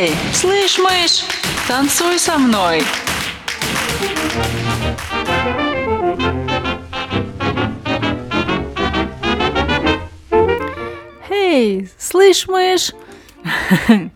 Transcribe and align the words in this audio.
Эй, 0.00 0.12
слышь, 0.32 0.78
мышь, 0.78 1.24
танцуй 1.66 2.20
со 2.20 2.38
мной. 2.38 2.82
Эй, 11.28 11.90
слышь, 11.98 12.46
мышь! 12.46 12.92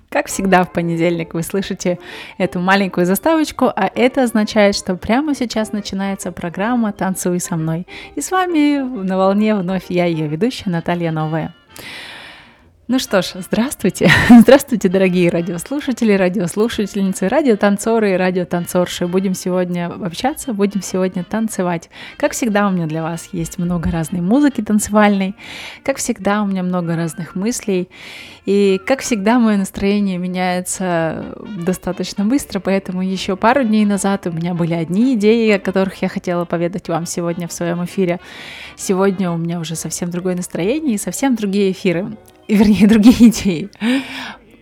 Как 0.09 0.29
всегда 0.29 0.62
в 0.62 0.73
понедельник 0.73 1.34
вы 1.34 1.43
слышите 1.43 1.99
эту 2.39 2.61
маленькую 2.61 3.05
заставочку, 3.05 3.64
а 3.64 3.91
это 3.93 4.23
означает, 4.23 4.77
что 4.77 4.95
прямо 4.95 5.35
сейчас 5.35 5.73
начинается 5.73 6.30
программа 6.30 6.93
«Танцуй 6.93 7.41
со 7.41 7.57
мной». 7.57 7.89
И 8.14 8.21
с 8.21 8.30
вами 8.30 8.79
на 8.79 9.19
волне 9.19 9.57
вновь 9.57 9.87
я, 9.89 10.05
ее 10.05 10.29
ведущая 10.29 10.71
Наталья 10.71 11.11
Новая. 11.11 11.57
Ну 12.93 12.98
что 12.98 13.22
ж, 13.22 13.36
здравствуйте. 13.36 14.10
Здравствуйте, 14.28 14.91
дорогие 14.91 15.30
радиослушатели, 15.30 16.12
радиослушательницы, 16.12 17.27
радиотанцоры 17.27 18.12
и 18.12 18.16
радиотанцорши. 18.19 19.06
Будем 19.06 19.33
сегодня 19.33 19.87
общаться, 19.87 20.52
будем 20.52 20.83
сегодня 20.83 21.24
танцевать. 21.24 21.88
Как 22.19 22.33
всегда, 22.33 22.69
у 22.69 22.70
меня 22.70 22.86
для 22.86 23.02
вас 23.02 23.30
есть 23.33 23.56
много 23.56 23.91
разной 23.91 24.20
музыки 24.20 24.60
танцевальной. 24.60 25.34
Как 25.83 25.97
всегда, 25.97 26.42
у 26.42 26.47
меня 26.47 26.62
много 26.62 26.95
разных 26.95 27.34
мыслей. 27.34 27.88
И 28.45 28.78
как 28.86 29.00
всегда, 29.00 29.38
мое 29.38 29.56
настроение 29.56 30.19
меняется 30.19 31.34
достаточно 31.64 32.27
быстро, 32.27 32.61
поэтому 32.61 33.00
еще 33.00 33.36
пару 33.36 33.64
дней 33.64 33.86
назад 33.86 34.27
у 34.27 34.33
меня 34.33 34.52
были 34.52 34.74
одни 34.74 35.14
идеи, 35.14 35.52
о 35.52 35.59
которых 35.59 36.02
я 36.02 36.11
хотела 36.11 36.45
поведать 36.45 36.91
вам 36.91 37.06
сегодня 37.06 37.48
в 37.48 37.55
своем 37.55 37.83
эфире. 37.86 38.20
Сегодня 38.77 39.30
у 39.30 39.38
меня 39.38 39.61
уже 39.61 39.77
совсем 39.77 40.11
другое 40.11 40.36
настроение 40.36 40.97
и 40.97 40.98
совсем 40.98 41.36
другие 41.36 41.72
эфиры 41.72 42.19
вернее, 42.48 42.87
другие 42.87 43.28
идеи. 43.28 43.70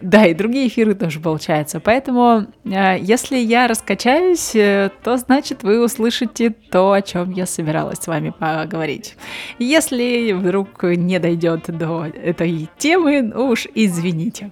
Да, 0.01 0.25
и 0.25 0.33
другие 0.33 0.69
эфиры 0.69 0.95
тоже 0.95 1.21
получаются. 1.21 1.79
Поэтому, 1.79 2.47
э, 2.65 2.97
если 3.01 3.37
я 3.37 3.67
раскачаюсь, 3.67 4.55
э, 4.55 4.91
то 5.03 5.19
значит 5.19 5.63
вы 5.63 5.85
услышите 5.85 6.51
то, 6.51 6.93
о 6.93 7.03
чем 7.03 7.33
я 7.33 7.45
собиралась 7.45 7.99
с 7.99 8.07
вами 8.07 8.31
поговорить. 8.31 9.17
Если 9.59 10.33
вдруг 10.33 10.83
не 10.85 11.19
дойдет 11.19 11.65
до 11.67 12.07
этой 12.07 12.71
темы, 12.79 13.21
ну 13.21 13.49
уж 13.49 13.67
извините. 13.75 14.51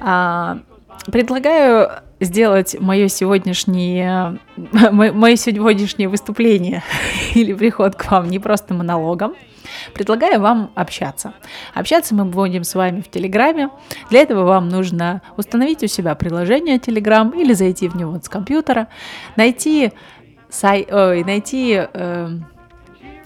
А, 0.00 0.60
предлагаю 1.12 1.90
сделать 2.20 2.76
мое 2.80 3.08
сегодняшнее, 3.08 4.38
мое 4.56 5.36
сегодняшнее 5.36 6.08
выступление 6.08 6.82
или 7.34 7.52
приход 7.52 7.96
к 7.96 8.10
вам 8.10 8.28
не 8.28 8.38
просто 8.38 8.74
монологом, 8.74 9.34
Предлагаю 9.92 10.40
вам 10.40 10.70
общаться. 10.74 11.34
Общаться 11.74 12.14
мы 12.14 12.24
будем 12.24 12.64
с 12.64 12.74
вами 12.74 13.00
в 13.00 13.10
Телеграме. 13.10 13.70
Для 14.10 14.20
этого 14.20 14.44
вам 14.44 14.68
нужно 14.68 15.22
установить 15.36 15.82
у 15.82 15.86
себя 15.86 16.14
приложение 16.14 16.78
Телеграм 16.78 17.30
или 17.30 17.52
зайти 17.52 17.88
в 17.88 17.96
него 17.96 18.18
с 18.22 18.28
компьютера, 18.28 18.88
найти, 19.36 19.92
сай, 20.48 20.86
ой, 20.90 21.24
найти 21.24 21.82
э, 21.92 22.28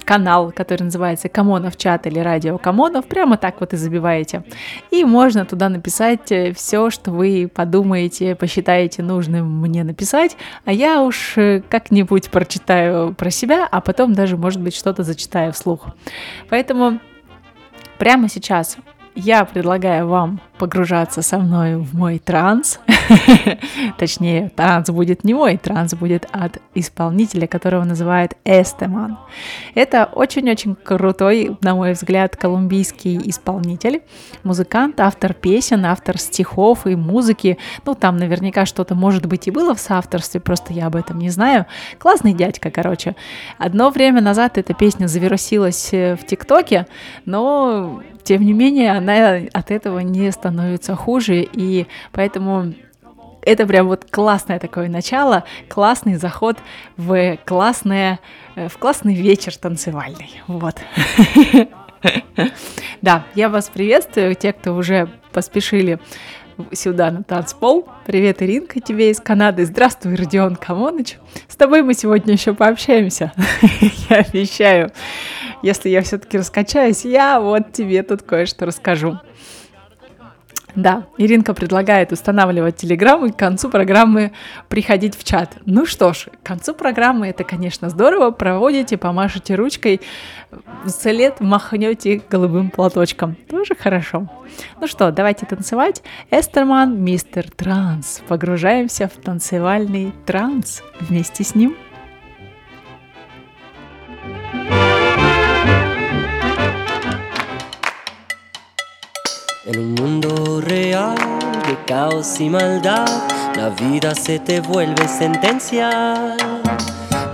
канал, 0.08 0.52
который 0.52 0.84
называется 0.84 1.28
Камонов 1.28 1.76
чат 1.76 2.06
или 2.06 2.18
радио 2.18 2.56
Камонов, 2.56 3.04
прямо 3.04 3.36
так 3.36 3.60
вот 3.60 3.74
и 3.74 3.76
забиваете. 3.76 4.42
И 4.90 5.04
можно 5.04 5.44
туда 5.44 5.68
написать 5.68 6.32
э, 6.32 6.54
все, 6.54 6.88
что 6.88 7.10
вы 7.10 7.50
подумаете, 7.54 8.34
посчитаете 8.34 9.02
нужным 9.02 9.60
мне 9.60 9.84
написать, 9.84 10.38
а 10.64 10.72
я 10.72 11.02
уж 11.02 11.34
э, 11.36 11.62
как-нибудь 11.68 12.30
прочитаю 12.30 13.12
про 13.12 13.28
себя, 13.28 13.68
а 13.70 13.82
потом 13.82 14.14
даже, 14.14 14.38
может 14.38 14.62
быть, 14.62 14.74
что-то 14.74 15.02
зачитаю 15.02 15.52
вслух. 15.52 15.88
Поэтому 16.48 17.00
прямо 17.98 18.30
сейчас 18.30 18.78
я 19.14 19.44
предлагаю 19.44 20.08
вам 20.08 20.40
погружаться 20.58 21.22
со 21.22 21.38
мной 21.38 21.76
в 21.76 21.94
мой 21.94 22.18
транс. 22.18 22.80
Точнее, 23.98 24.50
транс 24.54 24.90
будет 24.90 25.24
не 25.24 25.32
мой, 25.32 25.56
транс 25.56 25.94
будет 25.94 26.26
от 26.32 26.58
исполнителя, 26.74 27.46
которого 27.46 27.84
называют 27.84 28.34
Эстеман. 28.44 29.18
Это 29.74 30.08
очень-очень 30.12 30.74
крутой, 30.74 31.56
на 31.62 31.74
мой 31.74 31.92
взгляд, 31.92 32.36
колумбийский 32.36 33.18
исполнитель, 33.30 34.02
музыкант, 34.42 35.00
автор 35.00 35.32
песен, 35.32 35.86
автор 35.86 36.18
стихов 36.18 36.86
и 36.86 36.96
музыки. 36.96 37.58
Ну, 37.86 37.94
там 37.94 38.16
наверняка 38.16 38.66
что-то, 38.66 38.94
может 38.94 39.26
быть, 39.26 39.46
и 39.46 39.50
было 39.50 39.74
в 39.74 39.80
соавторстве, 39.80 40.40
просто 40.40 40.72
я 40.72 40.86
об 40.86 40.96
этом 40.96 41.18
не 41.18 41.30
знаю. 41.30 41.66
Классный 41.98 42.34
дядька, 42.34 42.70
короче. 42.70 43.14
Одно 43.58 43.90
время 43.90 44.20
назад 44.20 44.58
эта 44.58 44.74
песня 44.74 45.06
завирусилась 45.06 45.90
э, 45.92 46.16
в 46.16 46.26
ТикТоке, 46.26 46.86
но, 47.24 48.02
тем 48.24 48.44
не 48.44 48.52
менее, 48.52 48.92
она 48.92 49.38
от 49.52 49.70
этого 49.70 50.00
не 50.00 50.30
становится 50.32 50.47
становится 50.48 50.96
хуже, 50.96 51.42
и 51.42 51.86
поэтому 52.12 52.72
это 53.42 53.66
прям 53.66 53.88
вот 53.88 54.06
классное 54.10 54.58
такое 54.58 54.88
начало, 54.88 55.44
классный 55.68 56.14
заход 56.14 56.56
в 56.96 57.36
классное, 57.44 58.18
э, 58.56 58.68
в 58.68 58.78
классный 58.78 59.14
вечер 59.14 59.56
танцевальный. 59.56 60.42
Вот. 60.46 60.76
Да, 63.02 63.24
я 63.34 63.48
вас 63.48 63.68
приветствую, 63.68 64.36
те, 64.36 64.52
кто 64.52 64.72
уже 64.76 65.08
поспешили 65.32 65.98
сюда 66.72 67.10
на 67.10 67.24
танцпол. 67.24 67.88
Привет, 68.06 68.40
Иринка, 68.40 68.78
тебе 68.78 69.10
из 69.10 69.18
Канады. 69.18 69.64
Здравствуй, 69.64 70.14
Родион 70.14 70.54
Камоныч. 70.54 71.18
С 71.48 71.56
тобой 71.56 71.82
мы 71.82 71.94
сегодня 71.94 72.34
еще 72.34 72.54
пообщаемся. 72.54 73.32
Я 74.08 74.18
обещаю. 74.18 74.92
Если 75.62 75.88
я 75.88 76.02
все-таки 76.02 76.38
раскачаюсь, 76.38 77.04
я 77.04 77.40
вот 77.40 77.72
тебе 77.72 78.04
тут 78.04 78.22
кое-что 78.22 78.64
расскажу. 78.64 79.18
Да, 80.78 81.08
Иринка 81.16 81.54
предлагает 81.54 82.12
устанавливать 82.12 82.76
Телеграм 82.76 83.26
и 83.26 83.32
к 83.32 83.36
концу 83.36 83.68
программы 83.68 84.30
приходить 84.68 85.18
в 85.18 85.24
чат. 85.24 85.56
Ну 85.66 85.86
что 85.86 86.12
ж, 86.12 86.28
к 86.40 86.46
концу 86.46 86.72
программы 86.72 87.26
это, 87.26 87.42
конечно, 87.42 87.90
здорово. 87.90 88.30
Проводите, 88.30 88.96
помашите 88.96 89.56
ручкой, 89.56 90.00
след 90.86 91.40
махнете 91.40 92.22
голубым 92.30 92.70
платочком. 92.70 93.34
Тоже 93.50 93.74
хорошо. 93.74 94.30
Ну 94.80 94.86
что, 94.86 95.10
давайте 95.10 95.46
танцевать. 95.46 96.04
Эстерман, 96.30 97.02
мистер 97.02 97.50
Транс. 97.50 98.22
Погружаемся 98.28 99.08
в 99.08 99.20
танцевальный 99.20 100.12
транс 100.26 100.84
вместе 101.00 101.42
с 101.42 101.56
ним. 101.56 101.76
En 109.70 109.80
un 109.80 109.94
mundo 109.96 110.62
real 110.62 111.14
de 111.14 111.84
caos 111.86 112.40
y 112.40 112.48
maldad, 112.48 113.06
la 113.54 113.68
vida 113.68 114.14
se 114.14 114.38
te 114.38 114.60
vuelve 114.60 115.06
sentencia. 115.06 115.90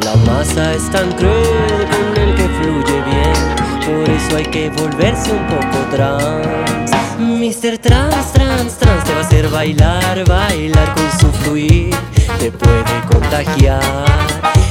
La 0.02 0.16
masa 0.26 0.72
es 0.74 0.90
tan 0.90 1.12
cruel 1.12 1.86
con 1.92 2.20
el 2.20 2.34
que 2.34 2.48
fluye 2.48 3.02
bien, 3.02 3.86
por 3.86 4.10
eso 4.10 4.36
hay 4.36 4.46
que 4.46 4.68
volverse 4.70 5.30
un 5.30 5.46
poco 5.46 5.78
trans. 5.92 6.90
Mr. 7.20 7.78
Trans, 7.78 8.32
trans, 8.32 8.78
trans 8.78 9.04
te 9.04 9.12
va 9.12 9.18
a 9.18 9.22
hacer 9.22 9.48
bailar, 9.48 10.24
bailar 10.28 10.92
con 10.94 11.20
su 11.20 11.30
fluir, 11.38 11.94
te 12.40 12.50
puede 12.50 13.00
contagiar. 13.12 13.80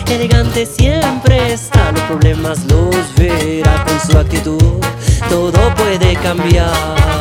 Elegante 0.09 0.65
siempre 0.65 1.53
está, 1.53 1.93
los 1.93 2.01
problemas 2.01 2.65
los 2.65 3.15
verá 3.15 3.85
con 3.85 4.11
su 4.11 4.17
actitud, 4.17 4.81
todo 5.29 5.73
puede 5.75 6.13
cambiar 6.17 7.12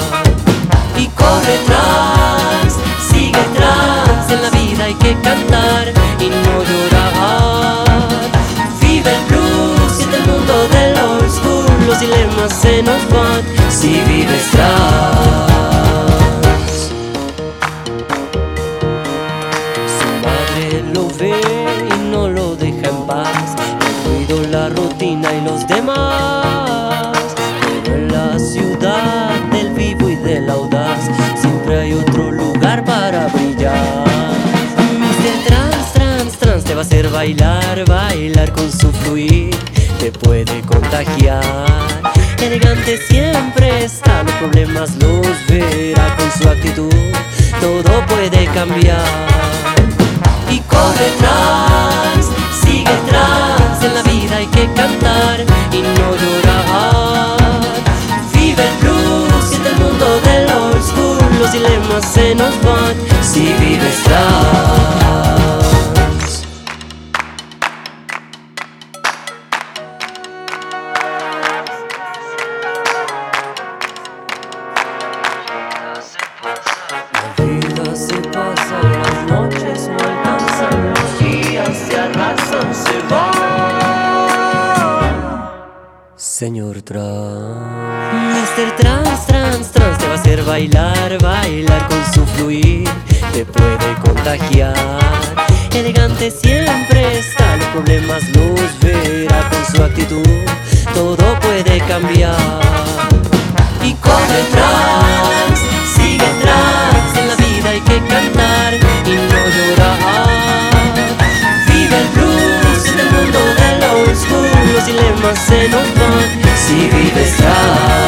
y 1.02 1.06
corre 1.08 1.58
trans, 1.66 2.74
sigue 3.10 3.44
trans, 3.56 4.30
en 4.30 4.42
la 4.42 4.50
vida 4.50 4.84
hay 4.84 4.94
que 4.94 5.14
cantar 5.20 5.92
y 6.20 6.28
no 6.28 6.62
llorar. 6.62 8.30
Vive 8.80 9.10
el 9.10 9.24
blues, 9.26 9.92
siente 9.96 10.16
el 10.18 10.26
mundo 10.26 10.68
del 10.68 10.96
old 10.98 11.30
school, 11.30 11.86
los 11.86 11.98
dilemas 11.98 12.52
se 12.52 12.82
nos 12.82 13.02
van 13.10 13.42
si 13.68 14.00
vives 14.06 14.50
trans. 14.52 15.41
Bailar, 37.32 37.84
bailar 37.86 38.52
con 38.52 38.70
su 38.70 38.92
fluir, 38.92 39.56
te 39.98 40.12
puede 40.12 40.60
contagiar. 40.62 41.42
Elegante 42.38 42.98
siempre 43.08 43.84
está, 43.84 44.22
los 44.22 44.34
problemas 44.34 44.90
los 44.96 45.26
verá 45.48 46.14
con 46.16 46.30
su 46.30 46.48
actitud, 46.48 46.92
todo 47.60 48.06
puede 48.06 48.46
cambiar. 48.46 49.00
Y 50.50 50.58
corre 50.60 51.08
trans, 51.18 52.26
sigue 52.62 52.96
trans, 53.08 53.82
en 53.82 53.94
la 53.94 54.02
vida 54.02 54.36
hay 54.36 54.46
que 54.46 54.66
cantar 54.74 55.40
y 55.72 55.80
no 55.80 56.16
llorar. 56.22 57.60
Vive 58.34 58.62
el 58.62 58.76
blues, 58.80 59.44
siente 59.48 59.70
el 59.70 59.76
mundo 59.76 60.20
del 60.20 60.50
old 60.50 60.82
school, 60.82 61.38
los 61.38 61.52
dilemas 61.52 62.04
se 62.12 62.34
nos 62.34 62.54
van 62.62 62.94
si 63.22 63.54
vives 63.58 64.02
trans. 64.04 65.01
Fluir, 92.36 92.88
te 93.32 93.44
puede 93.44 93.94
contagiar. 94.04 94.74
Elegante 95.74 96.30
siempre 96.30 97.18
está, 97.18 97.56
los 97.56 97.66
problemas 97.68 98.22
los 98.30 98.60
verá 98.80 99.48
con 99.48 99.74
su 99.74 99.82
actitud, 99.82 100.22
todo 100.94 101.38
puede 101.40 101.78
cambiar. 101.86 102.36
Y 103.82 103.94
corre 103.94 104.42
trans, 104.52 105.60
sigue 105.96 106.30
trans, 106.42 107.16
en 107.18 107.28
la 107.28 107.36
vida 107.36 107.70
hay 107.70 107.80
que 107.80 107.98
cantar 108.06 108.74
y 109.06 109.14
no 109.32 109.42
llorar. 109.56 110.28
Vive 111.66 111.98
el 111.98 112.08
blues 112.14 112.86
en 112.86 113.00
el 113.00 113.10
mundo 113.10 113.38
del 113.60 113.82
old 113.90 114.16
school, 114.16 114.74
los 114.74 114.86
dilemas 114.86 115.38
se 115.38 115.68
nos 115.68 115.86
van 115.98 116.42
si 116.56 116.88
vives 116.88 117.36
trans. 117.36 118.01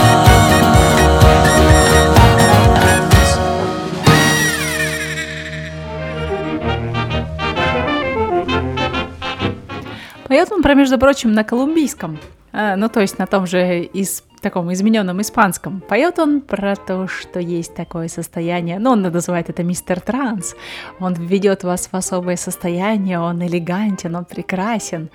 Между 10.74 10.98
прочим, 10.98 11.32
на 11.32 11.44
колумбийском, 11.44 12.18
а, 12.52 12.76
ну 12.76 12.88
то 12.88 13.00
есть 13.00 13.18
на 13.18 13.26
том 13.26 13.46
же 13.46 13.82
из 13.82 14.22
таком 14.44 14.70
измененном 14.72 15.20
испанском. 15.22 15.80
Поет 15.80 16.18
он 16.18 16.42
про 16.42 16.76
то, 16.76 17.08
что 17.08 17.40
есть 17.40 17.74
такое 17.74 18.08
состояние, 18.08 18.78
ну 18.78 18.90
он 18.90 19.00
называет 19.00 19.48
это 19.48 19.62
мистер 19.62 20.00
транс, 20.00 20.54
он 21.00 21.14
ведет 21.14 21.64
вас 21.64 21.88
в 21.90 21.96
особое 21.96 22.36
состояние, 22.36 23.18
он 23.18 23.42
элегантен, 23.42 24.14
он 24.14 24.26
прекрасен, 24.26 25.08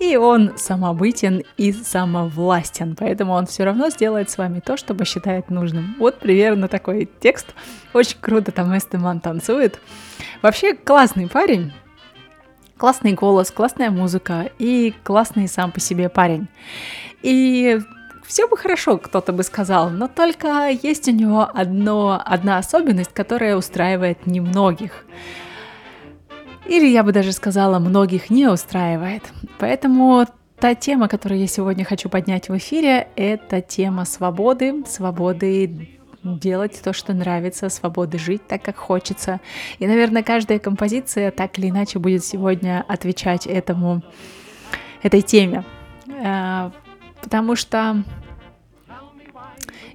и 0.00 0.16
он 0.16 0.52
самобытен 0.56 1.44
и 1.56 1.72
самовластен, 1.72 2.96
поэтому 2.98 3.34
он 3.34 3.46
все 3.46 3.64
равно 3.64 3.88
сделает 3.88 4.30
с 4.30 4.36
вами 4.36 4.58
то, 4.58 4.76
что 4.76 4.94
посчитает 4.94 5.48
нужным. 5.48 5.94
Вот 6.00 6.18
примерно 6.18 6.66
такой 6.66 7.08
текст, 7.20 7.54
очень 7.94 8.18
круто 8.20 8.50
там 8.50 8.76
Эстеман 8.76 9.20
танцует. 9.20 9.78
Вообще 10.42 10.74
классный 10.74 11.28
парень, 11.28 11.72
классный 12.82 13.12
голос, 13.12 13.52
классная 13.52 13.92
музыка 13.92 14.50
и 14.58 14.92
классный 15.04 15.46
сам 15.46 15.70
по 15.70 15.78
себе 15.78 16.08
парень. 16.08 16.48
И 17.22 17.78
все 18.26 18.48
бы 18.48 18.56
хорошо, 18.56 18.98
кто-то 18.98 19.32
бы 19.32 19.44
сказал, 19.44 19.88
но 19.88 20.08
только 20.08 20.68
есть 20.82 21.06
у 21.06 21.12
него 21.12 21.48
одно, 21.54 22.20
одна 22.24 22.58
особенность, 22.58 23.12
которая 23.12 23.56
устраивает 23.56 24.26
немногих. 24.26 25.06
Или 26.66 26.88
я 26.88 27.04
бы 27.04 27.12
даже 27.12 27.30
сказала, 27.30 27.78
многих 27.78 28.30
не 28.30 28.48
устраивает. 28.48 29.22
Поэтому 29.60 30.26
та 30.58 30.74
тема, 30.74 31.06
которую 31.06 31.40
я 31.40 31.46
сегодня 31.46 31.84
хочу 31.84 32.08
поднять 32.08 32.48
в 32.48 32.56
эфире, 32.56 33.06
это 33.14 33.60
тема 33.60 34.04
свободы, 34.04 34.84
свободы 34.88 36.00
делать 36.24 36.80
то, 36.82 36.92
что 36.92 37.12
нравится, 37.12 37.68
свободы 37.68 38.18
жить 38.18 38.46
так, 38.46 38.62
как 38.62 38.76
хочется. 38.76 39.40
И, 39.78 39.86
наверное, 39.86 40.22
каждая 40.22 40.58
композиция 40.58 41.30
так 41.30 41.58
или 41.58 41.68
иначе 41.68 41.98
будет 41.98 42.24
сегодня 42.24 42.84
отвечать 42.88 43.46
этому, 43.46 44.02
этой 45.02 45.22
теме. 45.22 45.64
Э, 46.08 46.70
Потому 47.22 47.54
что, 47.54 48.02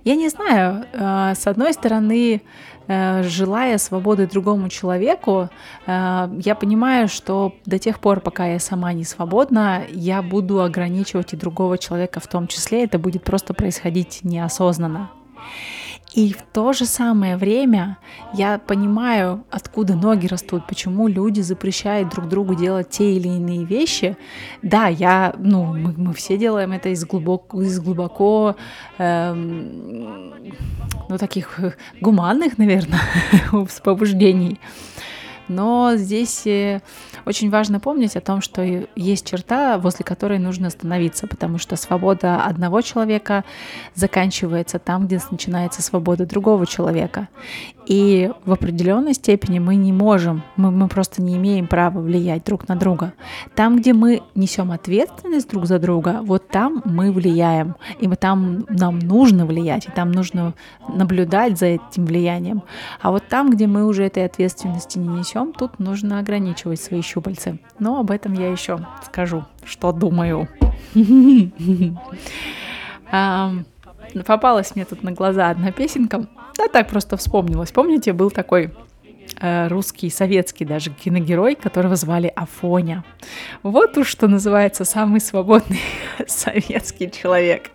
я 0.06 0.16
не 0.16 0.30
знаю, 0.30 0.86
э, 0.94 1.36
с 1.36 1.46
одной 1.46 1.74
стороны, 1.74 2.42
э, 2.88 3.24
желая 3.24 3.78
свободы 3.80 4.28
другому 4.28 4.70
человеку, 4.70 5.50
я 5.86 6.58
понимаю, 6.58 7.10
что 7.10 7.54
до 7.66 7.80
тех 7.80 8.00
пор, 8.00 8.22
пока 8.22 8.48
я 8.48 8.60
сама 8.60 8.94
не 8.94 9.04
свободна, 9.04 9.84
я 9.92 10.22
буду 10.22 10.62
ограничивать 10.62 11.34
и 11.34 11.38
другого 11.38 11.78
человека 11.78 12.22
в 12.22 12.28
том 12.28 12.48
числе, 12.48 12.86
это 12.86 12.98
будет 12.98 13.24
просто 13.24 13.54
происходить 13.54 14.22
неосознанно. 14.24 15.12
И 16.18 16.34
в 16.34 16.42
то 16.52 16.74
же 16.74 16.86
самое 16.86 17.38
время 17.38 18.00
я 18.34 18.58
понимаю, 18.58 19.44
откуда 19.52 19.94
ноги 19.94 20.26
растут, 20.26 20.66
почему 20.66 21.08
люди 21.08 21.42
запрещают 21.42 22.10
друг 22.10 22.28
другу 22.28 22.56
делать 22.56 22.90
те 22.90 23.14
или 23.14 23.28
иные 23.28 23.64
вещи. 23.64 24.18
Да, 24.64 24.88
я, 24.88 25.36
ну, 25.38 25.66
мы, 25.76 25.94
мы 25.96 26.14
все 26.16 26.36
делаем 26.36 26.72
это 26.72 26.90
из 26.90 27.06
глубоко, 27.06 27.62
из 27.62 27.80
глубоко, 27.80 28.56
эм, 28.98 30.34
ну, 31.08 31.20
таких 31.20 31.60
гуманных, 32.02 32.58
наверное, 32.58 33.00
побуждений. 33.84 34.60
Но 35.48 35.92
здесь 35.98 36.48
э, 36.48 36.82
очень 37.28 37.50
важно 37.50 37.80
помнить 37.80 38.16
о 38.16 38.22
том, 38.22 38.42
что 38.42 38.64
есть 38.96 39.30
черта, 39.30 39.78
возле 39.78 40.06
которой 40.06 40.40
нужно 40.40 40.68
остановиться, 40.68 41.28
потому 41.28 41.58
что 41.58 41.76
свобода 41.76 42.42
одного 42.44 42.82
человека 42.82 43.44
заканчивается 43.96 44.80
там, 44.80 45.08
где 45.08 45.20
начинается 45.30 45.82
свобода 45.82 46.26
другого 46.26 46.66
человека. 46.66 47.28
И 47.88 48.30
в 48.46 48.52
определенной 48.52 49.14
степени 49.14 49.60
мы 49.60 49.78
не 49.78 49.94
можем, 49.94 50.44
мы, 50.58 50.72
мы 50.72 50.90
просто 50.90 51.22
не 51.22 51.38
имеем 51.38 51.68
права 51.68 52.00
влиять 52.00 52.44
друг 52.44 52.68
на 52.68 52.76
друга. 52.76 53.14
Там, 53.56 53.78
где 53.78 53.94
мы 53.94 54.24
несем 54.36 54.72
ответственность 54.72 55.50
друг 55.50 55.66
за 55.66 55.80
друга, 55.80 56.20
вот 56.22 56.50
там 56.50 56.82
мы 56.84 57.14
влияем. 57.14 57.76
И 58.00 58.10
мы 58.10 58.18
там 58.18 58.66
нам 58.70 59.00
нужно 59.00 59.46
влиять, 59.46 59.88
и 59.88 59.92
там 59.92 60.12
нужно 60.12 60.54
наблюдать 60.90 61.58
за 61.58 61.68
этим 61.68 62.06
влиянием. 62.06 62.64
А 63.02 63.12
вот 63.12 63.24
там, 63.30 63.52
где 63.52 63.68
мы 63.68 63.86
уже 63.86 64.04
этой 64.04 64.26
ответственности 64.26 65.00
не 65.00 65.08
несем, 65.08 65.54
тут 65.54 65.80
нужно 65.80 66.20
ограничивать 66.20 66.82
свои 66.82 67.02
щупальцы. 67.02 67.58
Но 67.80 68.00
об 68.00 68.12
этом 68.12 68.34
я 68.34 68.52
еще 68.52 68.86
скажу, 69.06 69.46
что 69.64 69.94
думаю. 69.94 70.50
Попалась 74.26 74.76
мне 74.76 74.86
тут 74.86 75.04
на 75.04 75.12
глаза 75.12 75.50
одна 75.50 75.72
песенка. 75.72 76.28
Да 76.58 76.68
так 76.68 76.90
просто 76.90 77.18
вспомнилась. 77.18 77.72
Помните, 77.72 78.14
был 78.14 78.32
такой 78.32 78.72
э, 79.40 79.68
русский, 79.68 80.10
советский 80.10 80.66
даже 80.66 80.92
киногерой, 80.92 81.56
которого 81.56 81.96
звали 81.96 82.32
Афоня. 82.36 83.04
Вот 83.64 83.98
уж 83.98 84.08
что 84.08 84.28
называется 84.28 84.86
самый 84.86 85.20
свободный 85.20 85.82
советский 86.28 87.12
человек. 87.12 87.72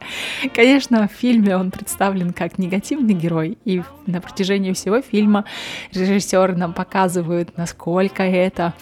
Конечно, 0.55 1.09
в 1.09 1.13
фильме 1.13 1.57
он 1.57 1.71
представлен 1.71 2.33
как 2.33 2.59
негативный 2.59 3.15
герой, 3.15 3.59
и 3.65 3.83
на 4.07 4.21
протяжении 4.21 4.73
всего 4.73 5.01
фильма 5.01 5.45
режиссеры 5.93 6.57
нам 6.57 6.73
показывают, 6.73 7.57
насколько 7.57 8.23
это 8.23 8.75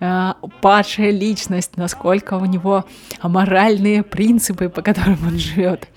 э, 0.00 0.32
падшая 0.60 1.10
личность, 1.10 1.76
насколько 1.76 2.34
у 2.34 2.44
него 2.44 2.84
аморальные 3.20 4.02
принципы, 4.02 4.68
по 4.68 4.82
которым 4.82 5.18
он 5.26 5.38
живет 5.38 5.88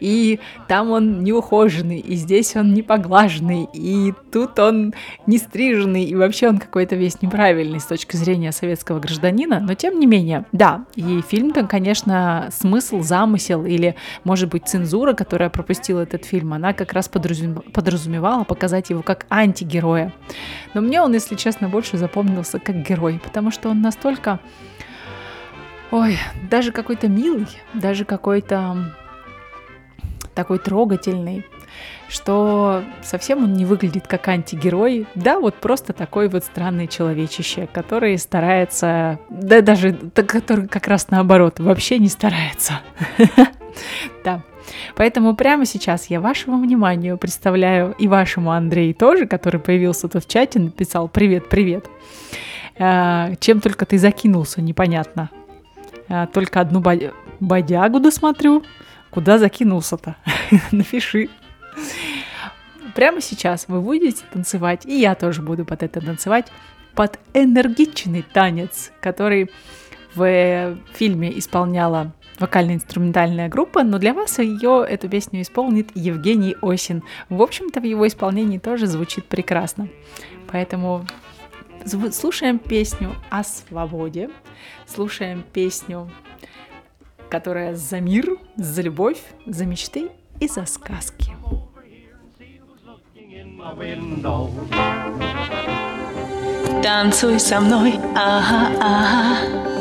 и 0.00 0.40
там 0.68 0.90
он 0.90 1.22
неухоженный, 1.22 1.98
и 1.98 2.14
здесь 2.14 2.56
он 2.56 2.74
не 2.74 2.82
поглаженный, 2.82 3.68
и 3.72 4.12
тут 4.32 4.58
он 4.58 4.94
не 5.26 5.38
стриженный, 5.38 6.04
и 6.04 6.14
вообще 6.14 6.48
он 6.48 6.58
какой-то 6.58 6.96
весь 6.96 7.22
неправильный 7.22 7.80
с 7.80 7.84
точки 7.84 8.16
зрения 8.16 8.52
советского 8.52 8.98
гражданина, 8.98 9.60
но 9.60 9.74
тем 9.74 9.98
не 9.98 10.06
менее, 10.06 10.44
да, 10.52 10.84
и 10.96 11.22
фильм 11.22 11.52
там, 11.52 11.68
конечно, 11.68 12.48
смысл, 12.52 13.00
замысел 13.00 13.64
или, 13.64 13.94
может 14.24 14.48
быть, 14.48 14.66
цензура, 14.66 15.12
которая 15.12 15.50
пропустила 15.50 16.00
этот 16.00 16.24
фильм, 16.24 16.54
она 16.54 16.72
как 16.72 16.92
раз 16.92 17.08
подразумевала 17.08 18.44
показать 18.44 18.90
его 18.90 19.02
как 19.02 19.26
антигероя. 19.30 20.12
Но 20.74 20.80
мне 20.80 21.00
он, 21.02 21.12
если 21.12 21.34
честно, 21.34 21.68
больше 21.68 21.98
запомнился 21.98 22.58
как 22.58 22.76
герой, 22.76 23.20
потому 23.22 23.50
что 23.50 23.68
он 23.68 23.80
настолько 23.80 24.40
Ой, 25.90 26.18
даже 26.48 26.70
какой-то 26.70 27.08
милый, 27.08 27.48
даже 27.74 28.04
какой-то 28.04 28.94
такой 30.34 30.58
трогательный, 30.58 31.44
что 32.08 32.82
совсем 33.02 33.44
он 33.44 33.52
не 33.54 33.64
выглядит 33.64 34.06
как 34.06 34.26
антигерой, 34.28 35.06
да, 35.14 35.38
вот 35.38 35.54
просто 35.54 35.92
такой 35.92 36.28
вот 36.28 36.44
странный 36.44 36.88
человечище, 36.88 37.68
который 37.72 38.18
старается, 38.18 39.18
да 39.28 39.60
даже, 39.60 39.92
который 40.14 40.66
как 40.68 40.88
раз 40.88 41.10
наоборот, 41.10 41.60
вообще 41.60 41.98
не 41.98 42.08
старается. 42.08 42.80
Да. 44.24 44.42
Поэтому 44.96 45.34
прямо 45.34 45.64
сейчас 45.64 46.06
я 46.06 46.20
вашему 46.20 46.60
вниманию 46.60 47.16
представляю 47.16 47.94
и 47.98 48.08
вашему 48.08 48.50
Андрею 48.50 48.94
тоже, 48.94 49.26
который 49.26 49.60
появился 49.60 50.08
тут 50.08 50.24
в 50.24 50.28
чате, 50.28 50.58
написал 50.58 51.08
«Привет, 51.08 51.48
привет». 51.48 51.86
А, 52.78 53.34
чем 53.40 53.60
только 53.60 53.86
ты 53.86 53.98
закинулся, 53.98 54.60
непонятно. 54.60 55.30
А, 56.08 56.26
только 56.26 56.60
одну 56.60 56.82
бодягу 57.40 58.00
досмотрю, 58.00 58.62
Куда 59.10 59.38
закинулся-то? 59.38 60.16
Напиши. 60.72 61.28
прямо 62.94 63.20
сейчас 63.20 63.66
вы 63.68 63.80
будете 63.80 64.22
танцевать, 64.32 64.86
и 64.86 64.98
я 64.98 65.14
тоже 65.14 65.42
буду 65.42 65.64
под 65.64 65.82
это 65.82 66.00
танцевать, 66.00 66.52
под 66.94 67.18
энергичный 67.34 68.22
танец, 68.22 68.92
который 69.00 69.50
в 70.14 70.76
фильме 70.94 71.38
исполняла 71.38 72.12
вокально-инструментальная 72.38 73.48
группа, 73.48 73.82
но 73.82 73.98
для 73.98 74.14
вас 74.14 74.38
ее, 74.38 74.84
эту 74.88 75.08
песню 75.08 75.42
исполнит 75.42 75.90
Евгений 75.94 76.56
Осин. 76.62 77.02
В 77.28 77.42
общем-то, 77.42 77.80
в 77.80 77.84
его 77.84 78.06
исполнении 78.06 78.58
тоже 78.58 78.86
звучит 78.86 79.26
прекрасно. 79.26 79.88
Поэтому 80.50 81.06
слушаем 82.12 82.58
песню 82.58 83.14
о 83.28 83.44
свободе, 83.44 84.30
слушаем 84.86 85.44
песню, 85.52 86.10
которая 87.30 87.74
за 87.74 88.00
мир, 88.00 88.36
за 88.56 88.82
любовь, 88.82 89.22
за 89.46 89.64
мечты 89.64 90.10
и 90.40 90.48
за 90.48 90.66
сказки. 90.66 91.32
Танцуй 96.82 97.38
со 97.38 97.60
мной, 97.60 98.00
ага, 98.14 98.72
ага. 98.80 99.79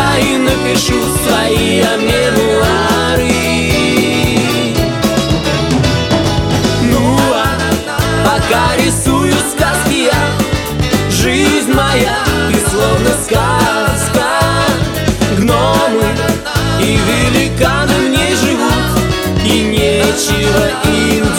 Тогда 0.00 0.18
и 0.18 0.36
напишу 0.38 0.94
свои 1.24 1.82
мемуары 1.98 3.28
Ну 6.84 7.18
а 7.34 7.44
пока 8.24 8.76
рисую 8.82 9.32
сказки 9.52 10.04
я 10.04 11.10
Жизнь 11.10 11.72
моя, 11.72 12.16
ты 12.48 12.58
словно 12.70 13.10
сказка. 13.22 14.26
Гномы 15.36 16.08
и 16.80 16.96
великаны 16.96 17.94
в 17.94 18.08
ней 18.08 18.34
живут 18.36 19.04
И 19.44 19.60
нечего 19.60 20.66
им 20.88 21.29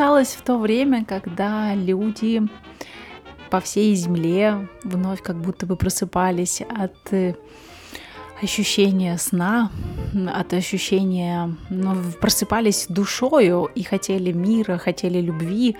Песня 0.00 0.12
писалась 0.14 0.34
в 0.34 0.42
то 0.42 0.56
время, 0.56 1.04
когда 1.04 1.74
люди 1.74 2.40
по 3.50 3.60
всей 3.60 3.94
земле 3.94 4.66
вновь 4.82 5.22
как 5.22 5.36
будто 5.36 5.66
бы 5.66 5.76
просыпались 5.76 6.62
от 6.62 7.12
э, 7.12 7.34
ощущения 8.42 9.18
сна, 9.18 9.70
от 10.34 10.54
ощущения, 10.54 11.54
ну, 11.68 11.94
просыпались 12.18 12.86
душою 12.88 13.68
и 13.74 13.82
хотели 13.82 14.32
мира, 14.32 14.78
хотели 14.78 15.20
любви 15.20 15.76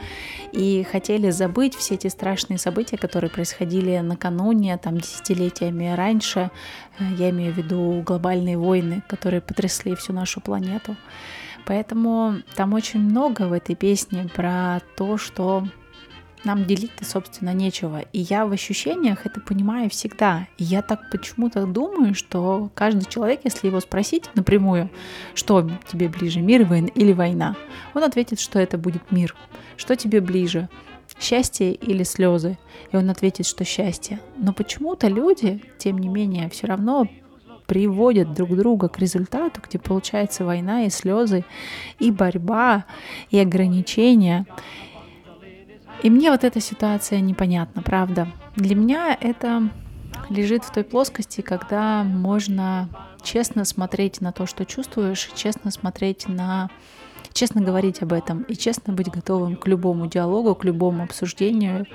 и 0.53 0.87
хотели 0.93 1.31
забыть 1.31 1.75
все 1.75 1.95
эти 1.95 2.09
страшные 2.09 2.59
события, 2.59 2.99
которые 2.99 3.31
происходили 3.31 4.01
накануне, 4.01 4.77
там, 4.77 4.99
десятилетиями 4.99 5.95
раньше. 5.97 6.51
Э, 6.99 7.05
я 7.17 7.31
имею 7.31 7.55
в 7.55 7.57
виду 7.57 8.03
глобальные 8.05 8.59
войны, 8.59 9.03
которые 9.09 9.41
потрясли 9.41 9.95
всю 9.95 10.13
нашу 10.13 10.43
планету. 10.43 10.95
Поэтому 11.67 12.37
там 12.55 12.73
очень 12.75 13.01
много 13.01 13.43
в 13.43 13.53
этой 13.53 13.75
песне 13.75 14.29
про 14.35 14.81
то, 14.97 15.17
что 15.17 15.65
нам 16.45 16.65
делить-то, 16.65 17.05
собственно, 17.05 17.53
нечего. 17.53 18.01
И 18.13 18.21
я 18.21 18.47
в 18.47 18.53
ощущениях 18.53 19.27
это 19.27 19.41
понимаю 19.41 19.91
всегда. 19.91 20.47
И 20.57 20.65
я 20.65 20.83
так 20.83 21.11
почему-то 21.11 21.67
думаю, 21.67 22.15
что 22.15 22.71
каждый 22.75 23.05
человек, 23.05 23.41
если 23.45 23.67
его 23.67 23.81
спросить 23.81 24.31
напрямую, 24.35 24.91
что 25.35 25.69
тебе 25.91 26.09
ближе, 26.09 26.41
мир 26.41 26.63
или 26.95 27.13
война, 27.13 27.57
он 27.95 28.05
ответит, 28.05 28.41
что 28.41 28.59
это 28.59 28.79
будет 28.79 29.11
мир. 29.11 29.35
Что 29.77 29.97
тебе 29.97 30.21
ближе, 30.21 30.69
счастье 31.19 31.75
или 31.75 32.03
слезы? 32.03 32.59
И 32.93 32.97
он 32.97 33.11
ответит, 33.11 33.47
что 33.47 33.65
счастье. 33.65 34.21
Но 34.37 34.53
почему-то 34.53 35.09
люди, 35.09 35.63
тем 35.79 35.99
не 35.99 36.09
менее, 36.09 36.49
все 36.49 36.67
равно 36.67 37.07
приводят 37.71 38.35
друг 38.35 38.57
друга 38.57 38.89
к 38.89 38.99
результату, 38.99 39.61
где 39.65 39.79
получается 39.79 40.45
война 40.45 40.87
и 40.87 40.91
слезы, 40.91 41.45
и 42.01 42.11
борьба, 42.11 42.85
и 43.31 43.39
ограничения. 43.39 44.45
И 46.03 46.11
мне 46.11 46.33
вот 46.33 46.43
эта 46.43 46.59
ситуация 46.61 47.21
непонятна, 47.21 47.81
правда. 47.83 48.27
Для 48.57 48.75
меня 48.75 49.17
это 49.21 49.71
лежит 50.31 50.65
в 50.65 50.73
той 50.73 50.83
плоскости, 50.83 51.43
когда 51.43 52.03
можно 52.03 52.89
честно 53.23 53.65
смотреть 53.65 54.21
на 54.21 54.33
то, 54.33 54.47
что 54.47 54.65
чувствуешь, 54.65 55.31
честно 55.37 55.71
смотреть 55.71 56.27
на 56.27 56.71
честно 57.33 57.61
говорить 57.61 58.03
об 58.03 58.13
этом 58.13 58.43
и 58.43 58.57
честно 58.57 58.93
быть 58.93 59.09
готовым 59.09 59.55
к 59.55 59.69
любому 59.69 60.09
диалогу, 60.09 60.57
к 60.57 60.65
любому 60.65 61.05
обсуждению, 61.05 61.87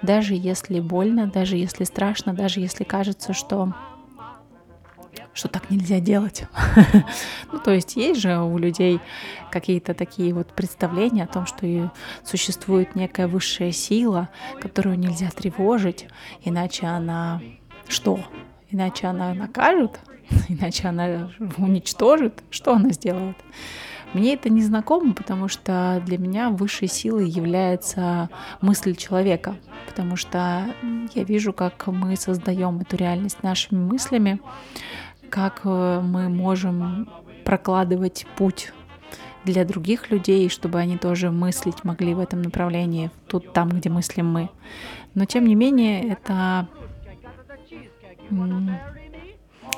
даже 0.00 0.34
если 0.34 0.78
больно, 0.78 1.26
даже 1.26 1.56
если 1.56 1.82
страшно, 1.82 2.34
даже 2.34 2.60
если 2.60 2.84
кажется, 2.84 3.32
что 3.32 3.74
что 5.32 5.48
так 5.48 5.70
нельзя 5.70 6.00
делать. 6.00 6.44
ну, 7.52 7.58
то 7.58 7.72
есть 7.72 7.96
есть 7.96 8.20
же 8.20 8.38
у 8.38 8.58
людей 8.58 9.00
какие-то 9.50 9.94
такие 9.94 10.32
вот 10.34 10.48
представления 10.48 11.24
о 11.24 11.28
том, 11.28 11.46
что 11.46 11.92
существует 12.24 12.94
некая 12.94 13.28
высшая 13.28 13.72
сила, 13.72 14.28
которую 14.60 14.98
нельзя 14.98 15.30
тревожить, 15.30 16.06
иначе 16.42 16.86
она 16.86 17.40
что? 17.88 18.20
Иначе 18.70 19.06
она 19.06 19.34
накажет, 19.34 20.00
иначе 20.48 20.88
она 20.88 21.30
уничтожит. 21.58 22.42
Что 22.50 22.74
она 22.74 22.90
сделает? 22.90 23.36
Мне 24.14 24.34
это 24.34 24.48
не 24.48 24.62
знакомо, 24.62 25.12
потому 25.12 25.48
что 25.48 26.00
для 26.06 26.18
меня 26.18 26.50
высшей 26.50 26.86
силой 26.86 27.28
является 27.28 28.30
мысль 28.60 28.94
человека, 28.94 29.56
потому 29.88 30.14
что 30.14 30.72
я 31.14 31.24
вижу, 31.24 31.52
как 31.52 31.88
мы 31.88 32.14
создаем 32.14 32.78
эту 32.78 32.96
реальность 32.96 33.42
нашими 33.42 33.80
мыслями, 33.80 34.40
как 35.34 35.62
э, 35.64 36.00
мы 36.00 36.28
можем 36.28 37.08
прокладывать 37.44 38.24
путь 38.36 38.72
для 39.44 39.64
других 39.64 40.12
людей, 40.12 40.48
чтобы 40.48 40.78
они 40.78 40.96
тоже 40.96 41.32
мыслить 41.32 41.82
могли 41.82 42.14
в 42.14 42.20
этом 42.20 42.40
направлении, 42.42 43.10
тут 43.26 43.52
там, 43.52 43.70
где 43.70 43.90
мыслим 43.90 44.32
мы. 44.32 44.48
Но 45.14 45.24
тем 45.24 45.46
не 45.46 45.56
менее, 45.56 46.08
это 46.08 46.68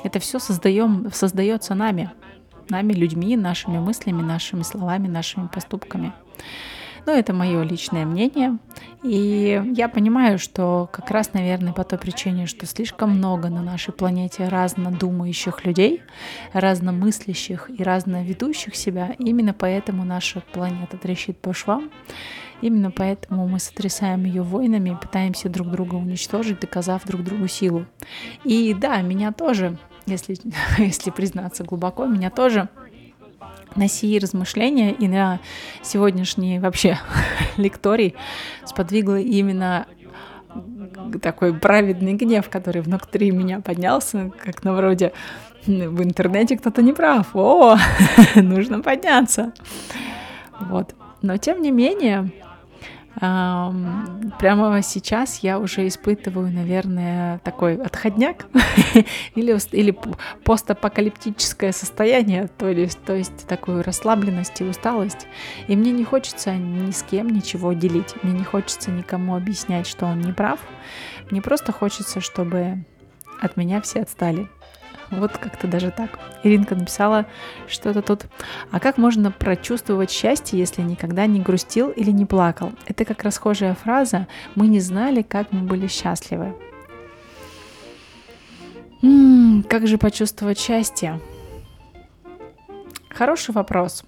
это 0.03 0.19
все 0.19 0.37
создаем, 0.37 1.09
создается 1.11 1.73
нами, 1.73 2.11
нами, 2.69 2.93
людьми, 2.93 3.35
нашими 3.35 3.79
мыслями, 3.79 4.21
нашими 4.21 4.61
словами, 4.61 5.07
нашими 5.07 5.47
поступками. 5.47 6.13
Но 7.07 7.13
это 7.13 7.33
мое 7.33 7.63
личное 7.63 8.05
мнение. 8.05 8.57
И 9.01 9.63
я 9.77 9.87
понимаю, 9.87 10.37
что 10.37 10.89
как 10.91 11.09
раз, 11.09 11.31
наверное, 11.31 11.71
по 11.71 11.85
той 11.85 11.97
причине, 11.97 12.47
что 12.47 12.65
слишком 12.65 13.11
много 13.11 13.47
на 13.47 13.61
нашей 13.61 13.93
планете 13.93 14.49
разнодумающих 14.49 15.63
людей, 15.63 16.01
разномыслящих 16.51 17.69
и 17.69 17.81
разноведущих 17.81 18.75
себя, 18.75 19.15
именно 19.19 19.53
поэтому 19.53 20.03
наша 20.03 20.43
планета 20.51 20.97
трещит 20.97 21.39
по 21.39 21.53
швам. 21.53 21.91
Именно 22.59 22.91
поэтому 22.91 23.47
мы 23.47 23.59
сотрясаем 23.59 24.25
ее 24.25 24.41
войнами 24.41 24.89
и 24.89 24.95
пытаемся 24.95 25.47
друг 25.47 25.69
друга 25.69 25.95
уничтожить, 25.95 26.59
доказав 26.59 27.05
друг 27.05 27.23
другу 27.23 27.47
силу. 27.47 27.85
И 28.43 28.73
да, 28.73 28.99
меня 28.99 29.31
тоже, 29.31 29.77
если, 30.07 30.35
если 30.77 31.11
признаться 31.11 31.63
глубоко, 31.63 32.05
меня 32.05 32.31
тоже 32.31 32.67
на 33.75 33.87
сии 33.87 34.17
размышления 34.19 34.91
и 34.91 35.07
на 35.07 35.39
сегодняшний 35.83 36.59
вообще 36.59 36.97
лекторий 37.57 38.15
сподвигло 38.65 39.19
именно 39.19 39.87
такой 41.21 41.53
праведный 41.53 42.13
гнев, 42.13 42.49
который 42.49 42.81
внутри 42.81 43.31
меня 43.31 43.59
поднялся, 43.61 44.31
как 44.43 44.63
на 44.63 44.73
вроде 44.73 45.13
в 45.65 46.03
интернете 46.03 46.57
кто-то 46.57 46.81
не 46.81 46.93
прав, 46.93 47.35
о, 47.35 47.77
нужно 48.35 48.81
подняться. 48.81 49.53
Вот. 50.59 50.95
Но 51.21 51.37
тем 51.37 51.61
не 51.61 51.71
менее, 51.71 52.31
прямо 53.19 54.81
сейчас 54.83 55.39
я 55.39 55.59
уже 55.59 55.87
испытываю, 55.87 56.51
наверное, 56.51 57.39
такой 57.39 57.75
отходняк 57.75 58.45
или, 59.35 59.75
или 59.75 59.97
постапокалиптическое 60.43 61.71
состояние, 61.71 62.47
то 62.47 62.69
есть, 62.69 62.99
то 63.03 63.15
есть 63.15 63.47
такую 63.47 63.83
расслабленность 63.83 64.61
и 64.61 64.65
усталость. 64.65 65.27
И 65.67 65.75
мне 65.75 65.91
не 65.91 66.03
хочется 66.03 66.53
ни 66.53 66.91
с 66.91 67.01
кем 67.01 67.29
ничего 67.29 67.73
делить, 67.73 68.13
мне 68.21 68.33
не 68.33 68.43
хочется 68.43 68.91
никому 68.91 69.35
объяснять, 69.35 69.87
что 69.87 70.05
он 70.05 70.21
не 70.21 70.31
прав. 70.31 70.59
Мне 71.31 71.41
просто 71.41 71.71
хочется, 71.71 72.21
чтобы 72.21 72.85
от 73.41 73.57
меня 73.57 73.81
все 73.81 74.01
отстали. 74.01 74.47
Вот 75.09 75.37
как-то 75.37 75.67
даже 75.67 75.91
так. 75.91 76.19
Иринка 76.43 76.75
написала 76.75 77.25
что-то 77.67 78.01
тут. 78.01 78.25
А 78.71 78.79
как 78.79 78.97
можно 78.97 79.31
прочувствовать 79.31 80.11
счастье, 80.11 80.59
если 80.59 80.81
никогда 80.81 81.25
не 81.25 81.39
грустил 81.39 81.89
или 81.89 82.11
не 82.11 82.25
плакал? 82.25 82.71
Это 82.85 83.05
как 83.05 83.23
расхожая 83.23 83.73
фраза 83.73 84.27
«Мы 84.55 84.67
не 84.67 84.79
знали, 84.79 85.21
как 85.21 85.51
мы 85.51 85.61
были 85.61 85.87
счастливы». 85.87 86.55
М-м, 89.01 89.63
как 89.63 89.87
же 89.87 89.97
почувствовать 89.97 90.59
счастье? 90.59 91.19
Хороший 93.09 93.53
вопрос. 93.53 94.03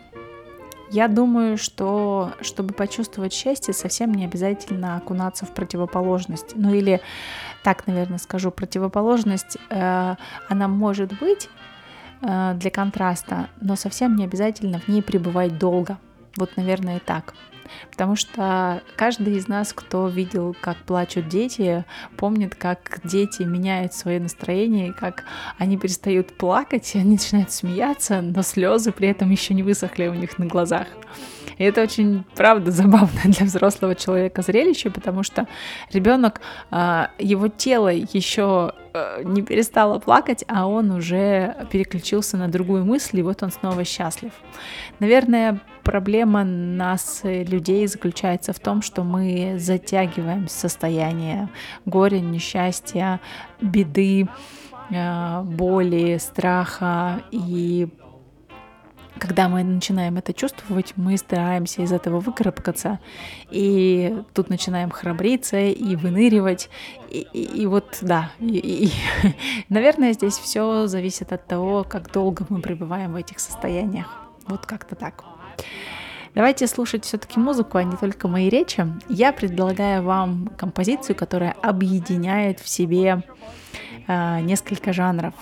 Я 0.92 1.08
думаю, 1.08 1.58
что 1.58 2.34
чтобы 2.42 2.74
почувствовать 2.74 3.32
счастье, 3.32 3.74
совсем 3.74 4.14
не 4.14 4.26
обязательно 4.26 4.98
окунаться 4.98 5.46
в 5.46 5.54
противоположность. 5.54 6.54
Ну 6.56 6.74
или 6.74 7.00
так, 7.64 7.86
наверное, 7.86 8.18
скажу, 8.18 8.50
противоположность, 8.50 9.58
э, 9.70 10.16
она 10.48 10.68
может 10.68 11.18
быть 11.20 11.50
э, 12.22 12.54
для 12.56 12.72
контраста, 12.72 13.50
но 13.62 13.76
совсем 13.76 14.16
не 14.16 14.24
обязательно 14.24 14.80
в 14.80 14.88
ней 14.88 15.04
пребывать 15.04 15.60
долго. 15.60 16.00
Вот, 16.38 16.58
наверное, 16.58 16.98
и 16.98 17.00
так. 17.00 17.34
Потому 17.92 18.16
что 18.16 18.84
каждый 18.96 19.38
из 19.38 19.48
нас, 19.48 19.74
кто 19.74 20.08
видел, 20.08 20.56
как 20.60 20.78
плачут 20.78 21.28
дети, 21.28 21.86
помнит, 22.18 22.56
как 22.56 23.00
дети 23.04 23.44
меняют 23.44 23.94
свое 23.94 24.20
настроение, 24.20 24.94
как 24.94 25.24
они 25.58 25.78
перестают 25.78 26.38
плакать, 26.38 26.92
они 26.96 27.12
начинают 27.12 27.52
смеяться, 27.52 28.22
но 28.22 28.42
слезы 28.42 28.92
при 28.92 29.10
этом 29.10 29.32
еще 29.32 29.54
не 29.54 29.64
высохли 29.64 30.08
у 30.08 30.14
них 30.14 30.38
на 30.40 30.46
глазах. 30.46 30.88
И 31.60 31.64
это 31.64 31.84
очень, 31.84 32.24
правда, 32.36 32.72
забавно 32.72 33.22
для 33.26 33.46
взрослого 33.46 33.94
человека 33.94 34.42
зрелище, 34.42 34.90
потому 34.90 35.22
что 35.22 35.48
ребенок, 35.92 36.42
а, 36.72 37.12
его 37.20 37.50
тело 37.50 37.90
еще 37.90 38.74
э, 38.94 39.22
не 39.24 39.44
перестало 39.44 40.00
плакать, 40.00 40.44
а 40.48 40.68
он 40.68 40.90
уже 40.92 41.68
переключился 41.72 42.38
на 42.38 42.48
другую 42.48 42.86
мысль, 42.86 43.20
и 43.20 43.24
вот 43.24 43.44
он 43.44 43.52
снова 43.52 43.84
счастлив. 43.84 44.32
Наверное, 45.00 45.60
проблема 45.84 46.44
нас, 46.44 47.22
людей, 47.24 47.86
заключается 47.88 48.54
в 48.54 48.60
том, 48.60 48.82
что 48.82 49.04
мы 49.04 49.56
затягиваем 49.60 50.48
состояние 50.48 51.50
горя, 51.86 52.20
несчастья, 52.20 53.20
беды, 53.60 54.30
э, 54.92 55.42
боли, 55.44 56.18
страха 56.20 57.22
и 57.32 57.90
когда 59.20 59.50
мы 59.50 59.64
начинаем 59.64 60.18
это 60.18 60.34
чувствовать, 60.34 60.94
мы 60.96 61.18
стараемся 61.18 61.82
из 61.82 61.92
этого 61.92 62.20
выкарабкаться, 62.20 63.00
и 63.52 64.24
тут 64.34 64.50
начинаем 64.50 64.90
храбриться 64.90 65.60
и 65.60 65.96
выныривать, 65.96 66.70
и, 67.10 67.28
и, 67.34 67.62
и 67.62 67.66
вот 67.66 68.00
да, 68.02 68.32
и, 68.40 68.58
и, 68.58 68.92
наверное, 69.70 70.14
здесь 70.14 70.38
все 70.38 70.88
зависит 70.88 71.34
от 71.34 71.46
того, 71.46 71.84
как 71.84 72.12
долго 72.12 72.46
мы 72.50 72.62
пребываем 72.62 73.14
в 73.14 73.16
этих 73.16 73.40
состояниях. 73.40 74.08
Вот 74.48 74.66
как-то 74.66 74.96
так. 74.96 75.24
Давайте 76.36 76.68
слушать 76.68 77.06
все-таки 77.06 77.40
музыку, 77.40 77.78
а 77.78 77.84
не 77.84 77.98
только 77.98 78.28
мои 78.28 78.50
речи. 78.50 78.86
Я 79.10 79.34
предлагаю 79.34 80.04
вам 80.04 80.48
композицию, 80.58 81.16
которая 81.16 81.52
объединяет 81.52 82.60
в 82.60 82.70
себе 82.70 83.24
э, 84.08 84.40
несколько 84.42 84.94
жанров. 84.94 85.34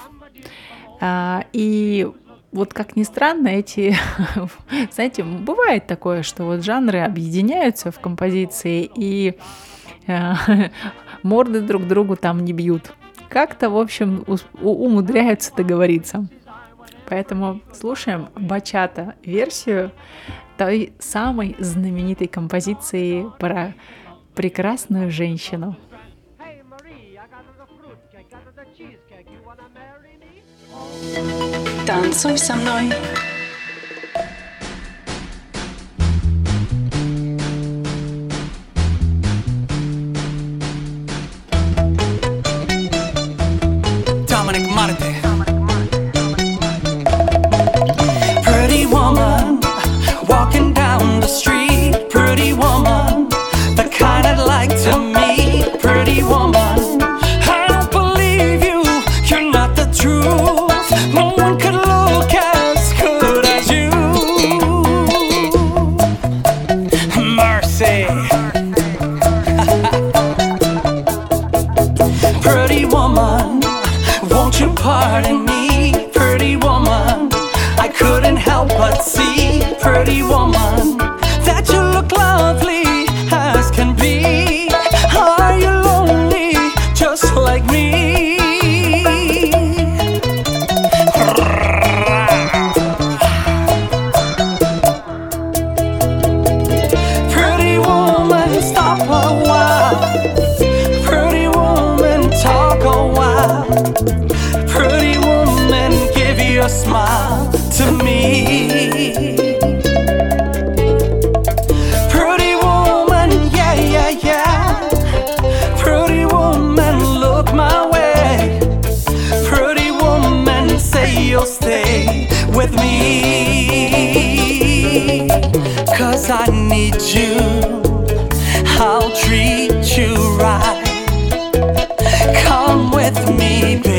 Э, 1.02 1.42
и 1.52 2.10
вот 2.52 2.74
как 2.74 2.96
ни 2.96 3.04
странно, 3.04 3.50
эти, 3.50 3.96
знаете, 4.92 5.24
бывает 5.24 5.88
такое, 5.88 6.24
что 6.24 6.46
вот 6.46 6.64
жанры 6.64 7.00
объединяются 7.00 7.92
в 7.92 8.00
композиции 8.00 8.90
и 8.96 9.38
э, 10.08 10.34
морды 11.24 11.62
друг 11.62 11.88
другу 11.88 12.16
там 12.16 12.44
не 12.46 12.54
бьют. 12.54 12.94
Как-то, 13.30 13.70
в 13.70 13.78
общем, 13.78 14.24
умудряются 14.62 15.54
договориться. 15.56 16.28
Поэтому 17.10 17.62
слушаем 17.74 18.30
бачата 18.36 19.16
версию 19.24 19.92
той 20.58 20.94
самой 21.00 21.56
знаменитой 21.60 22.28
композиции 22.28 23.26
про 23.38 23.74
прекрасную 24.34 25.12
женщину. 25.12 25.78
Танцуй 31.88 32.38
со 32.38 32.54
мной. 32.54 32.92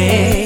querer. 0.08 0.37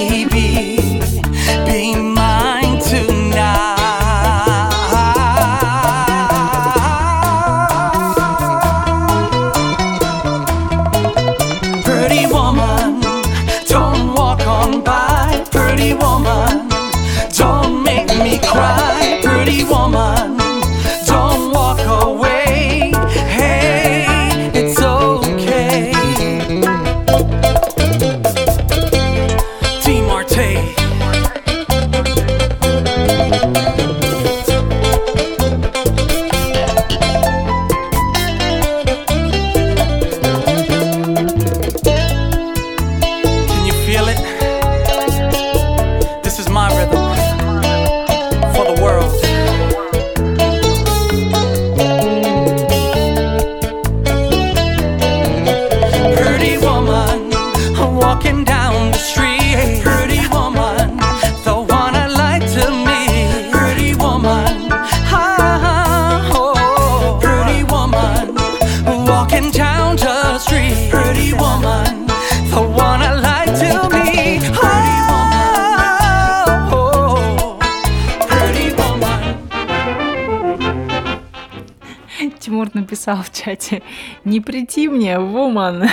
Написал 83.22 83.24
в 83.24 83.30
чате, 83.32 83.82
не 84.24 84.40
прийти 84.40 84.88
мне, 84.88 85.18
вуман. 85.18 85.85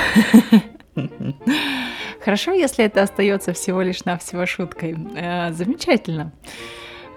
Хорошо, 2.23 2.51
если 2.51 2.85
это 2.85 3.03
остается 3.03 3.53
всего 3.53 3.81
лишь 3.81 4.03
навсего 4.05 4.45
шуткой. 4.45 4.97
Э, 5.15 5.53
Замечательно. 5.53 6.33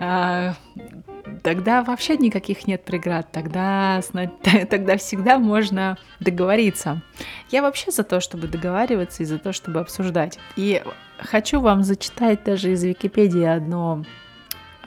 А, 0.00 0.54
Тогда 1.42 1.82
вообще 1.82 2.16
никаких 2.16 2.66
нет 2.66 2.84
преград, 2.84 3.30
тогда, 3.32 4.00
тогда 4.70 4.96
всегда 4.96 5.38
можно 5.38 5.96
договориться. 6.20 7.02
Я 7.50 7.62
вообще 7.62 7.90
за 7.90 8.02
то, 8.02 8.20
чтобы 8.20 8.48
договариваться 8.48 9.22
и 9.22 9.26
за 9.26 9.38
то, 9.38 9.52
чтобы 9.52 9.80
обсуждать. 9.80 10.38
И 10.56 10.82
хочу 11.18 11.60
вам 11.60 11.84
зачитать 11.84 12.44
даже 12.44 12.72
из 12.72 12.82
Википедии 12.84 13.44
одно 13.44 14.04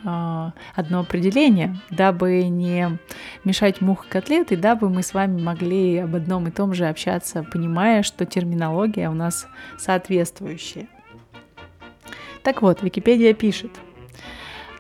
одно 0.05 0.99
определение, 0.99 1.75
дабы 1.89 2.47
не 2.47 2.97
мешать 3.43 3.81
мух 3.81 4.05
и 4.05 4.09
котлеты, 4.09 4.55
дабы 4.55 4.89
мы 4.89 5.03
с 5.03 5.13
вами 5.13 5.41
могли 5.41 5.97
об 5.97 6.15
одном 6.15 6.47
и 6.47 6.51
том 6.51 6.73
же 6.73 6.85
общаться, 6.85 7.43
понимая, 7.43 8.03
что 8.03 8.25
терминология 8.25 9.09
у 9.09 9.13
нас 9.13 9.47
соответствующая. 9.77 10.87
Так 12.43 12.61
вот, 12.61 12.83
Википедия 12.83 13.33
пишет. 13.33 13.71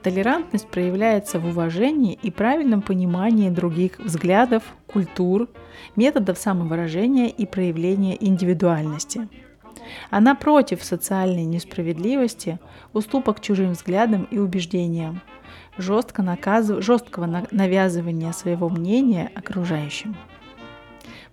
Толерантность 0.03 0.67
проявляется 0.67 1.39
в 1.39 1.47
уважении 1.47 2.13
и 2.21 2.29
правильном 2.29 2.83
понимании 2.83 3.49
других 3.49 3.97
взглядов, 3.97 4.61
культур, 4.85 5.49
методов 5.95 6.37
самовыражения 6.37 7.27
и 7.27 7.47
проявления 7.47 8.15
индивидуальности. 8.23 9.27
Она 10.09 10.35
против 10.35 10.83
социальной 10.83 11.45
несправедливости, 11.45 12.59
уступок 12.93 13.41
чужим 13.41 13.71
взглядам 13.71 14.27
и 14.31 14.37
убеждениям, 14.37 15.21
жестко 15.77 16.21
наказыв- 16.21 16.81
жесткого 16.81 17.25
на- 17.25 17.47
навязывания 17.51 18.31
своего 18.31 18.69
мнения 18.69 19.31
окружающим. 19.35 20.15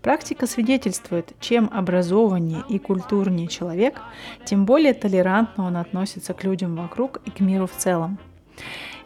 Практика 0.03 0.49
свидетельствует, 0.49 1.33
чем 1.39 1.71
образованнее 1.73 2.65
и 2.69 2.81
культурнее 2.81 3.47
человек, 3.47 4.01
тем 4.45 4.67
более 4.67 4.95
толерантно 4.95 5.65
он 5.65 5.77
относится 5.77 6.35
к 6.35 6.43
людям 6.43 6.75
вокруг 6.75 7.21
и 7.25 7.31
к 7.31 7.39
миру 7.39 7.69
в 7.69 7.77
целом. 7.77 8.19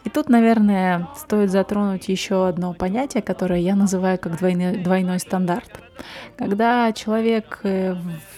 И 0.07 0.09
тут, 0.09 0.29
наверное, 0.29 1.09
стоит 1.17 1.51
затронуть 1.51 2.07
еще 2.07 2.47
одно 2.47 2.73
понятие, 2.73 3.21
которое 3.21 3.59
я 3.59 3.75
называю 3.75 4.17
как 4.17 4.37
двойной, 4.37 4.77
двойной 4.77 5.19
стандарт. 5.19 5.81
Когда 6.37 6.93
человек 6.93 7.59
э, 7.63 7.93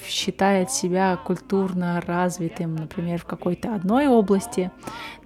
считает 0.08 0.71
себя 0.71 1.15
культурно 1.17 2.01
развитым, 2.01 2.75
например, 2.75 3.19
в 3.19 3.25
какой-то 3.25 3.75
одной 3.75 4.08
области, 4.08 4.71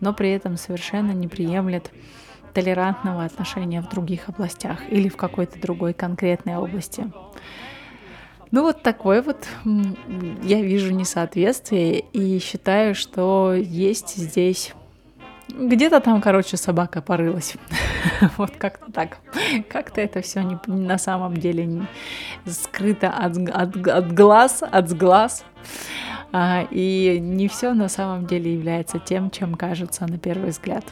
но 0.01 0.13
при 0.13 0.32
этом 0.32 0.58
совершенно 0.58 1.12
не 1.12 1.29
приемлет 1.29 1.91
толерантного 2.53 3.23
отношения 3.23 3.82
в 3.82 3.88
других 3.88 4.27
областях 4.27 4.79
или 4.89 5.08
в 5.08 5.15
какой-то 5.15 5.58
другой 5.62 5.93
конкретной 5.93 6.58
области. 6.58 7.10
Ну 8.51 8.63
вот 8.63 8.84
такое 8.84 9.21
вот 9.21 9.47
я 10.43 10.62
вижу 10.62 10.93
несоответствие 10.93 12.01
и 12.01 12.38
считаю, 12.39 12.95
что 12.95 13.53
есть 13.53 14.17
здесь 14.17 14.73
где-то 15.49 15.99
там, 15.99 16.21
короче, 16.21 16.58
собака 16.58 17.01
порылась. 17.01 17.56
Вот 18.38 18.51
как-то 18.51 18.91
так. 18.91 19.17
Как-то 19.69 20.01
это 20.01 20.21
все 20.21 20.41
не, 20.41 20.58
на 20.67 20.97
самом 20.97 21.38
деле 21.38 21.88
скрыто 22.45 23.10
от, 23.10 24.13
глаз, 24.13 24.63
от 24.63 24.89
сглаз. 24.89 25.45
А, 26.32 26.65
и 26.71 27.19
не 27.19 27.47
все 27.47 27.73
на 27.73 27.89
самом 27.89 28.25
деле 28.25 28.53
является 28.53 28.99
тем, 28.99 29.29
чем 29.29 29.56
кажется 29.56 30.08
на 30.08 30.17
первый 30.17 30.49
взгляд. 30.49 30.86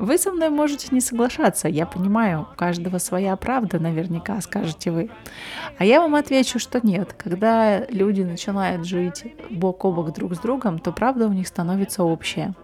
Вы 0.00 0.16
со 0.16 0.32
мной 0.32 0.48
можете 0.48 0.88
не 0.92 1.02
соглашаться, 1.02 1.68
я 1.68 1.84
понимаю, 1.84 2.48
у 2.50 2.56
каждого 2.56 2.96
своя 2.96 3.36
правда, 3.36 3.78
наверняка, 3.78 4.40
скажете 4.40 4.90
вы. 4.90 5.10
А 5.76 5.84
я 5.84 6.00
вам 6.00 6.14
отвечу, 6.14 6.58
что 6.58 6.80
нет. 6.82 7.12
Когда 7.12 7.84
люди 7.84 8.22
начинают 8.22 8.86
жить 8.86 9.24
бок 9.50 9.84
о 9.84 9.92
бок 9.92 10.14
друг 10.14 10.34
с 10.34 10.38
другом, 10.38 10.78
то 10.78 10.92
правда 10.92 11.26
у 11.26 11.32
них 11.34 11.46
становится 11.46 12.02
общая. 12.02 12.54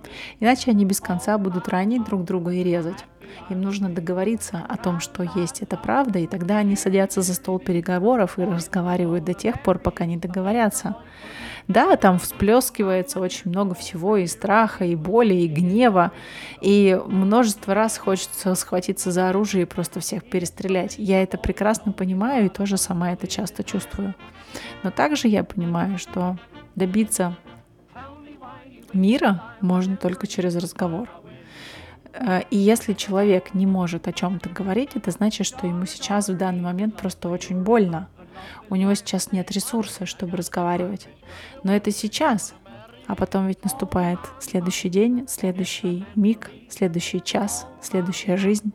Иначе 0.40 0.70
они 0.70 0.86
без 0.86 1.02
конца 1.02 1.36
будут 1.36 1.68
ранить 1.68 2.04
друг 2.04 2.24
друга 2.24 2.52
и 2.52 2.64
резать. 2.64 3.04
Им 3.50 3.60
нужно 3.60 3.90
договориться 3.90 4.64
о 4.66 4.78
том, 4.78 5.00
что 5.00 5.22
есть 5.22 5.60
эта 5.60 5.76
правда, 5.76 6.18
и 6.18 6.26
тогда 6.26 6.56
они 6.56 6.74
садятся 6.74 7.20
за 7.20 7.34
стол 7.34 7.58
переговоров 7.58 8.38
и 8.38 8.44
разговаривают 8.44 9.24
до 9.24 9.34
тех 9.34 9.62
пор, 9.62 9.78
пока 9.78 10.06
не 10.06 10.16
договорятся. 10.16 10.96
Да, 11.68 11.96
там 11.96 12.18
всплескивается 12.18 13.18
очень 13.18 13.50
много 13.50 13.74
всего, 13.74 14.16
и 14.16 14.26
страха, 14.26 14.84
и 14.84 14.94
боли, 14.94 15.34
и 15.34 15.48
гнева, 15.48 16.12
и 16.60 16.98
множество 17.06 17.74
раз 17.74 17.98
хочется 17.98 18.54
схватиться 18.54 19.10
за 19.10 19.28
оружие 19.30 19.62
и 19.62 19.66
просто 19.66 19.98
всех 19.98 20.24
перестрелять. 20.24 20.94
Я 20.96 21.22
это 21.22 21.38
прекрасно 21.38 21.90
понимаю 21.90 22.46
и 22.46 22.50
тоже 22.50 22.76
сама 22.76 23.12
это 23.12 23.26
часто 23.26 23.64
чувствую. 23.64 24.14
Но 24.84 24.90
также 24.90 25.26
я 25.26 25.42
понимаю, 25.42 25.98
что 25.98 26.38
добиться 26.76 27.36
мира 28.92 29.42
можно 29.60 29.96
только 29.96 30.26
через 30.26 30.54
разговор. 30.56 31.08
Э, 32.12 32.42
И 32.50 32.56
если 32.56 32.92
человек 32.92 33.54
не 33.54 33.66
может 33.66 34.06
о 34.08 34.12
чем-то 34.12 34.48
говорить, 34.50 34.90
это 34.94 35.10
значит, 35.10 35.46
что 35.46 35.66
ему 35.66 35.84
сейчас 35.86 36.28
в 36.28 36.36
данный 36.36 36.62
момент 36.62 36.96
просто 36.96 37.28
очень 37.28 37.62
больно. 37.62 38.08
У 38.70 38.76
него 38.76 38.94
сейчас 38.94 39.32
нет 39.32 39.50
ресурса, 39.50 40.06
чтобы 40.06 40.36
разговаривать. 40.36 41.08
Но 41.62 41.74
это 41.74 41.90
сейчас. 41.90 42.54
А 43.06 43.14
потом 43.14 43.46
ведь 43.46 43.62
наступает 43.62 44.18
следующий 44.40 44.88
день, 44.88 45.26
следующий 45.28 46.04
миг, 46.16 46.50
следующий 46.68 47.22
час, 47.22 47.66
следующая 47.80 48.36
жизнь. 48.36 48.72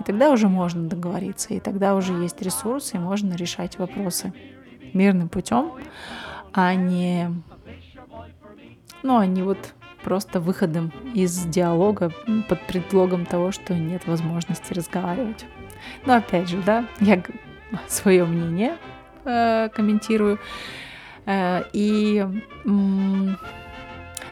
И 0.00 0.02
тогда 0.02 0.30
уже 0.30 0.48
можно 0.48 0.88
договориться, 0.88 1.52
и 1.52 1.60
тогда 1.60 1.94
уже 1.94 2.14
есть 2.14 2.40
ресурсы, 2.40 2.96
и 2.96 3.00
можно 3.00 3.34
решать 3.34 3.78
вопросы 3.78 4.32
мирным 4.94 5.28
путем, 5.28 5.72
а 6.54 6.74
не, 6.74 7.30
ну, 9.02 9.18
а 9.18 9.26
не 9.26 9.42
вот 9.42 9.74
просто 10.02 10.40
выходом 10.40 10.92
из 11.14 11.44
диалога 11.46 12.12
под 12.48 12.66
предлогом 12.66 13.26
того, 13.26 13.52
что 13.52 13.74
нет 13.74 14.06
возможности 14.06 14.72
разговаривать. 14.72 15.44
Но 16.06 16.14
опять 16.14 16.48
же, 16.48 16.62
да, 16.62 16.86
я 17.00 17.22
свое 17.88 18.24
мнение 18.24 18.78
э, 19.24 19.68
комментирую. 19.74 20.38
Э, 21.26 21.64
и 21.72 22.24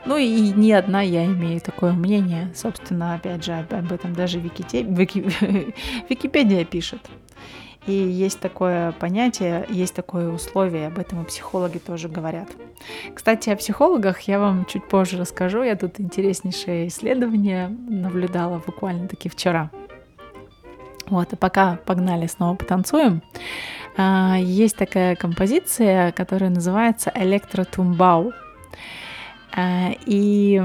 Ну 0.05 0.17
и 0.17 0.53
не 0.53 0.73
одна 0.73 1.01
я 1.01 1.25
имею 1.27 1.61
такое 1.61 1.93
мнение. 1.93 2.53
Собственно, 2.55 3.15
опять 3.15 3.45
же, 3.45 3.53
об 3.53 3.93
этом 3.93 4.15
даже 4.15 4.41
Виките... 4.41 4.83
Вики... 4.83 5.21
Википедия 6.09 6.65
пишет. 6.65 7.01
И 7.87 7.93
есть 7.93 8.39
такое 8.39 8.93
понятие, 8.93 9.67
есть 9.69 9.95
такое 9.95 10.29
условие, 10.31 10.87
об 10.87 10.99
этом 11.01 11.23
и 11.23 11.25
психологи 11.25 11.79
тоже 11.79 12.09
говорят. 12.09 12.49
Кстати, 13.13 13.51
о 13.51 13.57
психологах 13.57 14.21
я 14.23 14.39
вам 14.39 14.67
чуть 14.67 14.87
позже 14.89 15.19
расскажу. 15.19 15.63
Я 15.63 15.75
тут 15.75 15.99
интереснейшее 15.99 16.87
исследование 16.87 17.69
наблюдала 17.69 18.63
буквально 18.65 19.09
таки 19.09 19.29
вчера. 19.29 19.71
Вот, 21.09 21.33
и 21.33 21.37
пока 21.37 21.79
погнали 21.85 22.29
снова 22.29 22.55
потанцуем. 22.55 23.23
А, 23.97 24.37
есть 24.39 24.77
такая 24.77 25.17
композиция, 25.17 26.13
которая 26.13 26.51
называется 26.51 27.13
«Электротумбау». 27.15 28.33
А, 29.55 29.91
и 30.07 30.63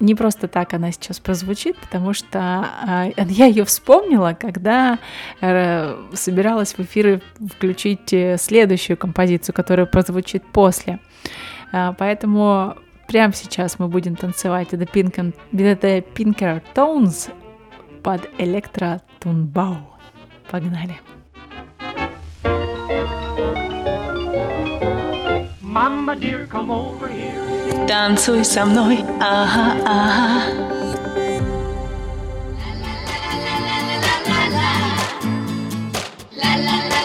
не 0.00 0.14
просто 0.14 0.48
так 0.48 0.72
она 0.74 0.90
сейчас 0.92 1.20
прозвучит, 1.20 1.76
потому 1.76 2.12
что 2.14 2.66
э, 3.16 3.22
я 3.28 3.46
ее 3.46 3.64
вспомнила, 3.64 4.36
когда 4.38 4.98
э, 5.40 6.08
собиралась 6.14 6.72
в 6.72 6.80
эфир 6.80 7.20
включить 7.54 8.12
э, 8.12 8.36
следующую 8.38 8.96
композицию, 8.96 9.54
которая 9.54 9.86
прозвучит 9.86 10.42
после. 10.44 10.98
Поэтому 11.72 12.74
прямо 13.06 13.32
сейчас 13.32 13.78
мы 13.78 13.86
будем 13.86 14.16
танцевать 14.16 14.72
это, 14.72 14.82
Pink, 14.82 15.32
это 15.52 15.98
Pinker 15.98 16.60
Tones 16.74 17.30
под 18.02 18.28
Электро 18.38 19.00
Тунбау. 19.20 19.76
Погнали! 20.50 21.09
Mama 25.61 26.15
dear, 26.15 26.47
come 26.47 26.71
over 26.71 27.07
here. 27.07 27.85
Танцуй 27.87 28.43
со 28.45 28.65
мной, 28.65 29.03
ага, 29.19 29.75
ага. 29.85 30.75
Ay, 36.41 36.98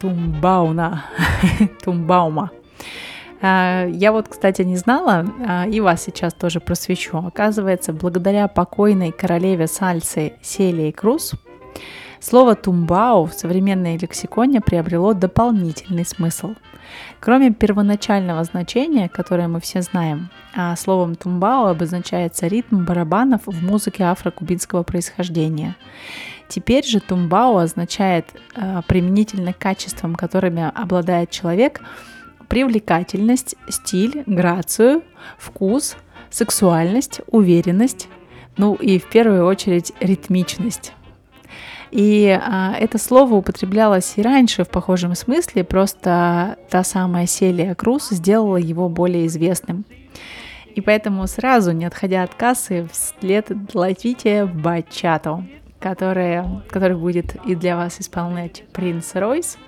Электротумбауна. 0.00 1.04
Тумбаума. 1.82 2.50
А, 3.42 3.86
Я 3.86 4.12
вот, 4.12 4.28
кстати, 4.28 4.62
не 4.62 4.76
знала, 4.76 5.26
а, 5.46 5.66
и 5.66 5.80
вас 5.80 6.02
сейчас 6.02 6.34
тоже 6.34 6.60
просвечу. 6.60 7.18
Оказывается, 7.18 7.92
благодаря 7.92 8.48
покойной 8.48 9.12
королеве 9.12 9.66
сальсы 9.66 10.34
Селии 10.42 10.90
Круз, 10.90 11.32
слово 12.20 12.54
«тумбау» 12.54 13.26
в 13.26 13.32
современной 13.32 13.96
лексиконе 13.96 14.60
приобрело 14.60 15.14
дополнительный 15.14 16.04
смысл. 16.04 16.54
Кроме 17.20 17.52
первоначального 17.52 18.42
значения, 18.44 19.08
которое 19.08 19.46
мы 19.46 19.60
все 19.60 19.80
знаем, 19.80 20.28
а 20.54 20.74
словом 20.76 21.14
«тумбау» 21.14 21.66
обозначается 21.66 22.46
ритм 22.46 22.84
барабанов 22.84 23.42
в 23.46 23.64
музыке 23.64 24.04
афрокубинского 24.04 24.82
происхождения. 24.82 25.76
Теперь 26.50 26.84
же 26.84 26.98
тумбао 26.98 27.58
означает 27.58 28.26
э, 28.56 28.82
применительно 28.88 29.52
к 29.52 29.58
качествам, 29.58 30.16
которыми 30.16 30.68
обладает 30.74 31.30
человек, 31.30 31.80
привлекательность, 32.48 33.54
стиль, 33.68 34.24
грацию, 34.26 35.04
вкус, 35.38 35.96
сексуальность, 36.28 37.20
уверенность, 37.28 38.08
ну 38.56 38.74
и 38.74 38.98
в 38.98 39.08
первую 39.08 39.46
очередь 39.46 39.92
ритмичность. 40.00 40.92
И 41.92 42.28
а, 42.28 42.74
это 42.76 42.98
слово 42.98 43.34
употреблялось 43.34 44.14
и 44.16 44.22
раньше 44.22 44.64
в 44.64 44.68
похожем 44.68 45.14
смысле, 45.14 45.62
просто 45.62 46.56
та 46.68 46.82
самая 46.82 47.26
Селия 47.26 47.76
Круз 47.76 48.08
сделала 48.10 48.56
его 48.56 48.88
более 48.88 49.28
известным. 49.28 49.84
И 50.74 50.80
поэтому 50.80 51.24
сразу, 51.28 51.70
не 51.70 51.84
отходя 51.84 52.24
от 52.24 52.34
кассы, 52.34 52.88
вслед 52.92 53.52
ловите 53.72 54.46
бачату 54.46 55.44
которая, 55.80 56.62
который 56.70 56.96
будет 56.96 57.34
и 57.46 57.54
для 57.54 57.76
вас 57.76 58.00
исполнять 58.00 58.64
принц 58.72 59.14
Ройс. 59.14 59.58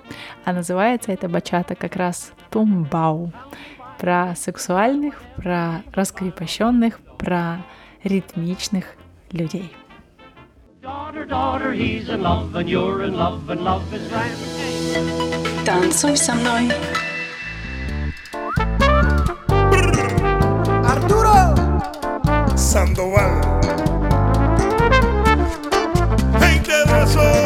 А 0.45 0.53
называется 0.53 1.11
эта 1.11 1.27
бачата 1.27 1.75
как 1.75 1.95
раз 1.95 2.31
«Тумбау». 2.49 3.33
Про 3.97 4.35
сексуальных, 4.35 5.21
про 5.37 5.81
раскрепощенных, 5.93 6.99
про 7.17 7.65
ритмичных 8.03 8.85
людей. 9.31 9.73
Танцуй 15.65 16.17
со 16.17 16.33
мной. 16.35 16.69
Артуро! 20.85 21.55
Сандувал. 22.57 23.62
corazón. 27.03 27.42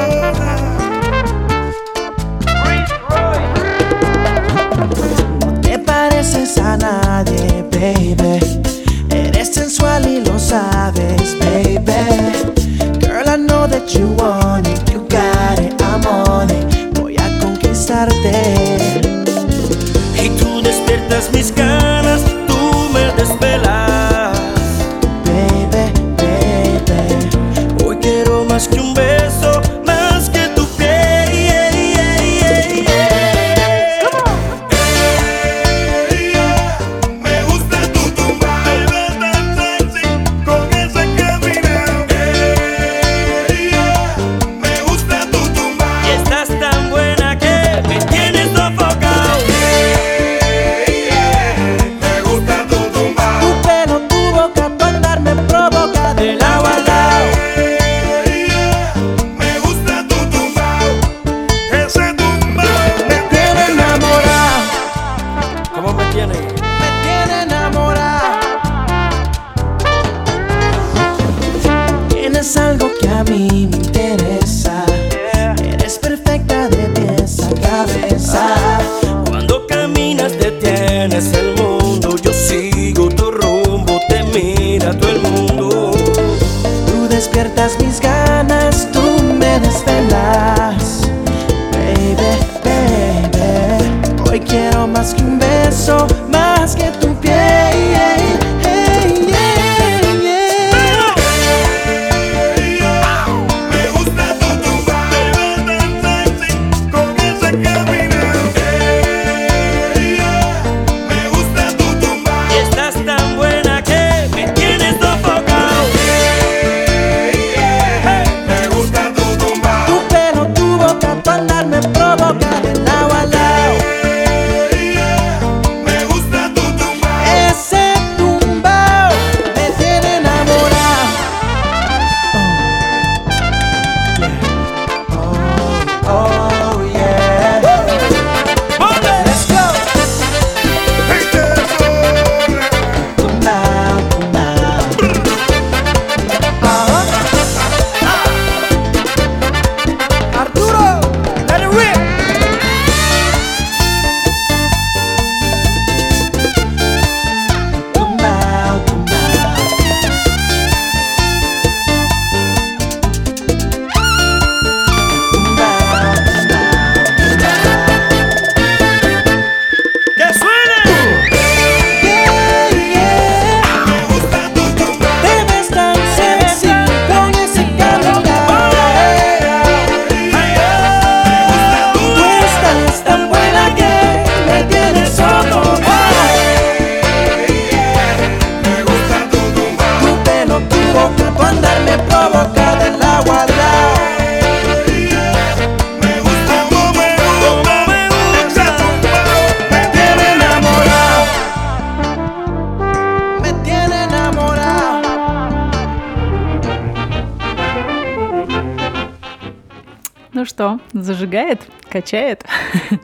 качает. 212.07 212.45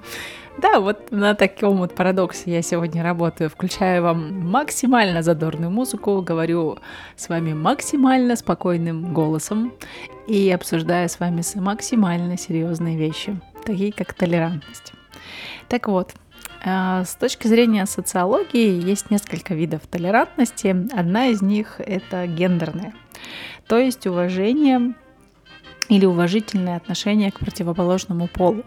Да, 0.55 0.79
вот 0.79 1.11
на 1.11 1.33
таком 1.33 1.77
вот 1.77 1.95
парадоксе 1.95 2.51
я 2.51 2.61
сегодня 2.61 3.01
работаю. 3.01 3.49
Включаю 3.49 4.03
вам 4.03 4.51
максимально 4.51 5.23
задорную 5.23 5.71
музыку, 5.71 6.21
говорю 6.21 6.77
с 7.15 7.27
вами 7.27 7.53
максимально 7.53 8.35
спокойным 8.35 9.15
голосом 9.15 9.73
и 10.27 10.51
обсуждаю 10.51 11.09
с 11.09 11.19
вами 11.19 11.41
максимально 11.55 12.37
серьезные 12.37 12.97
вещи, 12.97 13.41
такие 13.65 13.91
как 13.91 14.13
толерантность. 14.13 14.93
Так 15.69 15.87
вот, 15.87 16.13
э, 16.63 17.03
с 17.03 17.15
точки 17.15 17.47
зрения 17.47 17.87
социологии 17.87 18.79
есть 18.79 19.09
несколько 19.09 19.55
видов 19.55 19.81
толерантности. 19.87 20.87
Одна 20.93 21.29
из 21.29 21.41
них– 21.41 21.75
это 21.79 22.27
гендерная, 22.27 22.93
то 23.67 23.79
есть 23.79 24.05
уважение 24.05 24.93
или 25.89 26.05
уважительное 26.05 26.77
отношение 26.77 27.31
к 27.31 27.39
противоположному 27.39 28.27
полу. 28.27 28.63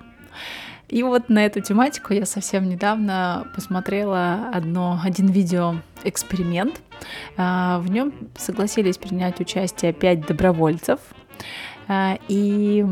И 0.88 1.02
вот 1.02 1.28
на 1.28 1.44
эту 1.44 1.60
тематику 1.60 2.14
я 2.14 2.26
совсем 2.26 2.68
недавно 2.68 3.48
посмотрела 3.54 4.50
одно, 4.52 5.00
один 5.02 5.26
видеоэксперимент. 5.26 6.80
А, 7.36 7.80
в 7.80 7.90
нем 7.90 8.12
согласились 8.36 8.96
принять 8.96 9.40
участие 9.40 9.92
5 9.92 10.26
добровольцев. 10.26 11.00
А, 11.88 12.18
и 12.28 12.84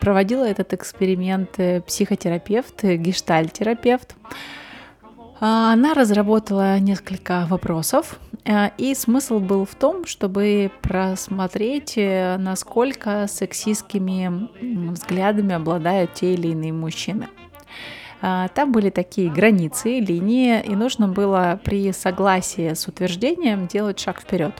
проводила 0.00 0.44
этот 0.44 0.72
эксперимент 0.72 1.58
э, 1.58 1.80
психотерапевт, 1.80 2.84
э, 2.84 2.96
гештальтерапевт. 2.96 4.08
терапевт 4.08 4.16
она 5.42 5.94
разработала 5.94 6.78
несколько 6.78 7.46
вопросов, 7.48 8.20
э, 8.44 8.68
и 8.76 8.94
смысл 8.94 9.38
был 9.38 9.64
в 9.64 9.74
том, 9.74 10.04
чтобы 10.04 10.70
просмотреть, 10.82 11.94
э, 11.96 12.36
насколько 12.36 13.26
сексистскими 13.26 14.50
взглядами 14.90 15.54
обладают 15.54 16.12
те 16.12 16.34
или 16.34 16.48
иные 16.48 16.74
мужчины. 16.74 17.28
А, 18.20 18.48
Там 18.48 18.70
были 18.70 18.90
такие 18.90 19.30
границы, 19.30 20.00
линии, 20.00 20.60
и 20.60 20.76
нужно 20.76 21.08
было 21.08 21.58
при 21.64 21.90
согласии 21.92 22.74
с 22.74 22.86
утверждением 22.86 23.66
делать 23.66 23.98
шаг 23.98 24.20
вперед. 24.20 24.52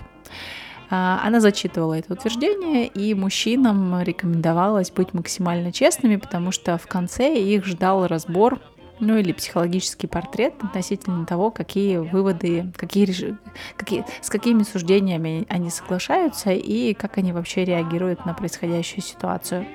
А, 0.88 1.20
Она 1.22 1.40
зачитывала 1.40 1.98
это 1.98 2.14
утверждение, 2.14 2.86
и 2.86 3.12
мужчинам 3.12 4.00
рекомендовалось 4.00 4.90
быть 4.90 5.12
максимально 5.12 5.72
честными, 5.72 6.16
потому 6.16 6.52
что 6.52 6.78
в 6.78 6.86
конце 6.86 7.38
их 7.38 7.66
ждал 7.66 8.06
разбор 8.06 8.60
ну 9.00 9.16
или 9.16 9.32
психологический 9.32 10.06
портрет 10.06 10.54
относительно 10.62 11.26
того, 11.26 11.50
какие 11.50 11.98
выводы, 11.98 12.72
какие, 12.76 13.36
какие, 13.76 14.04
с 14.20 14.30
какими 14.30 14.62
суждениями 14.62 15.46
они 15.48 15.70
соглашаются 15.70 16.52
и 16.52 16.94
как 16.94 17.18
они 17.18 17.32
вообще 17.32 17.64
реагируют 17.64 18.24
на 18.26 18.34
происходящую 18.34 19.02
ситуацию. 19.02 19.66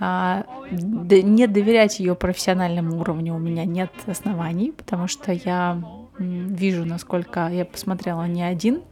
А, 0.00 0.44
не 0.70 1.46
доверять 1.46 1.98
ее 1.98 2.14
профессиональному 2.14 3.00
уровню 3.00 3.34
у 3.34 3.38
меня 3.38 3.64
нет 3.64 3.90
оснований, 4.06 4.72
потому 4.72 5.08
что 5.08 5.32
я 5.32 5.82
вижу, 6.18 6.84
насколько 6.84 7.48
я 7.48 7.64
посмотрела 7.64 8.26
не 8.26 8.42
один 8.42 8.82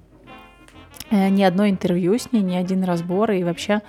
ни 1.10 1.42
одно 1.42 1.68
интервью 1.68 2.18
с 2.18 2.32
ней, 2.32 2.42
ни 2.42 2.54
один 2.56 2.84
разбор, 2.84 3.30
и 3.30 3.44
вообще 3.44 3.82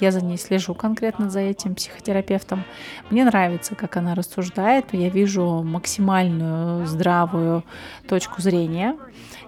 я 0.00 0.10
за 0.10 0.24
ней 0.24 0.38
слежу 0.38 0.74
конкретно 0.74 1.28
за 1.28 1.40
этим 1.40 1.74
психотерапевтом. 1.74 2.64
Мне 3.10 3.24
нравится, 3.24 3.74
как 3.74 3.96
она 3.96 4.14
рассуждает, 4.14 4.86
я 4.92 5.08
вижу 5.08 5.62
максимальную 5.62 6.86
здравую 6.86 7.64
точку 8.08 8.40
зрения, 8.40 8.96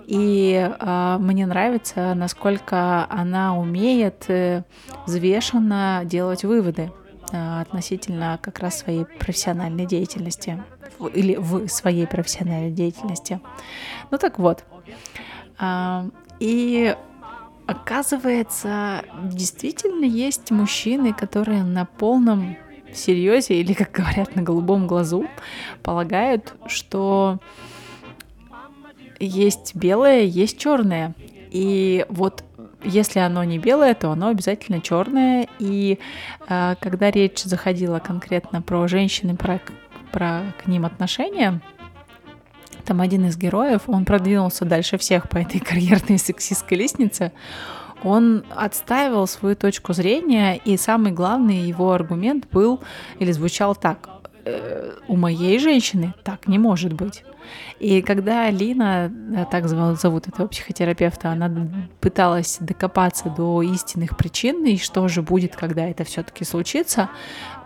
и 0.06 0.70
э, 0.78 1.16
мне 1.18 1.46
нравится, 1.46 2.14
насколько 2.14 3.06
она 3.08 3.58
умеет 3.58 4.24
э, 4.28 4.64
взвешенно 5.06 6.02
делать 6.04 6.44
выводы 6.44 6.92
э, 7.32 7.60
относительно 7.60 8.38
как 8.42 8.58
раз 8.58 8.78
своей 8.78 9.04
профессиональной 9.04 9.86
деятельности 9.86 10.62
или 11.14 11.36
в 11.36 11.68
своей 11.68 12.06
профессиональной 12.06 12.70
деятельности. 12.70 13.40
Ну 14.10 14.18
так 14.18 14.38
вот. 14.38 14.64
И 16.40 16.96
оказывается, 17.66 19.04
действительно 19.24 20.04
есть 20.04 20.50
мужчины, 20.50 21.12
которые 21.12 21.62
на 21.62 21.84
полном 21.84 22.56
серьезе 22.92 23.54
или, 23.60 23.72
как 23.72 23.90
говорят, 23.92 24.36
на 24.36 24.42
голубом 24.42 24.86
глазу 24.86 25.26
полагают, 25.82 26.54
что 26.66 27.38
есть 29.18 29.74
белое, 29.74 30.22
есть 30.22 30.58
черное. 30.58 31.14
И 31.50 32.04
вот 32.08 32.44
если 32.82 33.20
оно 33.20 33.44
не 33.44 33.58
белое, 33.58 33.94
то 33.94 34.10
оно 34.10 34.28
обязательно 34.28 34.80
черное. 34.80 35.48
И 35.58 35.98
э, 36.48 36.74
когда 36.80 37.10
речь 37.10 37.42
заходила 37.42 37.98
конкретно 37.98 38.60
про 38.60 38.86
женщин 38.88 39.30
и 39.30 39.34
про, 39.34 39.60
про 40.12 40.42
к 40.62 40.66
ним 40.66 40.84
отношения, 40.84 41.60
там 42.85 43.01
один 43.01 43.26
из 43.26 43.37
героев, 43.37 43.82
он 43.87 44.05
продвинулся 44.05 44.64
дальше 44.64 44.99
всех 44.99 45.28
по 45.28 45.39
этой 45.39 45.61
карьерной 45.70 46.18
сексистской 46.18 46.78
лестнице. 46.78 47.32
Он 48.03 48.45
отстаивал 48.55 49.26
свою 49.26 49.57
точку 49.57 49.95
зрения, 49.95 50.57
и 50.57 50.76
самый 50.76 51.12
главный 51.12 51.61
его 51.61 51.93
аргумент 51.93 52.47
был 52.51 52.80
или 53.18 53.32
звучал 53.32 53.74
так. 53.74 54.09
«Э, 54.45 54.93
У 55.09 55.16
моей 55.16 55.59
женщины 55.59 56.14
так 56.22 56.47
не 56.47 56.59
может 56.59 56.93
быть. 56.93 57.24
И 57.78 58.03
когда 58.03 58.51
Лина, 58.51 59.11
да, 59.11 59.45
так 59.45 59.68
зовут, 59.68 60.28
этого 60.28 60.47
психотерапевта, 60.47 61.30
она 61.30 61.51
пыталась 62.01 62.59
докопаться 62.61 63.30
до 63.30 63.62
истинных 63.62 64.16
причин 64.16 64.64
и 64.64 64.76
что 64.76 65.09
же 65.09 65.22
будет, 65.22 65.57
когда 65.57 65.87
это 65.87 66.05
все-таки 66.05 66.45
случится, 66.45 67.11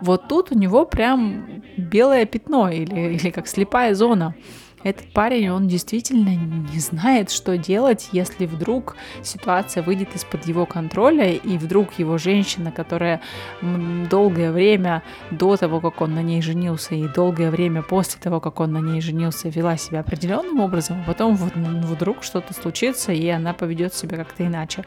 вот 0.01 0.27
тут 0.27 0.51
у 0.51 0.55
него 0.55 0.85
прям 0.85 1.63
белое 1.77 2.25
пятно 2.25 2.69
или, 2.69 3.13
или 3.15 3.29
как 3.29 3.47
слепая 3.47 3.93
зона. 3.95 4.35
Этот 4.83 5.11
парень, 5.11 5.49
он 5.49 5.67
действительно 5.67 6.29
не 6.29 6.79
знает, 6.79 7.31
что 7.31 7.57
делать, 7.57 8.09
если 8.11 8.45
вдруг 8.45 8.95
ситуация 9.23 9.83
выйдет 9.83 10.15
из-под 10.15 10.45
его 10.45 10.65
контроля, 10.65 11.33
и 11.33 11.57
вдруг 11.57 11.99
его 11.99 12.17
женщина, 12.17 12.71
которая 12.71 13.21
долгое 13.61 14.51
время 14.51 15.03
до 15.31 15.57
того, 15.57 15.81
как 15.81 16.01
он 16.01 16.15
на 16.15 16.23
ней 16.23 16.41
женился, 16.41 16.95
и 16.95 17.07
долгое 17.07 17.51
время 17.51 17.81
после 17.81 18.21
того, 18.21 18.39
как 18.39 18.59
он 18.59 18.71
на 18.71 18.79
ней 18.79 19.01
женился, 19.01 19.49
вела 19.49 19.77
себя 19.77 19.99
определенным 19.99 20.59
образом, 20.59 21.01
а 21.01 21.07
потом 21.07 21.35
м, 21.35 21.81
вдруг 21.81 22.23
что-то 22.23 22.53
случится, 22.53 23.11
и 23.11 23.27
она 23.27 23.53
поведет 23.53 23.93
себя 23.93 24.17
как-то 24.17 24.45
иначе. 24.45 24.85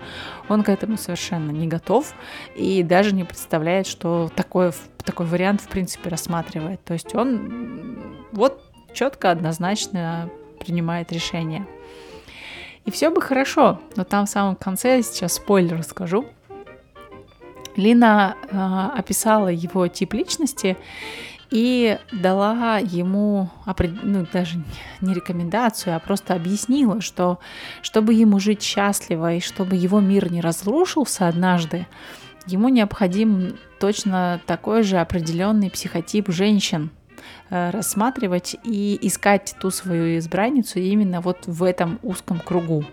Он 0.49 0.63
к 0.63 0.69
этому 0.69 0.97
совершенно 0.97 1.51
не 1.51 1.69
готов 1.69 2.15
и 2.57 2.83
даже 2.83 3.15
не 3.15 3.25
представляет, 3.25 3.87
что 3.87 4.31
такой, 4.35 4.73
такой 5.05 5.27
вариант 5.27 5.61
в 5.61 5.69
принципе 5.69 6.09
рассматривает. 6.09 6.83
То 6.85 6.95
есть 6.95 7.15
он 7.15 7.99
вот 8.33 8.72
четко, 8.93 9.31
однозначно 9.31 10.31
принимает 10.61 11.13
решение. 11.13 11.67
И 12.85 12.91
все 12.91 13.11
бы 13.11 13.21
хорошо, 13.21 13.81
но 13.97 14.05
там 14.05 14.27
в 14.27 14.31
самом 14.31 14.57
конце, 14.57 14.97
я 14.97 15.03
сейчас 15.03 15.35
спойлер 15.35 15.79
расскажу, 15.79 16.27
Лина 17.77 18.37
э, 18.43 18.99
описала 18.99 19.49
его 19.49 19.89
тип 19.89 20.15
личности 20.15 20.77
и 21.51 21.99
дала 22.13 22.79
ему, 22.79 23.51
ну, 24.03 24.27
даже 24.33 24.63
не 25.01 25.15
рекомендацию, 25.15 25.95
а 25.95 25.99
просто 25.99 26.35
объяснила, 26.35 27.01
что 27.01 27.39
чтобы 27.83 28.15
ему 28.15 28.39
жить 28.41 28.63
счастливо 28.63 29.35
и 29.35 29.41
чтобы 29.41 29.77
его 29.77 30.01
мир 30.01 30.33
не 30.33 30.41
разрушился 30.41 31.29
однажды, 31.29 31.87
ему 32.47 32.69
необходим 32.69 33.59
точно 33.79 34.41
такой 34.47 34.83
же 34.83 34.99
определенный 34.99 35.71
психотип 35.71 36.29
женщин, 36.31 36.91
рассматривать 37.49 38.57
и 38.65 38.99
искать 39.03 39.55
ту 39.61 39.71
свою 39.71 40.19
избранницу 40.19 40.79
именно 40.79 41.21
вот 41.21 41.47
в 41.47 41.63
этом 41.63 41.99
узком 42.03 42.41
кругу. 42.41 42.85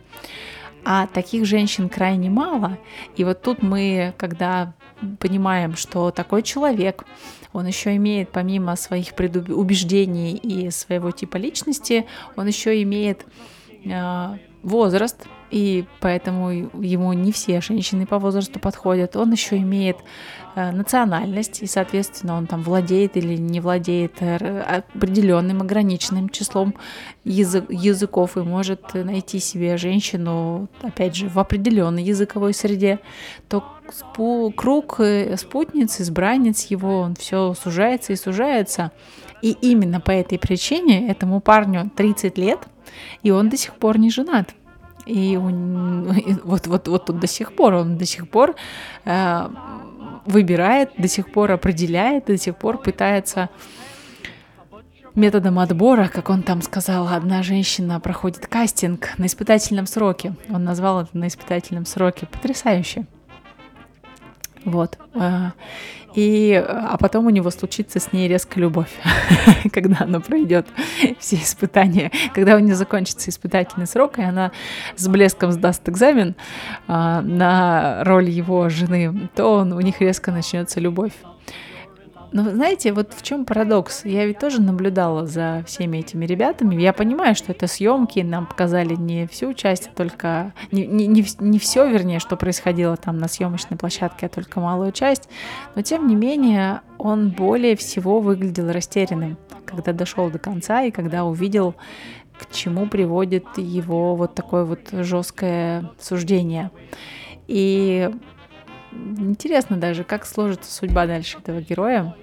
А 0.85 1.07
таких 1.07 1.45
женщин 1.45 1.89
крайне 1.89 2.29
мало. 2.29 2.77
И 3.15 3.23
вот 3.23 3.41
тут 3.41 3.61
мы, 3.61 4.13
когда 4.17 4.73
понимаем, 5.19 5.75
что 5.75 6.11
такой 6.11 6.43
человек, 6.43 7.05
он 7.53 7.65
еще 7.67 7.95
имеет, 7.95 8.31
помимо 8.31 8.75
своих 8.75 9.13
предубеждений 9.15 10.35
и 10.35 10.69
своего 10.71 11.11
типа 11.11 11.37
личности, 11.37 12.05
он 12.35 12.47
еще 12.47 12.81
имеет 12.83 13.25
э, 13.85 14.37
возраст, 14.61 15.25
и 15.51 15.85
поэтому 15.99 16.51
ему 16.51 17.13
не 17.13 17.31
все 17.31 17.59
женщины 17.61 18.05
по 18.05 18.19
возрасту 18.19 18.59
подходят. 18.59 19.15
Он 19.15 19.31
еще 19.31 19.57
имеет 19.57 19.97
э, 19.97 20.01
национальность, 20.55 21.61
и, 21.61 21.67
соответственно, 21.67 22.37
он 22.37 22.47
там 22.47 22.61
владеет 22.63 23.17
или 23.17 23.35
не 23.37 23.59
владеет 23.59 24.13
э, 24.21 24.81
определенным 24.93 25.61
ограниченным 25.61 26.29
числом 26.29 26.75
язы- 27.23 27.65
языков 27.69 28.37
и 28.37 28.41
может 28.41 28.93
найти 28.93 29.39
себе 29.39 29.77
женщину, 29.77 30.67
опять 30.81 31.15
же, 31.15 31.29
в 31.29 31.37
определенной 31.39 32.03
языковой 32.03 32.53
среде, 32.53 32.99
то 33.47 33.63
спу- 33.91 34.51
круг 34.51 34.99
э, 34.99 35.37
спутниц, 35.37 36.01
избранниц 36.01 36.65
его, 36.65 36.99
он 36.99 37.15
все 37.15 37.53
сужается 37.53 38.13
и 38.13 38.15
сужается. 38.15 38.91
И 39.41 39.51
именно 39.61 40.01
по 40.01 40.11
этой 40.11 40.37
причине 40.37 41.09
этому 41.09 41.39
парню 41.39 41.89
30 41.95 42.37
лет, 42.37 42.59
и 43.23 43.31
он 43.31 43.49
до 43.49 43.55
сих 43.57 43.75
пор 43.75 43.97
не 43.97 44.09
женат. 44.09 44.53
И 45.05 45.37
он- 45.37 46.11
и 46.17 46.33
вот, 46.43 46.67
вот, 46.67 46.87
вот 46.87 47.05
тут 47.05 47.19
до 47.19 47.27
сих 47.27 47.53
пор 47.53 47.73
он 47.75 47.97
до 47.97 48.05
сих 48.05 48.29
пор 48.29 48.55
э, 49.05 49.47
выбирает, 50.25 50.91
до 50.97 51.07
сих 51.07 51.31
пор 51.31 51.51
определяет, 51.51 52.25
до 52.25 52.37
сих 52.37 52.55
пор 52.55 52.77
пытается 52.77 53.49
методом 55.15 55.59
отбора, 55.59 56.09
как 56.11 56.29
он 56.29 56.43
там 56.43 56.61
сказал, 56.61 57.07
одна 57.07 57.43
женщина 57.43 57.99
проходит 57.99 58.47
кастинг 58.47 59.17
на 59.17 59.25
испытательном 59.25 59.85
сроке. 59.85 60.35
Он 60.49 60.63
назвал 60.63 61.01
это 61.01 61.17
на 61.17 61.27
испытательном 61.27 61.85
сроке. 61.85 62.27
Потрясающе. 62.27 63.05
Вот. 64.65 64.97
А, 65.15 65.51
И, 66.15 66.53
а 66.67 66.97
потом 66.97 67.27
у 67.27 67.29
него 67.29 67.51
случится 67.51 67.99
с 67.99 68.11
ней 68.13 68.27
резкая 68.27 68.63
любовь, 68.63 68.89
когда 69.71 69.97
она 70.01 70.19
пройдет 70.19 70.65
все 71.19 71.35
испытания, 71.35 72.11
когда 72.33 72.55
у 72.55 72.59
нее 72.59 72.75
закончится 72.75 73.29
испытательный 73.29 73.85
срок, 73.87 74.17
и 74.17 74.23
она 74.23 74.51
с 74.95 75.07
блеском 75.07 75.51
сдаст 75.51 75.87
экзамен 75.87 76.35
а, 76.87 77.21
на 77.21 78.03
роль 78.05 78.27
его 78.29 78.69
жены, 78.69 79.29
то 79.35 79.59
он- 79.59 79.73
у 79.73 79.79
них 79.81 80.01
резко 80.01 80.31
начнется 80.31 80.79
любовь. 80.79 81.13
Вы 82.31 82.51
знаете, 82.51 82.93
вот 82.93 83.13
в 83.13 83.23
чем 83.23 83.45
парадокс? 83.45 84.05
Я 84.05 84.25
ведь 84.25 84.39
тоже 84.39 84.61
наблюдала 84.61 85.25
за 85.25 85.63
всеми 85.65 85.97
этими 85.97 86.25
ребятами. 86.25 86.81
Я 86.81 86.93
понимаю, 86.93 87.35
что 87.35 87.51
это 87.51 87.67
съемки, 87.67 88.19
нам 88.19 88.45
показали 88.45 88.95
не 88.95 89.27
всю 89.27 89.53
часть, 89.53 89.87
а 89.87 89.95
только 89.95 90.53
не, 90.71 90.85
не, 90.85 91.07
не, 91.07 91.25
не 91.39 91.59
все, 91.59 91.89
вернее, 91.89 92.19
что 92.19 92.37
происходило 92.37 92.97
там 92.97 93.17
на 93.17 93.27
съемочной 93.27 93.77
площадке, 93.77 94.27
а 94.27 94.29
только 94.29 94.59
малую 94.59 94.91
часть. 94.91 95.29
Но 95.75 95.81
тем 95.81 96.07
не 96.07 96.15
менее, 96.15 96.81
он 96.97 97.29
более 97.31 97.75
всего 97.75 98.19
выглядел 98.19 98.71
растерянным, 98.71 99.37
когда 99.65 99.93
дошел 99.93 100.29
до 100.29 100.37
конца 100.37 100.83
и 100.83 100.91
когда 100.91 101.25
увидел, 101.25 101.75
к 102.37 102.53
чему 102.53 102.87
приводит 102.87 103.45
его 103.57 104.15
вот 104.15 104.35
такое 104.35 104.65
вот 104.65 104.79
жесткое 104.91 105.89
суждение. 105.99 106.71
И 107.47 108.11
интересно 108.91 109.77
даже, 109.77 110.03
как 110.03 110.25
сложится 110.25 110.71
судьба 110.71 111.05
дальше 111.05 111.37
этого 111.37 111.61
героя. 111.61 112.15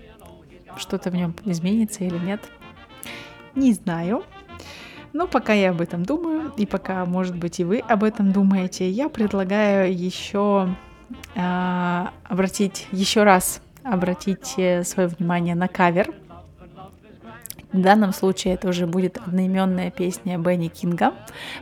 Что-то 0.77 1.11
в 1.11 1.15
нем 1.15 1.35
изменится 1.45 2.05
или 2.05 2.19
нет. 2.19 2.41
Не 3.55 3.73
знаю. 3.73 4.25
Но 5.13 5.27
пока 5.27 5.55
я 5.55 5.71
об 5.71 5.81
этом 5.81 6.05
думаю, 6.05 6.53
и 6.59 6.67
пока, 6.67 7.07
может 7.07 7.37
быть, 7.37 7.59
и 7.61 7.65
вы 7.65 7.79
об 7.79 8.05
этом 8.05 8.33
думаете, 8.33 8.91
я 8.91 9.09
предлагаю 9.09 9.97
еще 9.97 10.69
а, 11.35 12.13
обратить, 12.25 12.87
еще 12.93 13.23
раз 13.23 13.63
обратить 13.83 14.55
э, 14.59 14.85
свое 14.85 15.09
внимание 15.09 15.55
на 15.55 15.69
кавер. 15.69 16.13
В 17.73 17.81
данном 17.81 18.13
случае 18.13 18.55
это 18.55 18.69
уже 18.69 18.87
будет 18.87 19.19
одноименная 19.19 19.91
песня 19.91 20.39
Бенни 20.39 20.69
Кинга, 20.69 21.15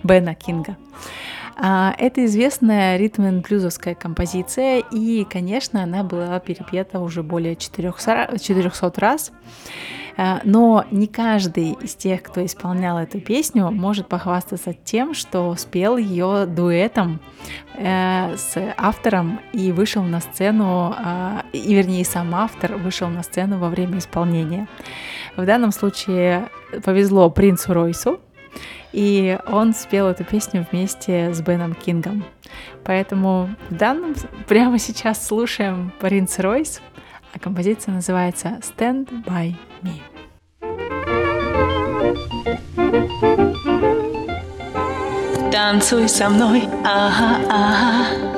Бена 0.03 0.35
Кинга. 0.35 0.77
А, 0.77 1.44
Это 1.57 2.25
известная 2.25 2.97
ритм 2.97 3.41
блюзовская 3.41 3.95
композиция, 3.95 4.83
и, 4.91 5.25
конечно, 5.25 5.83
она 5.83 6.03
была 6.03 6.41
перепета 6.41 6.99
уже 6.99 7.23
более 7.23 7.55
400, 7.57 8.39
400 8.41 8.93
раз. 9.01 9.33
А, 10.17 10.41
Но 10.45 10.85
не 10.91 11.07
каждый 11.07 11.73
из 11.73 11.95
тех, 11.95 12.23
кто 12.23 12.45
исполнял 12.45 12.99
эту 12.99 13.21
песню, 13.21 13.71
может 13.71 14.09
похвастаться 14.09 14.73
тем, 14.73 15.15
что 15.15 15.55
спел 15.57 15.97
ее 15.97 16.47
дуэтом 16.47 17.21
э, 17.77 18.37
с 18.37 18.57
автором 18.77 19.41
и 19.53 19.73
вышел 19.73 20.03
на 20.03 20.21
сцену, 20.21 20.95
а, 20.97 21.45
и 21.53 21.75
вернее 21.75 22.05
сам 22.05 22.35
автор 22.35 22.77
вышел 22.77 23.09
на 23.09 23.23
сцену 23.23 23.59
во 23.59 23.69
время 23.69 23.99
исполнения. 23.99 24.69
В 25.37 25.45
данном 25.45 25.73
случае 25.73 26.49
повезло 26.85 27.29
принцу 27.31 27.75
Ройсу, 27.75 28.21
и 28.95 29.37
он 29.49 29.75
спел 29.75 30.07
эту 30.07 30.23
песню 30.23 30.65
вместе 30.71 31.35
с 31.35 31.41
Беном 31.43 31.75
Кингом. 31.75 32.25
Поэтому 32.85 33.51
в 33.69 33.75
данном 33.75 34.15
прямо 34.47 34.79
сейчас 34.79 35.27
слушаем 35.27 35.93
Принц 35.99 36.39
Ройс, 36.39 36.81
а 37.33 37.41
композиция 37.41 37.93
называется 37.93 38.61
Stand 38.63 39.25
By 39.25 39.57
Me. 39.83 40.01
Танцуй 45.51 46.09
со 46.09 46.31
мной, 46.31 46.69
ага, 46.85 47.41
ага. 47.51 48.34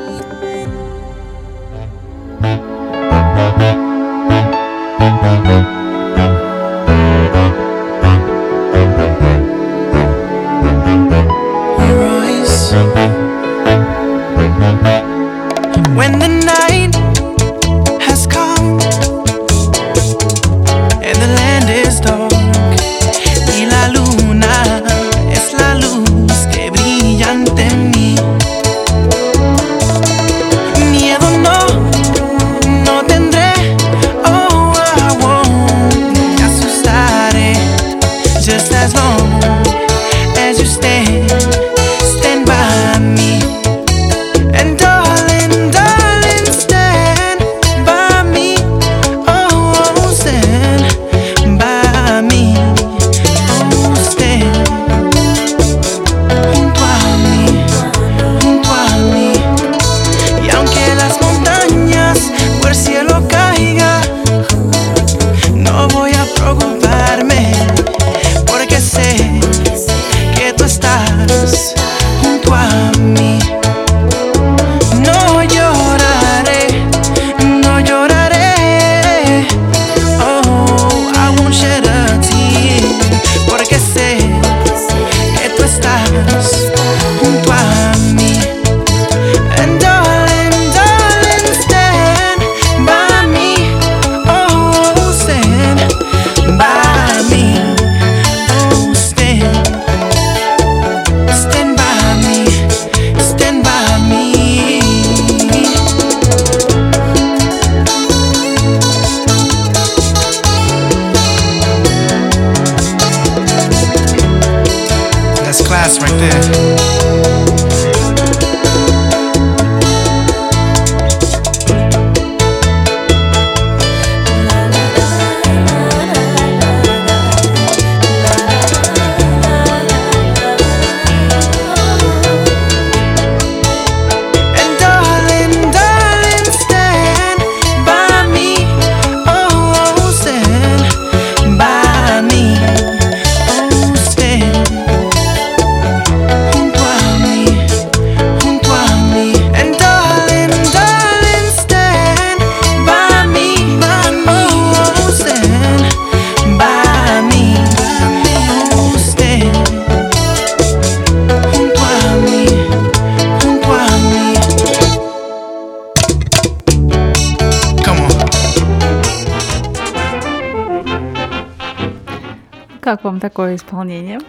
Вам 173.16 173.20
такое 173.20 173.54
исполнение? 173.54 174.20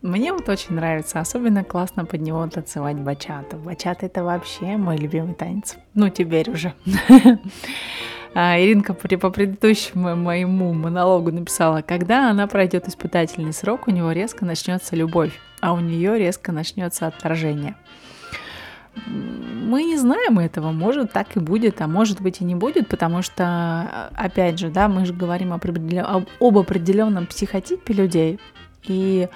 Мне 0.00 0.32
вот 0.32 0.48
очень 0.48 0.76
нравится, 0.76 1.18
особенно 1.18 1.64
классно 1.64 2.04
под 2.04 2.20
него 2.20 2.46
танцевать 2.46 2.96
бачату. 2.96 3.56
Бачата 3.56 4.06
это 4.06 4.22
вообще 4.22 4.76
мой 4.76 4.96
любимый 4.96 5.34
танец. 5.34 5.76
Ну, 5.94 6.08
теперь 6.08 6.50
уже. 6.50 6.72
А, 8.34 8.60
Иринка 8.60 8.92
по 8.92 9.30
предыдущему 9.30 10.14
моему 10.14 10.74
монологу 10.74 11.32
написала, 11.32 11.80
когда 11.80 12.30
она 12.30 12.46
пройдет 12.46 12.86
испытательный 12.86 13.54
срок, 13.54 13.88
у 13.88 13.90
него 13.90 14.12
резко 14.12 14.44
начнется 14.44 14.94
любовь, 14.94 15.32
а 15.60 15.72
у 15.72 15.80
нее 15.80 16.18
резко 16.18 16.52
начнется 16.52 17.06
отторжение. 17.06 17.74
Мы 19.06 19.84
не 19.84 19.96
знаем 19.96 20.38
этого, 20.38 20.72
может 20.72 21.12
так 21.12 21.36
и 21.36 21.40
будет, 21.40 21.80
а 21.80 21.86
может 21.86 22.20
быть 22.20 22.40
и 22.40 22.44
не 22.44 22.54
будет, 22.54 22.88
потому 22.88 23.22
что, 23.22 24.10
опять 24.14 24.58
же, 24.58 24.70
да, 24.70 24.88
мы 24.88 25.04
же 25.04 25.12
говорим 25.12 25.52
об, 25.52 25.64
об- 25.64 26.58
определенном 26.58 27.26
психотипе 27.26 27.92
людей, 27.94 28.40
и 28.84 29.28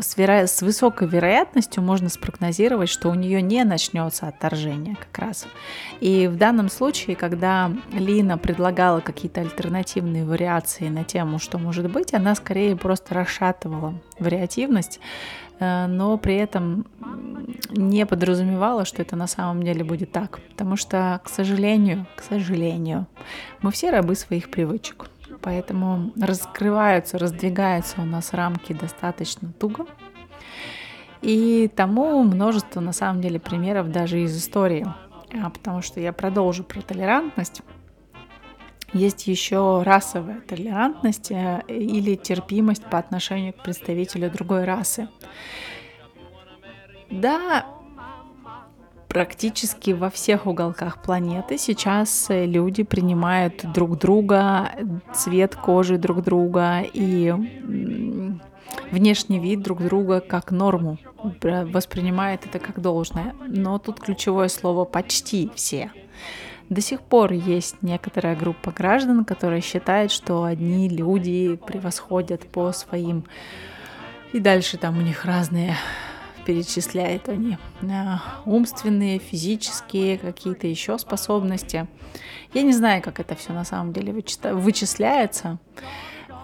с, 0.00 0.16
веро- 0.16 0.46
с 0.46 0.62
высокой 0.62 1.08
вероятностью 1.08 1.82
можно 1.82 2.08
спрогнозировать, 2.08 2.88
что 2.88 3.08
у 3.08 3.14
нее 3.14 3.40
не 3.42 3.64
начнется 3.64 4.28
отторжение 4.28 4.96
как 4.96 5.18
раз. 5.18 5.46
И 6.00 6.26
в 6.26 6.36
данном 6.36 6.68
случае, 6.68 7.16
когда 7.16 7.70
Лина 7.92 8.38
предлагала 8.38 9.00
какие-то 9.00 9.40
альтернативные 9.40 10.24
вариации 10.24 10.88
на 10.88 11.04
тему, 11.04 11.38
что 11.38 11.58
может 11.58 11.90
быть, 11.90 12.14
она 12.14 12.34
скорее 12.34 12.76
просто 12.76 13.14
расшатывала 13.14 13.94
вариативность, 14.18 15.00
но 15.60 16.18
при 16.18 16.36
этом 16.36 16.86
не 17.70 18.06
подразумевала, 18.06 18.84
что 18.84 19.02
это 19.02 19.16
на 19.16 19.26
самом 19.26 19.62
деле 19.62 19.84
будет 19.84 20.10
так. 20.12 20.40
Потому 20.50 20.76
что, 20.76 21.20
к 21.24 21.28
сожалению, 21.28 22.06
к 22.16 22.22
сожалению, 22.22 23.06
мы 23.62 23.70
все 23.70 23.90
рабы 23.90 24.14
своих 24.14 24.50
привычек. 24.50 25.10
Поэтому 25.42 26.12
раскрываются, 26.20 27.18
раздвигаются 27.18 28.00
у 28.00 28.04
нас 28.04 28.32
рамки 28.32 28.72
достаточно 28.72 29.52
туго. 29.52 29.86
И 31.22 31.70
тому 31.74 32.22
множество, 32.22 32.80
на 32.80 32.92
самом 32.92 33.20
деле, 33.20 33.38
примеров 33.38 33.90
даже 33.90 34.20
из 34.22 34.36
истории. 34.36 34.86
А, 35.32 35.50
Потому 35.50 35.82
что 35.82 36.00
я 36.00 36.12
продолжу 36.12 36.64
про 36.64 36.80
толерантность. 36.80 37.62
Есть 38.92 39.26
еще 39.28 39.82
расовая 39.82 40.40
толерантность 40.40 41.30
э, 41.30 41.62
или 41.68 42.16
терпимость 42.16 42.84
по 42.84 42.98
отношению 42.98 43.52
к 43.52 43.62
представителю 43.62 44.30
другой 44.30 44.64
расы. 44.64 45.08
Да, 47.08 47.66
практически 49.08 49.90
во 49.90 50.10
всех 50.10 50.46
уголках 50.46 51.02
планеты 51.02 51.56
сейчас 51.56 52.30
э, 52.30 52.46
люди 52.46 52.82
принимают 52.82 53.64
друг 53.72 53.98
друга, 53.98 54.70
цвет 55.14 55.54
кожи 55.54 55.96
друг 55.96 56.22
друга 56.22 56.80
и 56.80 57.32
внешний 58.90 59.38
вид 59.38 59.62
друг 59.62 59.82
друга 59.82 60.20
как 60.20 60.50
норму, 60.50 60.98
воспринимает 61.42 62.46
это 62.46 62.58
как 62.58 62.80
должное. 62.80 63.34
Но 63.46 63.78
тут 63.78 64.00
ключевое 64.00 64.48
слово 64.48 64.84
«почти 64.84 65.50
все». 65.54 65.92
До 66.70 66.80
сих 66.80 67.02
пор 67.02 67.32
есть 67.32 67.82
некоторая 67.82 68.36
группа 68.36 68.70
граждан, 68.70 69.24
которая 69.24 69.60
считает, 69.60 70.12
что 70.12 70.44
одни 70.44 70.88
люди 70.88 71.56
превосходят 71.66 72.46
по 72.46 72.72
своим... 72.72 73.24
И 74.32 74.38
дальше 74.38 74.78
там 74.78 74.96
у 74.96 75.00
них 75.00 75.24
разные 75.24 75.74
перечисляют 76.46 77.28
они 77.28 77.58
а, 77.82 78.22
умственные, 78.46 79.18
физические, 79.18 80.16
какие-то 80.16 80.68
еще 80.68 80.96
способности. 80.98 81.88
Я 82.54 82.62
не 82.62 82.72
знаю, 82.72 83.02
как 83.02 83.18
это 83.18 83.34
все 83.34 83.52
на 83.52 83.64
самом 83.64 83.92
деле 83.92 84.12
вычисляется. 84.12 85.58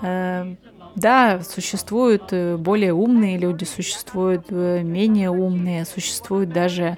Э, 0.02 0.56
Да, 0.96 1.40
существуют 1.42 2.32
э, 2.32 2.56
более 2.56 2.92
умные 2.92 3.36
люди, 3.38 3.64
существуют 3.64 4.46
э, 4.48 4.82
менее 4.82 5.30
умные, 5.30 5.84
существуют 5.84 6.50
даже 6.50 6.96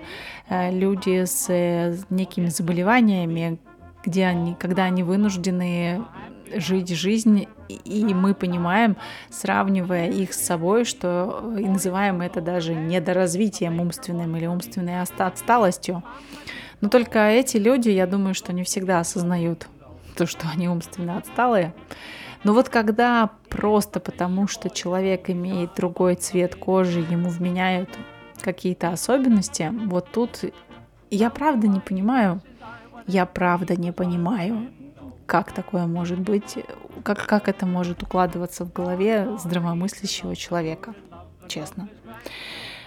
люди 0.50 1.24
с 1.24 1.46
э, 1.48 1.96
некими 2.10 2.46
заболеваниями, 2.46 3.58
где 4.04 4.26
они, 4.26 4.54
когда 4.54 4.84
они 4.84 5.02
вынуждены 5.02 6.04
жить 6.54 6.88
жизнь, 6.88 7.46
и- 7.68 8.14
мы 8.14 8.34
понимаем, 8.34 8.96
сравнивая 9.30 10.08
их 10.08 10.32
с 10.32 10.40
собой, 10.40 10.84
что 10.84 11.52
и 11.58 11.64
называем 11.66 12.22
это 12.22 12.40
даже 12.40 12.74
недоразвитием 12.74 13.80
умственным 13.80 14.34
или 14.36 14.46
умственной 14.46 15.02
отсталостью. 15.02 16.02
Но 16.80 16.88
только 16.88 17.18
эти 17.28 17.58
люди, 17.58 17.90
я 17.90 18.06
думаю, 18.06 18.34
что 18.34 18.52
не 18.52 18.62
всегда 18.62 19.00
осознают 19.00 19.68
то, 20.16 20.26
что 20.26 20.46
они 20.52 20.68
умственно 20.68 21.18
отсталые. 21.18 21.74
Но 22.44 22.54
вот 22.54 22.68
когда 22.68 23.30
просто 23.50 24.00
потому, 24.00 24.46
что 24.46 24.70
человек 24.70 25.28
имеет 25.28 25.74
другой 25.74 26.14
цвет 26.14 26.54
кожи, 26.54 27.00
ему 27.00 27.28
вменяют 27.28 27.90
какие-то 28.42 28.90
особенности, 28.90 29.72
вот 29.86 30.10
тут 30.10 30.44
я 31.10 31.30
правда 31.30 31.66
не 31.68 31.80
понимаю, 31.80 32.40
я 33.06 33.26
правда 33.26 33.76
не 33.76 33.92
понимаю, 33.92 34.68
как 35.26 35.52
такое 35.52 35.86
может 35.86 36.18
быть, 36.18 36.58
как, 37.02 37.26
как 37.26 37.48
это 37.48 37.66
может 37.66 38.02
укладываться 38.02 38.64
в 38.64 38.72
голове 38.72 39.28
здравомыслящего 39.38 40.34
человека, 40.36 40.94
честно. 41.48 41.88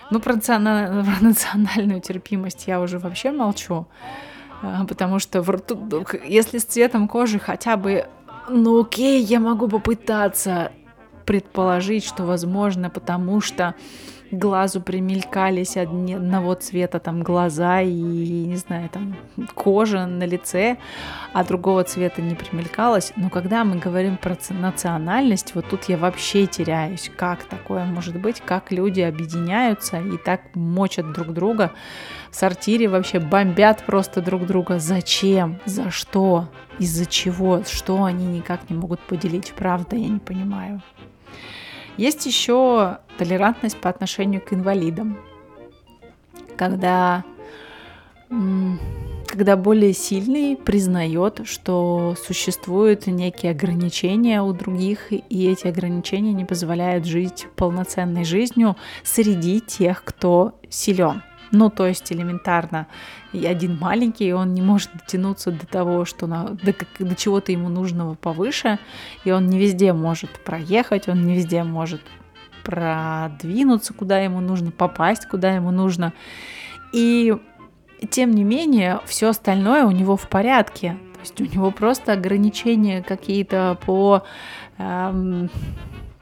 Ну, 0.09 0.19
про, 0.19 0.33
национа- 0.33 1.03
про 1.19 1.23
национальную 1.25 2.01
терпимость 2.01 2.67
я 2.67 2.81
уже 2.81 2.99
вообще 2.99 3.31
молчу, 3.31 3.87
а, 4.61 4.85
потому 4.85 5.19
что 5.19 5.41
в 5.41 5.49
рту- 5.49 6.05
если 6.27 6.57
с 6.57 6.65
цветом 6.65 7.07
кожи 7.07 7.39
хотя 7.39 7.77
бы, 7.77 8.07
ну 8.49 8.81
окей, 8.81 9.23
я 9.23 9.39
могу 9.39 9.67
попытаться 9.67 10.71
предположить, 11.25 12.03
что 12.03 12.25
возможно, 12.25 12.89
потому 12.89 13.39
что 13.41 13.75
глазу 14.31 14.81
примелькались 14.81 15.77
одни, 15.77 16.13
одного 16.13 16.53
цвета 16.55 16.99
там 16.99 17.23
глаза 17.23 17.81
и, 17.81 17.91
не 17.91 18.55
знаю, 18.55 18.89
там 18.89 19.15
кожа 19.53 20.05
на 20.05 20.23
лице, 20.23 20.77
а 21.33 21.43
другого 21.43 21.83
цвета 21.83 22.21
не 22.21 22.35
примелькалось. 22.35 23.13
Но 23.15 23.29
когда 23.29 23.63
мы 23.63 23.77
говорим 23.77 24.17
про 24.17 24.37
национальность, 24.49 25.55
вот 25.55 25.67
тут 25.69 25.85
я 25.85 25.97
вообще 25.97 26.47
теряюсь. 26.47 27.11
Как 27.15 27.43
такое 27.43 27.85
может 27.85 28.19
быть? 28.19 28.41
Как 28.41 28.71
люди 28.71 29.01
объединяются 29.01 29.99
и 29.99 30.17
так 30.17 30.41
мочат 30.55 31.11
друг 31.11 31.33
друга 31.33 31.71
в 32.31 32.35
сортире, 32.35 32.87
вообще 32.87 33.19
бомбят 33.19 33.83
просто 33.85 34.21
друг 34.21 34.45
друга. 34.45 34.79
Зачем? 34.79 35.59
За 35.65 35.91
что? 35.91 36.47
Из-за 36.79 37.05
чего? 37.05 37.63
Что 37.63 38.03
они 38.05 38.25
никак 38.25 38.69
не 38.69 38.75
могут 38.75 38.99
поделить? 39.01 39.53
Правда, 39.55 39.95
я 39.95 40.07
не 40.07 40.19
понимаю. 40.19 40.81
Есть 41.97 42.25
еще 42.25 42.99
толерантность 43.17 43.79
по 43.79 43.89
отношению 43.89 44.41
к 44.41 44.53
инвалидам. 44.53 45.17
Когда, 46.57 47.23
когда 48.29 49.57
более 49.57 49.93
сильный 49.93 50.55
признает, 50.55 51.41
что 51.45 52.15
существуют 52.23 53.07
некие 53.07 53.51
ограничения 53.51 54.41
у 54.41 54.53
других, 54.53 55.11
и 55.11 55.47
эти 55.47 55.67
ограничения 55.67 56.33
не 56.33 56.45
позволяют 56.45 57.05
жить 57.05 57.47
полноценной 57.55 58.25
жизнью 58.25 58.75
среди 59.03 59.59
тех, 59.59 60.03
кто 60.03 60.53
силен. 60.69 61.23
Ну, 61.51 61.69
то 61.69 61.85
есть 61.85 62.11
элементарно, 62.11 62.87
и 63.33 63.45
один 63.45 63.77
маленький, 63.77 64.27
и 64.27 64.31
он 64.31 64.53
не 64.53 64.61
может 64.61 64.89
дотянуться 64.93 65.51
до 65.51 65.65
того, 65.67 66.05
что 66.05 66.27
на, 66.27 66.45
до, 66.45 66.73
до 66.99 67.15
чего-то 67.15 67.51
ему 67.51 67.67
нужного 67.67 68.15
повыше, 68.15 68.79
и 69.25 69.31
он 69.31 69.47
не 69.47 69.59
везде 69.59 69.91
может 69.91 70.29
проехать, 70.43 71.09
он 71.09 71.25
не 71.25 71.35
везде 71.35 71.63
может 71.63 72.01
продвинуться, 72.63 73.93
куда 73.93 74.19
ему 74.19 74.39
нужно, 74.39 74.71
попасть, 74.71 75.27
куда 75.27 75.53
ему 75.53 75.71
нужно. 75.71 76.13
И 76.93 77.35
тем 78.09 78.31
не 78.31 78.43
менее, 78.43 78.99
все 79.05 79.29
остальное 79.29 79.85
у 79.85 79.91
него 79.91 80.15
в 80.15 80.27
порядке. 80.27 80.97
То 81.13 81.19
есть 81.19 81.41
у 81.41 81.45
него 81.45 81.71
просто 81.71 82.13
ограничения 82.13 83.03
какие-то 83.03 83.77
по, 83.85 84.23
эм, 84.77 85.49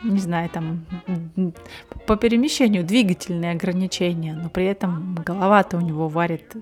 не 0.04 0.20
знаю, 0.20 0.50
там, 0.50 0.86
по 2.06 2.16
перемещению, 2.16 2.84
двигательные 2.84 3.52
ограничения, 3.52 4.34
но 4.34 4.50
при 4.50 4.66
этом 4.66 5.16
голова-то 5.26 5.78
у 5.78 5.82
него 5.82 6.08
варит 6.08 6.56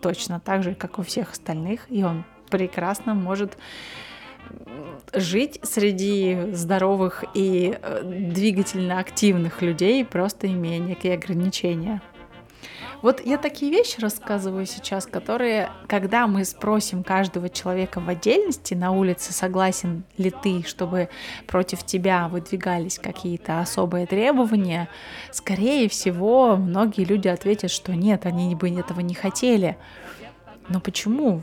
точно 0.00 0.40
так 0.40 0.62
же, 0.62 0.74
как 0.74 0.98
у 0.98 1.02
всех 1.02 1.32
остальных, 1.32 1.86
и 1.88 2.04
он 2.04 2.24
прекрасно 2.50 3.14
может 3.14 3.56
жить 5.12 5.58
среди 5.62 6.52
здоровых 6.52 7.24
и 7.34 7.78
э, 7.80 8.02
двигательно 8.04 8.98
активных 8.98 9.62
людей, 9.62 10.04
просто 10.04 10.46
имея 10.46 10.78
некие 10.78 11.14
ограничения. 11.14 12.02
Вот 13.04 13.20
я 13.22 13.36
такие 13.36 13.70
вещи 13.70 14.00
рассказываю 14.00 14.64
сейчас, 14.64 15.04
которые, 15.04 15.68
когда 15.88 16.26
мы 16.26 16.42
спросим 16.46 17.04
каждого 17.04 17.50
человека 17.50 18.00
в 18.00 18.08
отдельности 18.08 18.72
на 18.72 18.92
улице, 18.92 19.34
согласен 19.34 20.04
ли 20.16 20.30
ты, 20.30 20.62
чтобы 20.66 21.10
против 21.46 21.84
тебя 21.84 22.28
выдвигались 22.28 22.98
какие-то 22.98 23.60
особые 23.60 24.06
требования, 24.06 24.88
скорее 25.32 25.90
всего, 25.90 26.56
многие 26.56 27.04
люди 27.04 27.28
ответят, 27.28 27.70
что 27.70 27.94
нет, 27.94 28.24
они 28.24 28.54
бы 28.54 28.70
этого 28.70 29.00
не 29.00 29.14
хотели. 29.14 29.76
Но 30.70 30.80
почему 30.80 31.42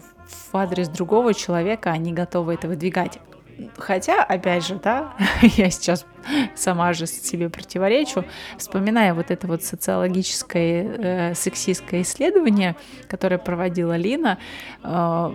в 0.52 0.58
адрес 0.58 0.90
другого 0.90 1.36
человека 1.36 1.92
они 1.92 2.12
готовы 2.12 2.56
это 2.56 2.68
выдвигать? 2.70 3.20
Хотя, 3.78 4.24
опять 4.24 4.66
же, 4.66 4.80
да, 4.82 5.14
я 5.42 5.70
сейчас 5.70 6.06
сама 6.56 6.94
же 6.94 7.08
себе 7.08 7.50
противоречу, 7.50 8.26
вспоминая 8.58 9.14
вот 9.14 9.32
это 9.32 9.48
вот 9.48 9.64
социологическое 9.64 10.84
э, 10.84 11.36
сексистское 11.36 12.02
исследование, 12.02 12.76
которое 13.08 13.38
проводила 13.38 13.96
Лина, 13.96 14.38
э, 14.84 15.32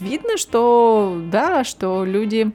видно, 0.00 0.36
что 0.36 1.20
да, 1.30 1.64
что 1.64 2.04
люди 2.04 2.52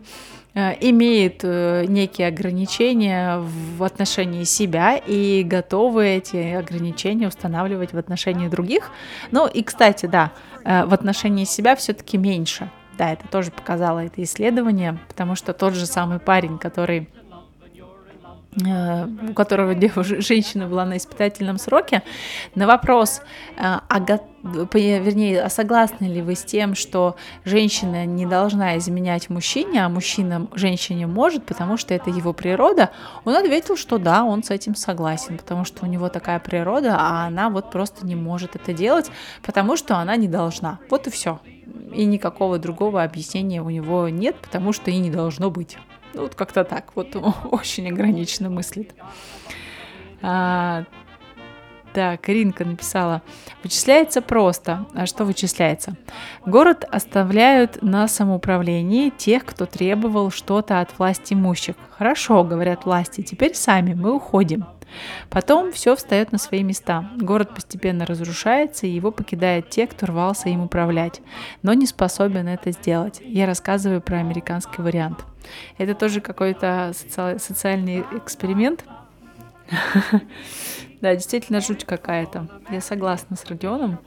э, 0.54 0.74
имеют 0.82 1.42
э, 1.44 1.86
некие 1.88 2.28
ограничения 2.28 3.40
в 3.40 3.84
отношении 3.84 4.44
себя 4.44 4.98
и 4.98 5.44
готовы 5.44 6.08
эти 6.08 6.54
ограничения 6.54 7.28
устанавливать 7.28 7.94
в 7.94 7.98
отношении 7.98 8.48
других. 8.48 8.92
Ну 9.32 9.48
и, 9.48 9.64
кстати, 9.64 10.06
да, 10.06 10.32
э, 10.64 10.86
в 10.86 10.94
отношении 10.94 11.46
себя 11.46 11.76
все-таки 11.76 12.18
меньше. 12.18 12.70
Да, 12.98 13.12
это 13.12 13.28
тоже 13.28 13.52
показало 13.52 14.00
это 14.06 14.22
исследование, 14.24 15.00
потому 15.08 15.36
что 15.36 15.54
тот 15.54 15.74
же 15.74 15.86
самый 15.86 16.20
парень, 16.20 16.58
который 16.60 17.10
э, 18.64 19.08
у 19.30 19.34
которого 19.34 19.74
девушка, 19.74 20.22
женщина 20.22 20.68
была 20.68 20.86
на 20.86 20.98
испытательном 20.98 21.58
сроке, 21.58 22.04
на 22.54 22.68
вопрос, 22.68 23.22
э, 23.58 23.62
а, 23.62 24.00
го- 24.00 24.30
вернее, 24.74 25.42
а 25.42 25.50
согласны 25.50 26.06
ли 26.06 26.22
вы 26.22 26.36
с 26.36 26.44
тем, 26.44 26.76
что 26.76 27.16
женщина 27.46 28.06
не 28.06 28.28
должна 28.28 28.78
изменять 28.78 29.30
мужчине, 29.30 29.84
а 29.84 29.90
мужчина 29.90 30.48
женщине 30.54 31.08
может, 31.08 31.46
потому 31.46 31.78
что 31.78 31.96
это 31.96 32.12
его 32.12 32.32
природа, 32.34 32.92
он 33.26 33.36
ответил, 33.36 33.76
что 33.76 33.98
да, 33.98 34.24
он 34.24 34.44
с 34.44 34.52
этим 34.52 34.76
согласен, 34.76 35.38
потому 35.38 35.66
что 35.66 35.86
у 35.86 35.88
него 35.90 36.10
такая 36.10 36.40
природа, 36.40 36.96
а 37.00 37.26
она 37.26 37.50
вот 37.50 37.72
просто 37.72 38.06
не 38.06 38.16
может 38.16 38.56
это 38.56 38.72
делать, 38.74 39.10
потому 39.42 39.78
что 39.78 39.98
она 39.98 40.16
не 40.16 40.28
должна. 40.28 40.80
Вот 40.92 41.08
и 41.08 41.10
все. 41.10 41.40
И 41.94 42.06
никакого 42.06 42.60
другого 42.60 43.04
объяснения 43.04 43.62
у 43.62 43.70
него 43.70 44.10
нет, 44.10 44.36
потому 44.36 44.74
что 44.74 44.92
и 44.92 44.98
не 44.98 45.10
должно 45.10 45.50
быть. 45.50 45.78
Ну, 46.14 46.24
вот 46.24 46.36
как-то 46.36 46.64
так. 46.64 46.96
Вот 46.96 47.16
очень 47.52 47.88
ограниченно 47.90 48.50
мыслит. 48.50 48.94
А, 50.22 50.86
так, 51.94 52.28
Ринка 52.28 52.66
написала. 52.66 53.22
Вычисляется 53.62 54.22
просто. 54.22 54.86
А 54.96 55.06
что 55.06 55.26
вычисляется? 55.26 55.96
Город 56.46 56.86
оставляют 56.90 57.84
на 57.84 58.08
самоуправлении 58.08 59.10
тех, 59.10 59.46
кто 59.46 59.66
требовал 59.68 60.32
что-то 60.32 60.80
от 60.80 60.98
власти 60.98 61.34
имущих. 61.34 61.76
Хорошо, 61.92 62.44
говорят 62.44 62.86
власти, 62.86 63.22
теперь 63.22 63.54
сами, 63.54 63.94
мы 63.94 64.16
уходим. 64.16 64.66
Потом 65.30 65.72
все 65.72 65.96
встает 65.96 66.32
на 66.32 66.38
свои 66.38 66.64
места. 66.64 67.10
Город 67.18 67.54
постепенно 67.54 68.06
разрушается, 68.06 68.88
и 68.88 68.92
его 68.92 69.12
покидают 69.12 69.70
те, 69.70 69.88
кто 69.88 70.06
рвался 70.06 70.50
им 70.50 70.62
управлять, 70.62 71.22
но 71.62 71.74
не 71.74 71.86
способен 71.86 72.48
это 72.48 72.72
сделать. 72.72 73.22
Я 73.24 73.46
рассказываю 73.46 74.02
про 74.02 74.18
американский 74.18 74.82
вариант. 74.82 75.26
Это 75.78 75.94
тоже 75.96 76.22
какой-то 76.22 76.94
соци- 76.94 77.40
социальный 77.40 78.04
эксперимент. 78.12 78.86
Да, 81.02 81.14
действительно 81.16 81.60
жуть 81.60 81.84
какая-то. 81.84 82.48
Я 82.70 82.80
согласна 82.80 83.36
с 83.36 83.44
Родионом. 83.44 84.00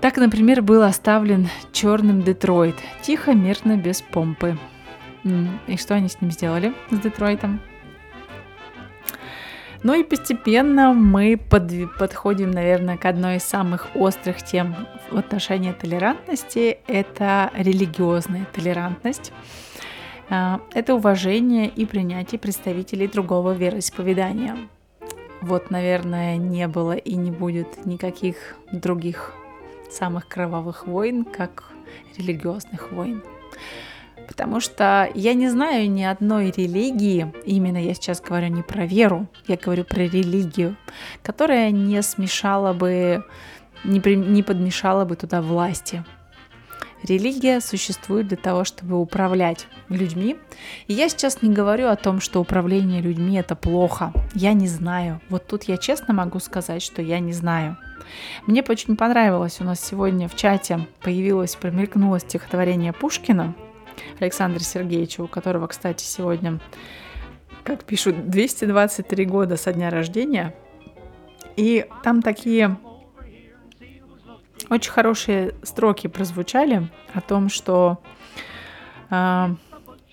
Так, 0.00 0.16
например, 0.16 0.60
был 0.60 0.82
оставлен 0.82 1.48
черным 1.70 2.22
Детройт. 2.22 2.74
Тихо, 3.02 3.32
мирно, 3.32 3.76
без 3.76 4.02
помпы. 4.02 4.58
И 5.68 5.76
что 5.76 5.94
они 5.94 6.08
с 6.08 6.20
ним 6.20 6.32
сделали, 6.32 6.74
с 6.90 6.98
Детройтом? 6.98 7.60
Ну 9.86 9.94
и 9.94 10.02
постепенно 10.02 10.92
мы 10.92 11.34
подви- 11.34 11.86
подходим, 11.96 12.50
наверное, 12.50 12.96
к 12.96 13.04
одной 13.04 13.36
из 13.36 13.44
самых 13.44 13.86
острых 13.94 14.42
тем 14.42 14.74
в 15.12 15.16
отношении 15.16 15.70
толерантности. 15.70 16.78
Это 16.88 17.52
религиозная 17.54 18.48
толерантность. 18.52 19.32
А, 20.28 20.60
Это 20.74 20.96
уважение 20.96 21.68
и 21.68 21.86
принятие 21.86 22.40
представителей 22.40 23.06
другого 23.06 23.52
вероисповедания. 23.52 24.56
Вот, 25.40 25.70
наверное, 25.70 26.36
не 26.36 26.66
было 26.66 26.96
и 26.96 27.14
не 27.14 27.30
будет 27.30 27.86
никаких 27.86 28.56
других 28.72 29.34
самых 29.88 30.26
кровавых 30.26 30.88
войн, 30.88 31.24
как 31.24 31.62
религиозных 32.18 32.90
войн. 32.90 33.22
Потому 34.26 34.60
что 34.60 35.08
я 35.14 35.34
не 35.34 35.48
знаю 35.48 35.90
ни 35.90 36.02
одной 36.02 36.50
религии, 36.50 37.32
именно 37.44 37.78
я 37.78 37.94
сейчас 37.94 38.20
говорю 38.20 38.48
не 38.48 38.62
про 38.62 38.84
веру, 38.84 39.28
я 39.46 39.56
говорю 39.56 39.84
про 39.84 40.00
религию, 40.00 40.76
которая 41.22 41.70
не 41.70 42.02
смешала 42.02 42.72
бы, 42.72 43.24
не, 43.84 44.00
при- 44.00 44.16
не 44.16 44.42
подмешала 44.42 45.04
бы 45.04 45.16
туда 45.16 45.40
власти. 45.40 46.04
Религия 47.02 47.60
существует 47.60 48.26
для 48.26 48.36
того, 48.36 48.64
чтобы 48.64 49.00
управлять 49.00 49.68
людьми. 49.88 50.36
И 50.88 50.94
я 50.94 51.08
сейчас 51.08 51.40
не 51.42 51.52
говорю 51.52 51.88
о 51.88 51.96
том, 51.96 52.20
что 52.20 52.40
управление 52.40 53.00
людьми 53.00 53.36
это 53.36 53.54
плохо. 53.54 54.12
Я 54.34 54.54
не 54.54 54.66
знаю. 54.66 55.20
Вот 55.28 55.46
тут 55.46 55.64
я 55.64 55.76
честно 55.76 56.14
могу 56.14 56.40
сказать, 56.40 56.82
что 56.82 57.02
я 57.02 57.20
не 57.20 57.32
знаю. 57.32 57.76
Мне 58.46 58.64
очень 58.66 58.96
понравилось, 58.96 59.60
у 59.60 59.64
нас 59.64 59.80
сегодня 59.80 60.28
в 60.28 60.34
чате 60.36 60.86
появилось, 61.02 61.54
промелькнуло 61.54 62.18
стихотворение 62.18 62.92
Пушкина 62.92 63.54
Александра 64.20 64.60
Сергеевича, 64.60 65.22
у 65.22 65.28
которого, 65.28 65.66
кстати, 65.66 66.04
сегодня, 66.04 66.60
как 67.64 67.84
пишут, 67.84 68.28
223 68.28 69.24
года 69.26 69.56
со 69.56 69.72
дня 69.72 69.90
рождения. 69.90 70.54
И 71.56 71.86
там 72.02 72.22
такие 72.22 72.76
очень 74.68 74.90
хорошие 74.90 75.54
строки 75.62 76.06
прозвучали 76.06 76.88
о 77.14 77.20
том, 77.20 77.48
что 77.48 77.98
э, 79.10 79.48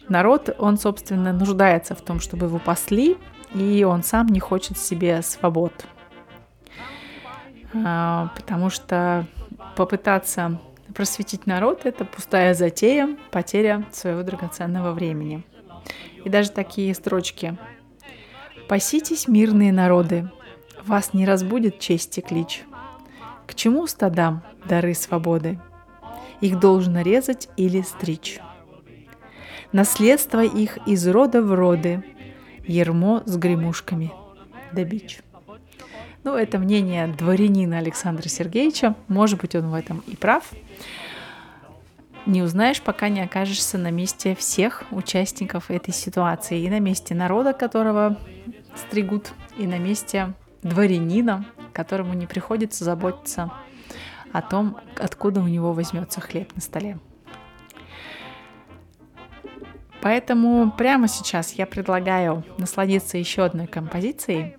народ, 0.07 0.55
он, 0.57 0.77
собственно, 0.77 1.33
нуждается 1.33 1.95
в 1.95 2.01
том, 2.01 2.19
чтобы 2.19 2.47
его 2.47 2.59
пасли, 2.59 3.17
и 3.53 3.83
он 3.83 4.03
сам 4.03 4.27
не 4.27 4.39
хочет 4.39 4.77
себе 4.77 5.21
свобод. 5.21 5.85
А, 7.73 8.29
потому 8.35 8.69
что 8.69 9.25
попытаться 9.75 10.59
просветить 10.93 11.45
народ– 11.45 11.81
это 11.85 12.05
пустая 12.05 12.53
затея, 12.53 13.17
потеря 13.31 13.85
своего 13.91 14.23
драгоценного 14.23 14.91
времени. 14.91 15.43
И 16.23 16.29
даже 16.29 16.51
такие 16.51 16.93
строчки. 16.93 17.57
«Паситесь, 18.67 19.27
мирные 19.27 19.73
народы, 19.73 20.29
вас 20.85 21.13
не 21.13 21.25
разбудит 21.25 21.79
честь 21.79 22.17
и 22.17 22.21
клич. 22.21 22.63
К 23.45 23.55
чему 23.55 23.87
стадам 23.87 24.41
дары 24.65 24.93
свободы? 24.93 25.59
Их 26.39 26.59
должно 26.59 27.01
резать 27.01 27.49
или 27.57 27.81
стричь. 27.81 28.39
Наследство 29.71 30.43
их 30.43 30.77
из 30.87 31.07
рода 31.07 31.41
в 31.41 31.53
роды, 31.53 32.03
ермо 32.65 33.23
с 33.25 33.35
гремушками 33.37 34.11
да 34.73 34.83
бич». 34.83 35.21
Ну, 36.23 36.35
это 36.35 36.57
мнение 36.57 37.07
дворянина 37.07 37.79
Александра 37.79 38.29
Сергеевича. 38.29 38.95
Может 39.09 39.41
быть, 39.41 39.55
он 39.55 39.69
в 39.69 39.73
этом 39.73 40.01
и 40.07 40.15
прав. 40.15 40.49
Не 42.25 42.41
узнаешь, 42.41 42.81
пока 42.81 43.09
не 43.09 43.21
окажешься 43.21 43.77
на 43.77 43.91
месте 43.91 44.33
всех 44.33 44.83
участников 44.91 45.69
этой 45.69 45.93
ситуации. 45.93 46.61
И 46.61 46.69
на 46.69 46.79
месте 46.79 47.13
народа, 47.13 47.51
которого 47.51 48.17
стригут, 48.75 49.33
и 49.57 49.67
на 49.67 49.77
месте 49.77 50.33
дворянина, 50.61 51.45
которому 51.73 52.13
не 52.13 52.25
приходится 52.25 52.85
заботиться 52.85 53.51
о 54.31 54.41
том, 54.41 54.77
откуда 54.97 55.41
у 55.41 55.47
него 55.47 55.73
возьмется 55.73 56.21
хлеб 56.21 56.55
на 56.55 56.61
столе. 56.61 56.99
Поэтому 60.01 60.71
прямо 60.71 61.09
сейчас 61.09 61.53
я 61.53 61.65
предлагаю 61.65 62.45
насладиться 62.57 63.17
еще 63.17 63.43
одной 63.43 63.67
композицией. 63.67 64.55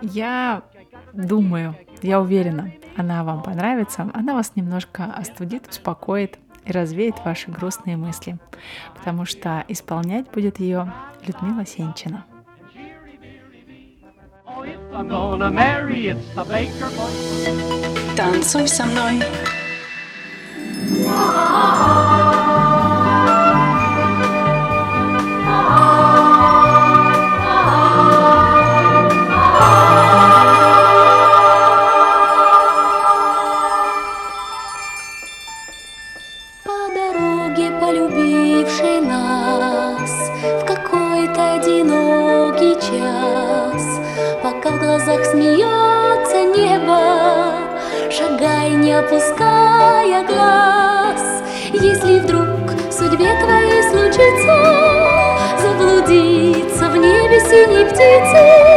Я 0.00 0.62
думаю, 1.12 1.76
я 2.02 2.20
уверена, 2.20 2.72
она 2.96 3.24
вам 3.24 3.42
понравится, 3.42 4.10
она 4.14 4.34
вас 4.34 4.52
немножко 4.56 5.04
остудит, 5.04 5.68
успокоит 5.68 6.38
и 6.64 6.72
развеет 6.72 7.16
ваши 7.24 7.50
грустные 7.50 7.96
мысли, 7.96 8.38
потому 8.96 9.24
что 9.24 9.64
исполнять 9.68 10.30
будет 10.30 10.60
ее 10.60 10.92
Людмила 11.26 11.64
Сенчина. 11.66 12.24
Танцуй 18.16 18.68
со 18.68 18.84
мной. 18.84 19.22
Глазах 45.20 45.32
смеется 45.32 46.42
небо 46.56 47.52
Шагай, 48.10 48.70
не 48.70 48.92
опуская 48.92 50.24
глаз. 50.24 51.42
Если 51.72 52.20
вдруг 52.20 52.70
судьбе 52.90 53.28
твоей 53.40 53.82
случится 53.82 54.56
Заблудиться 55.60 56.88
в 56.88 56.96
небе 56.96 57.40
синей 57.40 57.84
птицы 57.84 58.69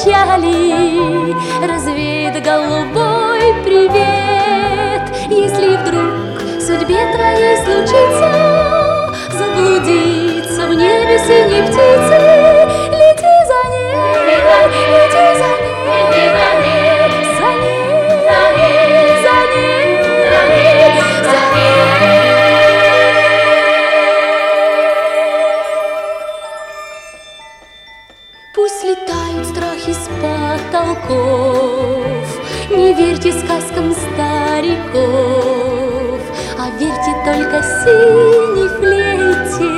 печали. 0.00 1.34
Развеет 1.66 2.42
голубой 2.42 3.54
привет 3.64 5.02
Если 5.28 5.76
вдруг 5.76 6.40
судьбе 6.60 7.12
твоей 7.14 7.56
случится 7.58 9.14
Заблудиться 9.32 10.66
в 10.68 10.74
небе 10.74 11.18
синей 11.18 11.62
птицы 11.66 11.99
только 37.60 37.68
синей 37.84 38.68
флейте 38.78 39.72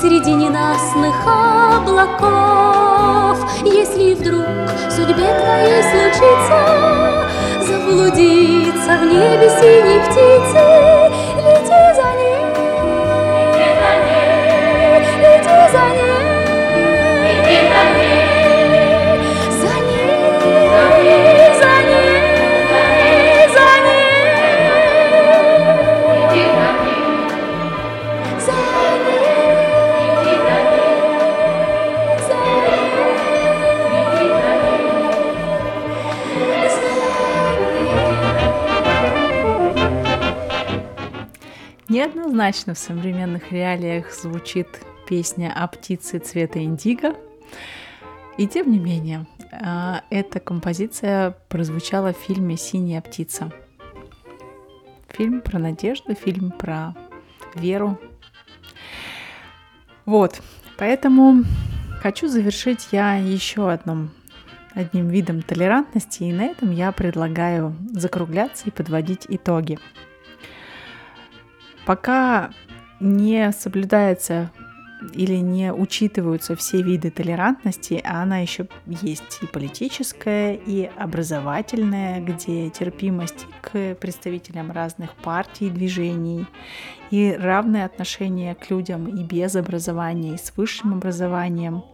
Среди 0.00 0.32
ненастных 0.32 1.16
облаков. 1.26 3.36
Если 3.64 4.14
вдруг 4.14 4.46
судьбе 4.90 5.28
твоей 5.38 5.82
случится 5.82 7.28
Заблудиться 7.66 8.90
в 8.98 9.02
небе 9.04 9.48
синей 9.60 10.00
птицы, 10.06 10.64
Неоднозначно 42.38 42.74
в 42.74 42.78
современных 42.78 43.50
реалиях 43.50 44.14
звучит 44.14 44.68
песня 45.08 45.52
о 45.52 45.66
птице 45.66 46.20
цвета 46.20 46.62
индиго. 46.62 47.16
И 48.36 48.46
тем 48.46 48.70
не 48.70 48.78
менее, 48.78 49.26
а, 49.50 50.04
эта 50.08 50.38
композиция 50.38 51.34
прозвучала 51.48 52.12
в 52.12 52.16
фильме 52.16 52.56
«Синяя 52.56 53.00
птица». 53.00 53.52
Фильм 55.08 55.40
про 55.40 55.58
надежду, 55.58 56.14
фильм 56.14 56.52
про 56.52 56.94
веру. 57.56 57.98
Вот, 60.04 60.40
поэтому 60.76 61.42
хочу 62.00 62.28
завершить 62.28 62.90
я 62.92 63.16
еще 63.16 63.68
одном 63.68 64.10
одним 64.74 65.08
видом 65.08 65.42
толерантности, 65.42 66.22
и 66.22 66.32
на 66.32 66.44
этом 66.44 66.70
я 66.70 66.92
предлагаю 66.92 67.74
закругляться 67.90 68.66
и 68.68 68.70
подводить 68.70 69.26
итоги. 69.28 69.80
Пока 71.88 72.50
не 73.00 73.50
соблюдается 73.50 74.50
или 75.14 75.36
не 75.36 75.72
учитываются 75.72 76.54
все 76.54 76.82
виды 76.82 77.10
толерантности, 77.10 77.98
а 78.04 78.22
она 78.22 78.40
еще 78.40 78.68
есть 78.84 79.38
и 79.40 79.46
политическая, 79.46 80.52
и 80.52 80.90
образовательная, 80.98 82.20
где 82.20 82.68
терпимость 82.68 83.46
к 83.62 83.94
представителям 83.94 84.70
разных 84.70 85.14
партий, 85.14 85.70
движений, 85.70 86.44
и 87.10 87.34
равное 87.40 87.86
отношение 87.86 88.54
к 88.54 88.68
людям 88.68 89.06
и 89.06 89.24
без 89.24 89.56
образования, 89.56 90.34
и 90.34 90.36
с 90.36 90.52
высшим 90.58 90.92
образованием, 90.92 91.84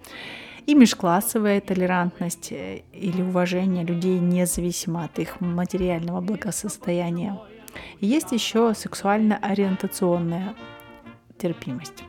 и 0.67 0.75
межклассовая 0.75 1.61
толерантность 1.61 2.51
э, 2.51 2.83
или 2.93 3.23
уважение 3.23 3.85
людей 3.85 4.19
независимо 4.19 5.05
от 5.05 5.21
их 5.21 5.41
материального 5.41 6.21
благосостояния. 6.21 7.39
Есть 8.01 8.33
еще 8.33 8.75
сексуально-ориентационная 8.75 10.55
терпимость. 11.39 12.05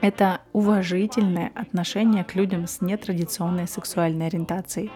Это 0.00 0.40
уважительное 0.52 1.52
отношение 1.54 2.24
к 2.24 2.34
людям 2.34 2.66
с 2.66 2.80
нетрадиционной 2.80 3.68
сексуальной 3.68 4.26
ориентацией. 4.26 4.90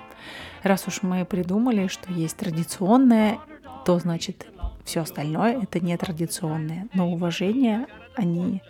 Раз 0.64 0.88
уж 0.88 1.02
мы 1.02 1.24
придумали, 1.24 1.86
что 1.86 2.12
есть 2.12 2.36
традиционное, 2.36 3.38
то 3.84 3.98
значит 4.00 4.48
все 4.84 5.02
остальное 5.02 5.62
это 5.62 5.78
нетрадиционное. 5.78 6.88
Но 6.92 7.12
уважение 7.12 7.86
они 8.16 8.62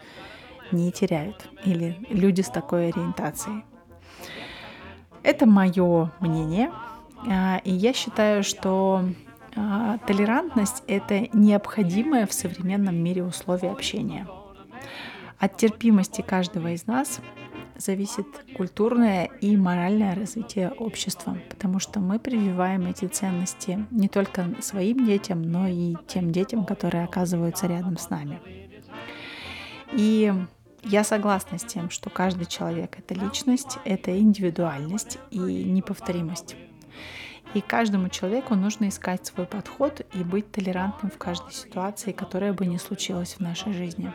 не 0.73 0.93
теряют. 0.93 1.49
Или 1.65 1.97
люди 2.11 2.43
с 2.43 2.49
такой 2.49 2.89
ориентацией. 2.89 3.65
Это 5.23 5.47
мое 5.47 6.13
мнение. 6.21 6.71
А, 7.29 7.61
И 7.65 7.73
я 7.73 7.93
считаю, 7.93 8.45
что 8.45 9.05
толерантность— 10.07 10.83
это 10.87 11.29
необходимое 11.33 12.27
в 12.27 12.33
современном 12.33 12.97
мире 12.97 13.25
условие 13.25 13.73
общения. 13.73 14.27
От 15.39 15.57
терпимости 15.57 16.23
каждого 16.23 16.73
из 16.73 16.87
нас 16.87 17.21
зависит 17.77 18.27
культурное 18.57 19.27
и 19.41 19.57
моральное 19.57 20.15
развитие 20.15 20.71
общества, 20.71 21.37
потому 21.51 21.79
что 21.79 22.01
мы 22.01 22.19
прививаем 22.19 22.87
эти 22.87 23.07
ценности 23.07 23.87
не 23.91 24.09
только 24.09 24.47
своим 24.61 25.05
детям, 25.05 25.43
но 25.43 25.67
и 25.67 25.95
тем 26.07 26.33
детям, 26.33 26.65
которые 26.65 27.05
оказываются 27.05 27.67
рядом 27.67 27.99
с 27.99 28.09
нами. 28.11 28.41
И 29.93 30.33
я 30.85 31.05
согласна 31.05 31.59
с 31.59 31.65
тем, 31.65 31.91
что 31.91 32.11
каждый 32.11 32.47
человек— 32.47 32.97
это 32.99 33.15
личность, 33.15 33.79
это 33.85 34.19
индивидуальность 34.19 35.19
и 35.31 35.39
неповторимость. 35.39 36.57
И 37.55 37.61
каждому 37.61 38.09
человеку 38.09 38.55
нужно 38.55 38.89
искать 38.89 39.25
свой 39.27 39.47
подход 39.47 40.03
и 40.13 40.23
быть 40.23 40.51
толерантным 40.53 41.11
в 41.11 41.19
каждой 41.19 41.53
ситуации, 41.53 42.13
которая 42.13 42.53
бы 42.53 42.67
не 42.67 42.79
случилась 42.79 43.35
в 43.35 43.41
нашей 43.41 43.73
жизни. 43.73 44.13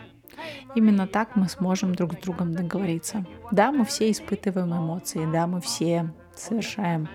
Именно 0.75 1.07
так 1.07 1.35
мы 1.35 1.49
сможем 1.49 1.93
друг 1.95 2.13
с 2.13 2.17
другом 2.17 2.53
договориться. 2.53 3.25
Да, 3.51 3.71
мы 3.71 3.85
все 3.85 4.11
испытываем 4.11 4.73
эмоции, 4.73 5.27
да, 5.31 5.47
мы 5.47 5.59
все 5.61 6.13
совершаем 6.35 7.09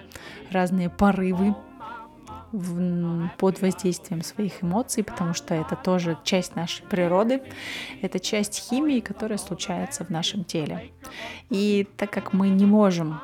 разные 0.51 0.91
порывы 0.91 1.55
в- 2.53 3.31
под 3.39 3.61
воздействием 3.61 4.23
своих 4.23 4.63
эмоций, 4.63 5.03
потому 5.03 5.35
что 5.35 5.55
это 5.55 5.77
тоже 5.77 6.19
часть 6.25 6.57
нашей 6.57 6.85
природы, 6.87 7.43
это 8.03 8.21
часть 8.21 8.69
химии, 8.69 9.01
которая 9.01 9.39
случается 9.39 10.05
в 10.05 10.11
нашем 10.11 10.45
теле. 10.45 10.93
И 11.51 11.89
так 11.97 12.11
как 12.11 12.33
мы 12.33 12.49
не 12.49 12.67
можем 12.67 13.21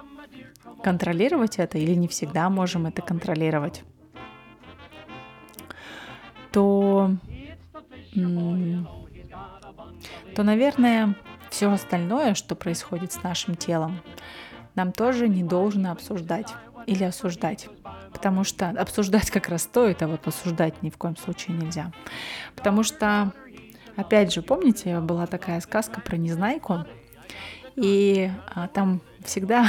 контролировать 0.82 1.58
это 1.58 1.78
или 1.78 1.94
не 1.94 2.08
всегда 2.08 2.50
можем 2.50 2.86
это 2.86 3.02
контролировать, 3.02 3.84
то, 6.50 7.10
то, 10.34 10.42
наверное, 10.42 11.16
все 11.50 11.70
остальное, 11.70 12.34
что 12.34 12.54
происходит 12.54 13.12
с 13.12 13.22
нашим 13.22 13.54
телом, 13.54 14.00
нам 14.74 14.92
тоже 14.92 15.28
не 15.28 15.42
должно 15.42 15.92
обсуждать 15.92 16.54
или 16.86 17.04
осуждать. 17.04 17.68
Потому 18.12 18.44
что 18.44 18.70
обсуждать 18.70 19.30
как 19.30 19.48
раз 19.48 19.62
стоит, 19.62 20.02
а 20.02 20.08
вот 20.08 20.26
осуждать 20.26 20.82
ни 20.82 20.90
в 20.90 20.98
коем 20.98 21.16
случае 21.16 21.56
нельзя. 21.56 21.92
Потому 22.54 22.82
что, 22.82 23.32
опять 23.96 24.32
же, 24.32 24.42
помните, 24.42 25.00
была 25.00 25.26
такая 25.26 25.60
сказка 25.60 26.00
про 26.00 26.16
Незнайку, 26.16 26.84
и 27.76 28.30
а, 28.54 28.68
там 28.68 29.00
всегда 29.24 29.66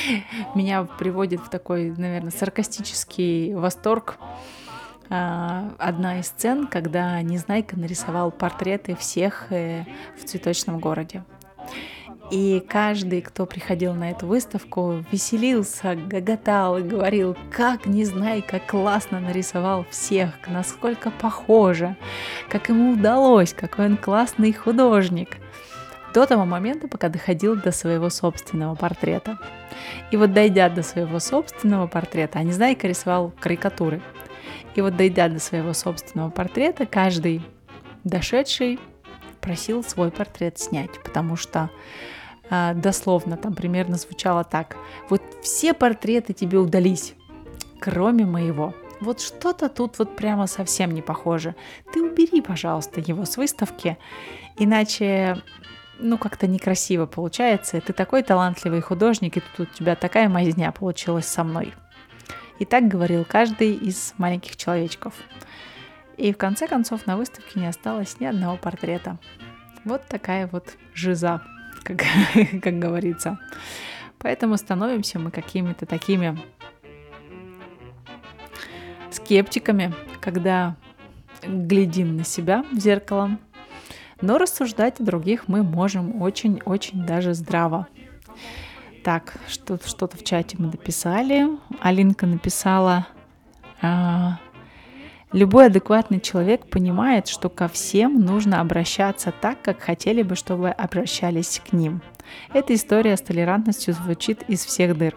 меня 0.54 0.84
приводит 0.84 1.40
в 1.40 1.48
такой, 1.48 1.90
наверное, 1.90 2.30
саркастический 2.30 3.54
восторг 3.54 4.18
а, 5.10 5.72
одна 5.78 6.20
из 6.20 6.26
сцен, 6.26 6.66
когда 6.66 7.20
Незнайка 7.20 7.78
нарисовал 7.78 8.30
портреты 8.30 8.96
всех 8.96 9.52
э, 9.52 9.84
в 10.18 10.24
цветочном 10.24 10.78
городе. 10.78 11.22
И 12.30 12.64
каждый, 12.66 13.20
кто 13.20 13.44
приходил 13.44 13.92
на 13.92 14.10
эту 14.10 14.26
выставку, 14.26 15.04
веселился, 15.12 15.94
гоготал 15.94 16.78
и 16.78 16.82
говорил, 16.82 17.36
как 17.50 17.84
Незнайка 17.84 18.58
классно 18.58 19.20
нарисовал 19.20 19.84
всех, 19.90 20.30
насколько 20.46 21.10
похоже, 21.10 21.94
как 22.48 22.70
ему 22.70 22.92
удалось, 22.92 23.52
какой 23.52 23.84
он 23.84 23.96
классный 23.98 24.54
художник 24.54 25.41
до 26.12 26.26
того 26.26 26.44
момента, 26.44 26.88
пока 26.88 27.08
доходил 27.08 27.56
до 27.56 27.72
своего 27.72 28.10
собственного 28.10 28.74
портрета. 28.74 29.38
И 30.10 30.16
вот 30.16 30.32
дойдя 30.32 30.68
до 30.68 30.82
своего 30.82 31.18
собственного 31.18 31.86
портрета, 31.86 32.38
а 32.38 32.42
Незнайка 32.42 32.88
рисовал 32.88 33.32
карикатуры. 33.40 34.02
И 34.74 34.80
вот 34.80 34.96
дойдя 34.96 35.28
до 35.28 35.38
своего 35.38 35.72
собственного 35.72 36.30
портрета, 36.30 36.86
каждый 36.86 37.42
дошедший 38.04 38.78
просил 39.40 39.82
свой 39.82 40.10
портрет 40.10 40.58
снять, 40.58 41.02
потому 41.02 41.36
что 41.36 41.70
а, 42.48 42.74
дословно 42.74 43.36
там 43.36 43.54
примерно 43.54 43.96
звучало 43.96 44.44
так. 44.44 44.76
Вот 45.08 45.22
все 45.42 45.74
портреты 45.74 46.32
тебе 46.32 46.58
удались, 46.58 47.14
кроме 47.80 48.24
моего. 48.24 48.74
Вот 49.00 49.20
что-то 49.20 49.68
тут 49.68 49.98
вот 49.98 50.14
прямо 50.14 50.46
совсем 50.46 50.92
не 50.92 51.02
похоже. 51.02 51.56
Ты 51.92 52.02
убери, 52.02 52.40
пожалуйста, 52.40 53.00
его 53.00 53.24
с 53.24 53.36
выставки, 53.36 53.98
иначе 54.56 55.42
ну, 56.02 56.18
как-то 56.18 56.46
некрасиво 56.46 57.06
получается. 57.06 57.80
Ты 57.80 57.92
такой 57.92 58.22
талантливый 58.22 58.80
художник, 58.80 59.36
и 59.36 59.42
тут 59.56 59.68
у 59.68 59.72
тебя 59.72 59.96
такая 59.96 60.28
мазня 60.28 60.72
получилась 60.72 61.26
со 61.26 61.44
мной. 61.44 61.72
И 62.58 62.64
так 62.64 62.88
говорил 62.88 63.24
каждый 63.24 63.74
из 63.74 64.14
маленьких 64.18 64.56
человечков. 64.56 65.14
И 66.16 66.32
в 66.32 66.36
конце 66.36 66.68
концов 66.68 67.06
на 67.06 67.16
выставке 67.16 67.58
не 67.58 67.66
осталось 67.66 68.20
ни 68.20 68.26
одного 68.26 68.56
портрета. 68.56 69.18
Вот 69.84 70.06
такая 70.06 70.46
вот 70.46 70.76
жиза, 70.94 71.42
как, 71.82 72.02
как 72.62 72.78
говорится. 72.78 73.38
Поэтому 74.18 74.56
становимся 74.56 75.18
мы 75.18 75.30
какими-то 75.30 75.86
такими 75.86 76.38
скептиками, 79.10 79.94
когда 80.20 80.76
глядим 81.42 82.16
на 82.16 82.24
себя 82.24 82.64
в 82.70 82.78
зеркало, 82.78 83.38
но 84.22 84.38
рассуждать 84.38 85.00
о 85.00 85.04
других 85.04 85.48
мы 85.48 85.62
можем 85.62 86.22
очень-очень 86.22 87.04
даже 87.04 87.34
здраво. 87.34 87.88
Так, 89.04 89.34
что, 89.48 89.78
что-то 89.84 90.16
в 90.16 90.22
чате 90.22 90.56
мы 90.58 90.68
дописали. 90.68 91.48
Алинка 91.80 92.24
написала, 92.26 93.08
а, 93.82 94.38
любой 95.32 95.66
адекватный 95.66 96.20
человек 96.20 96.66
понимает, 96.70 97.26
что 97.26 97.48
ко 97.48 97.66
всем 97.66 98.20
нужно 98.20 98.60
обращаться 98.60 99.32
так, 99.32 99.60
как 99.60 99.80
хотели 99.80 100.22
бы, 100.22 100.36
чтобы 100.36 100.70
обращались 100.70 101.60
к 101.68 101.72
ним. 101.72 102.00
Эта 102.54 102.74
история 102.74 103.16
с 103.16 103.20
толерантностью 103.20 103.92
звучит 103.92 104.42
из 104.48 104.64
всех 104.64 104.96
дыр. 104.96 105.16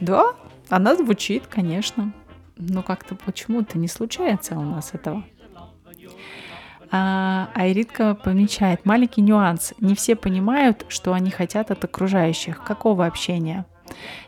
Да, 0.00 0.34
она 0.68 0.94
звучит, 0.94 1.46
конечно. 1.46 2.12
Но 2.58 2.82
как-то 2.82 3.14
почему-то 3.14 3.78
не 3.78 3.88
случается 3.88 4.56
у 4.58 4.62
нас 4.62 4.92
этого. 4.92 5.24
А 6.90 7.50
Айритка 7.54 8.14
помечает 8.14 8.84
маленький 8.84 9.22
нюанс. 9.22 9.74
Не 9.80 9.94
все 9.94 10.16
понимают, 10.16 10.86
что 10.88 11.12
они 11.12 11.30
хотят 11.30 11.70
от 11.70 11.84
окружающих. 11.84 12.62
Какого 12.62 13.06
общения? 13.06 13.66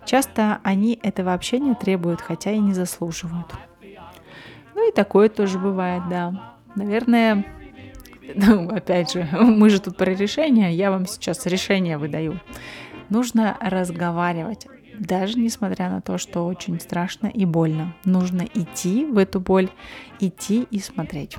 Часто 0.05 0.61
они 0.63 0.99
этого 1.03 1.35
общения 1.35 1.75
требуют, 1.75 2.21
хотя 2.21 2.51
и 2.53 2.59
не 2.59 2.73
заслуживают. 2.73 3.53
Ну 4.75 4.89
и 4.89 4.93
такое 4.93 5.29
тоже 5.29 5.59
бывает, 5.59 6.03
да. 6.09 6.55
Наверное, 6.77 7.45
ну, 8.35 8.69
опять 8.69 9.13
же, 9.13 9.29
мы 9.33 9.71
же 9.71 9.81
тут 9.81 9.97
про 9.97 10.13
решение, 10.13 10.73
я 10.73 10.91
вам 10.91 11.07
сейчас 11.07 11.47
решение 11.47 11.99
выдаю. 11.99 12.41
Нужно 13.09 13.57
разговаривать, 13.61 14.67
даже 14.99 15.39
несмотря 15.39 15.89
на 15.91 16.01
то, 16.01 16.19
что 16.19 16.47
очень 16.47 16.79
страшно 16.81 17.27
и 17.27 17.45
больно. 17.45 17.95
Нужно 18.05 18.43
идти 18.43 19.07
в 19.07 19.17
эту 19.19 19.41
боль, 19.41 19.71
идти 20.21 20.67
и 20.71 20.79
смотреть. 20.79 21.37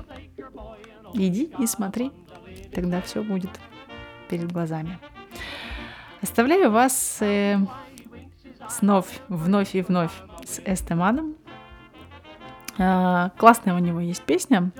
Иди 1.14 1.52
и 1.58 1.66
смотри, 1.66 2.12
тогда 2.74 3.00
все 3.00 3.22
будет 3.22 3.50
перед 4.28 4.50
глазами. 4.52 4.98
Оставляю 6.22 6.70
вас 6.70 7.18
э, 7.20 7.56
снов, 8.68 9.08
вновь 9.28 9.74
и 9.74 9.82
вновь 9.82 10.12
с 10.44 10.60
Эстеманом. 10.64 11.34
Э, 12.78 13.30
классная 13.36 13.74
у 13.74 13.78
него 13.78 14.00
есть 14.00 14.22
песня. 14.22 14.70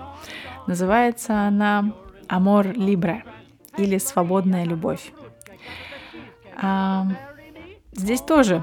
Называется 0.66 1.48
она 1.48 1.92
«Амор 2.28 2.72
Либре» 2.72 3.24
или 3.76 3.98
«Свободная 3.98 4.64
любовь». 4.64 5.12
А, 6.62 7.06
здесь 7.92 8.20
тоже 8.20 8.62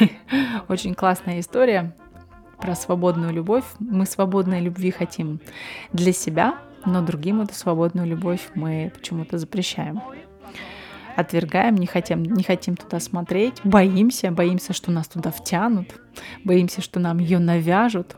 очень 0.68 0.94
классная 0.94 1.40
история 1.40 1.94
про 2.58 2.74
свободную 2.74 3.32
любовь. 3.32 3.64
Мы 3.78 4.06
свободной 4.06 4.60
любви 4.60 4.90
хотим 4.90 5.40
для 5.92 6.12
себя, 6.12 6.58
но 6.86 7.02
другим 7.02 7.40
эту 7.40 7.54
свободную 7.54 8.06
любовь 8.06 8.48
мы 8.54 8.92
почему-то 8.94 9.38
запрещаем. 9.38 10.00
Отвергаем, 11.16 11.76
не 11.76 11.86
хотим, 11.86 12.22
не 12.22 12.42
хотим 12.42 12.76
туда 12.76 13.00
смотреть, 13.00 13.60
боимся, 13.64 14.30
боимся, 14.30 14.72
что 14.72 14.90
нас 14.90 15.08
туда 15.08 15.30
втянут, 15.30 15.88
боимся, 16.44 16.82
что 16.82 17.00
нам 17.00 17.18
ее 17.18 17.38
навяжут. 17.38 18.16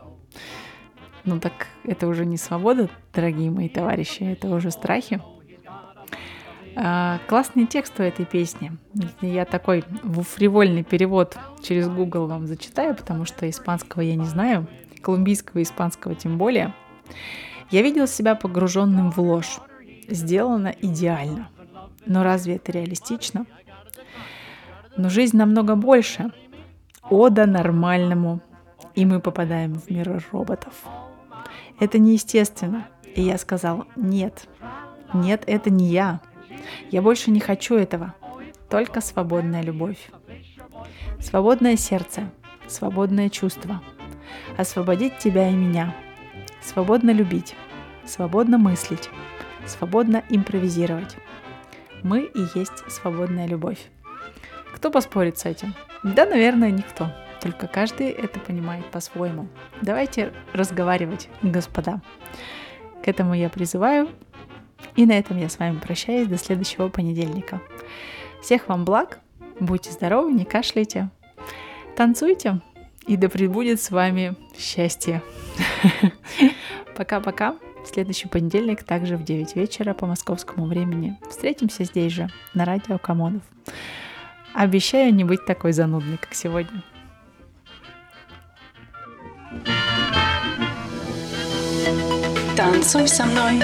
Ну 1.23 1.39
так 1.39 1.67
это 1.83 2.07
уже 2.07 2.25
не 2.25 2.37
свобода, 2.37 2.89
дорогие 3.13 3.51
мои 3.51 3.69
товарищи, 3.69 4.23
это 4.23 4.49
уже 4.49 4.71
страхи. 4.71 5.21
А, 6.75 7.19
классный 7.27 7.65
текст 7.65 7.99
у 7.99 8.03
этой 8.03 8.25
песни. 8.25 8.71
Я 9.21 9.45
такой 9.45 9.83
фривольный 10.35 10.83
перевод 10.83 11.37
через 11.61 11.87
Google 11.89 12.27
вам 12.27 12.47
зачитаю, 12.47 12.95
потому 12.95 13.25
что 13.25 13.49
испанского 13.49 14.01
я 14.01 14.15
не 14.15 14.25
знаю, 14.25 14.67
колумбийского 15.01 15.59
и 15.59 15.63
испанского 15.63 16.15
тем 16.15 16.37
более. 16.37 16.73
Я 17.71 17.83
видел 17.83 18.07
себя 18.07 18.35
погруженным 18.35 19.11
в 19.11 19.19
ложь. 19.19 19.59
Сделано 20.07 20.73
идеально. 20.81 21.49
Но 22.05 22.23
разве 22.23 22.55
это 22.55 22.71
реалистично? 22.71 23.45
Но 24.97 25.09
жизнь 25.09 25.37
намного 25.37 25.75
больше. 25.75 26.31
Ода 27.09 27.45
нормальному. 27.45 28.41
И 28.95 29.05
мы 29.05 29.19
попадаем 29.19 29.75
в 29.75 29.89
мир 29.89 30.23
роботов. 30.31 30.73
Это 31.79 31.99
неестественно. 31.99 32.87
И 33.15 33.21
я 33.21 33.37
сказал, 33.37 33.85
нет, 33.95 34.47
нет, 35.13 35.43
это 35.45 35.69
не 35.69 35.87
я. 35.87 36.21
Я 36.89 37.01
больше 37.01 37.29
не 37.29 37.39
хочу 37.39 37.75
этого. 37.75 38.15
Только 38.67 38.99
свободная 38.99 39.61
любовь. 39.61 40.09
Свободное 41.19 41.75
сердце, 41.75 42.29
свободное 42.67 43.29
чувство. 43.29 43.81
Освободить 44.57 45.17
тебя 45.19 45.49
и 45.49 45.53
меня– 45.53 45.95
свободно 46.69 47.09
любить, 47.09 47.55
свободно 48.05 48.59
мыслить, 48.59 49.09
свободно 49.65 50.23
импровизировать. 50.29 51.17
Мы 52.03 52.21
и 52.21 52.41
есть 52.53 52.89
свободная 52.91 53.47
любовь. 53.47 53.79
Кто 54.73 54.91
поспорит 54.91 55.39
с 55.39 55.45
этим? 55.45 55.73
Да, 56.03 56.27
наверное, 56.27 56.69
никто. 56.69 57.11
Только 57.41 57.67
каждый 57.67 58.09
это 58.09 58.39
понимает 58.39 58.85
по-своему. 58.91 59.47
Давайте 59.81 60.31
разговаривать, 60.53 61.27
господа. 61.41 62.01
К 63.03 63.07
этому 63.07 63.33
я 63.33 63.49
призываю. 63.49 64.09
И 64.95 65.05
на 65.05 65.13
этом 65.17 65.37
я 65.37 65.49
с 65.49 65.57
вами 65.57 65.79
прощаюсь 65.79 66.27
до 66.27 66.37
следующего 66.37 66.89
понедельника. 66.89 67.61
Всех 68.41 68.67
вам 68.67 68.85
благ, 68.85 69.19
будьте 69.59 69.91
здоровы, 69.91 70.31
не 70.33 70.45
кашляйте, 70.45 71.09
танцуйте, 71.95 72.61
и 73.07 73.17
да 73.17 73.27
пребудет 73.27 73.81
с 73.81 73.89
вами 73.89 74.35
счастье. 74.57 75.23
Пока-пока. 76.99 77.55
В 77.85 77.87
следующий 77.87 78.27
понедельник, 78.27 78.83
также 78.83 79.15
в 79.15 79.23
9 79.23 79.55
вечера 79.55 79.93
по 79.93 80.05
московскому 80.05 80.65
времени. 80.65 81.17
Встретимся 81.29 81.85
здесь 81.85 82.11
же, 82.11 82.27
на 82.53 82.65
радио 82.65 82.97
Комодов. 82.97 83.41
Обещаю 84.53 85.13
не 85.13 85.23
быть 85.23 85.45
такой 85.45 85.71
занудной, 85.71 86.17
как 86.17 86.33
сегодня. 86.33 86.83
Танцуй 92.57 93.07
со 93.07 93.25
мной. 93.25 93.61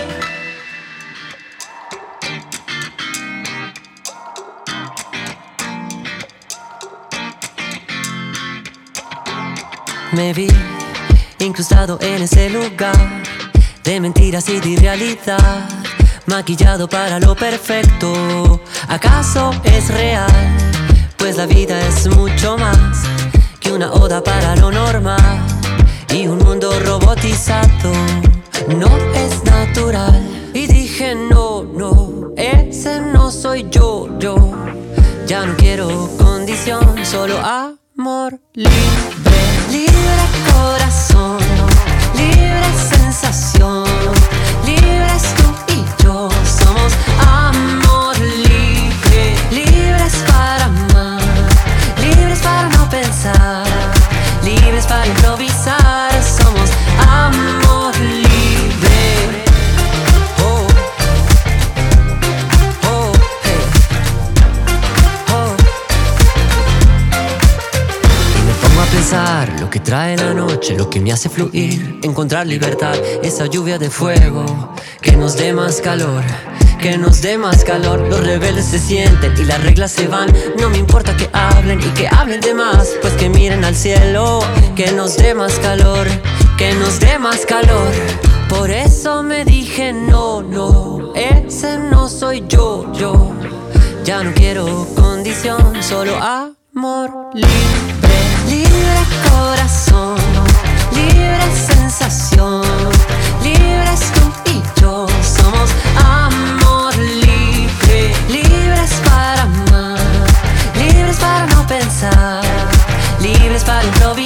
Me 10.14 10.32
vi 10.32 10.48
incrustado 11.40 12.00
en 12.00 12.24
ese 12.24 12.50
lugar 12.50 13.25
de 13.86 14.00
mentiras 14.00 14.50
y 14.50 14.60
de 14.60 14.70
irrealidad, 14.70 15.70
maquillado 16.26 16.90
para 16.90 17.20
lo 17.20 17.36
perfecto. 17.36 18.60
¿Acaso 18.88 19.52
es 19.64 19.90
real? 19.90 20.28
Pues 21.18 21.38
la 21.38 21.46
vida 21.46 21.80
es 21.88 22.08
mucho 22.08 22.58
más 22.58 23.04
que 23.60 23.72
una 23.72 23.94
oda 23.94 24.24
para 24.24 24.56
lo 24.56 24.72
normal 24.72 25.40
y 26.14 26.28
un 26.28 26.40
mundo 26.40 26.72
robotizado. 26.80 27.92
No 28.76 28.90
es 29.14 29.44
natural. 29.44 30.22
Y 30.54 30.68
dije, 30.68 31.14
no, 31.16 31.64
no, 31.64 32.32
ese 32.38 33.02
no 33.02 33.30
soy 33.30 33.68
yo, 33.70 34.08
yo. 34.20 34.36
Ya 35.28 35.46
no 35.46 35.56
quiero 35.58 36.10
condición, 36.18 37.06
solo 37.06 37.38
amor 37.40 38.40
libre, 38.54 38.72
libre 39.72 40.26
corazón, 40.54 41.38
libres 44.66 45.24
tú 45.38 45.74
y 45.74 46.04
yo. 46.04 46.30
Somos 46.44 46.94
amor 47.26 48.18
libre, 48.20 49.36
libres 49.52 50.16
para 50.28 50.66
amar, 50.66 51.22
libres 52.02 52.40
para 52.40 52.68
no 52.70 52.90
pensar, 52.90 53.65
trae 69.86 70.18
la 70.18 70.34
noche, 70.34 70.76
lo 70.76 70.90
que 70.90 71.00
me 71.00 71.14
hace 71.14 71.30
fluir, 71.30 72.00
encontrar 72.02 72.48
libertad, 72.48 72.96
esa 73.24 73.46
lluvia 73.46 73.78
de 73.78 73.92
fuego 73.92 74.74
que 75.00 75.16
nos 75.16 75.38
dé 75.38 75.54
más 75.54 75.80
calor. 75.80 76.24
Que 76.82 76.98
nos 76.98 77.22
dé 77.22 77.38
más 77.38 77.64
calor, 77.64 78.00
los 78.00 78.20
rebeldes 78.20 78.66
se 78.66 78.80
sienten 78.80 79.34
y 79.38 79.44
las 79.46 79.64
reglas 79.64 79.92
se 79.92 80.08
van. 80.08 80.32
No 80.60 80.70
me 80.70 80.78
importa 80.78 81.16
que 81.16 81.30
hablen 81.32 81.80
y 81.80 81.90
que 81.92 82.08
hablen 82.08 82.42
de 82.42 82.54
más, 82.54 82.90
pues 83.02 83.14
que 83.14 83.30
miren 83.30 83.64
al 83.64 83.76
cielo, 83.76 84.40
que 84.76 84.92
nos 84.92 85.18
dé 85.18 85.34
más 85.34 85.54
calor, 85.60 86.06
que 86.58 86.74
nos 86.74 87.00
dé 87.00 87.18
más 87.18 87.46
calor. 87.46 87.92
Por 88.50 88.70
eso 88.70 89.24
me 89.24 89.46
dije 89.46 89.94
no, 89.94 90.42
no, 90.44 91.14
ese 91.16 91.78
no 91.78 92.10
soy 92.10 92.44
yo, 92.48 92.92
yo. 92.94 93.32
Ya 94.04 94.24
no 94.24 94.34
quiero 94.34 94.88
condición, 94.96 95.82
solo 95.82 96.16
amor 96.22 97.30
libre, 97.34 97.95
libre 98.56 99.02
corazón, 99.30 100.16
libre 100.92 101.46
sensación, 101.72 102.64
libres 103.44 104.02
tú 104.16 104.52
y 104.54 104.82
yo. 104.82 105.08
Somos 105.22 105.70
amor 105.96 106.96
libre, 106.98 108.14
libres 108.30 108.92
para 109.08 109.42
amar, 109.42 110.00
libres 110.78 111.18
para 111.18 111.46
no 111.48 111.68
pensar, 111.68 112.44
libres 113.20 113.64
para 113.64 113.84
improvisar. 113.84 114.25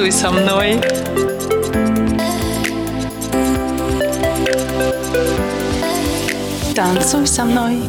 Танцуй 0.00 0.12
со 0.12 0.30
мной. 0.30 0.80
Танцуй 6.74 7.26
со 7.26 7.44
мной. 7.44 7.82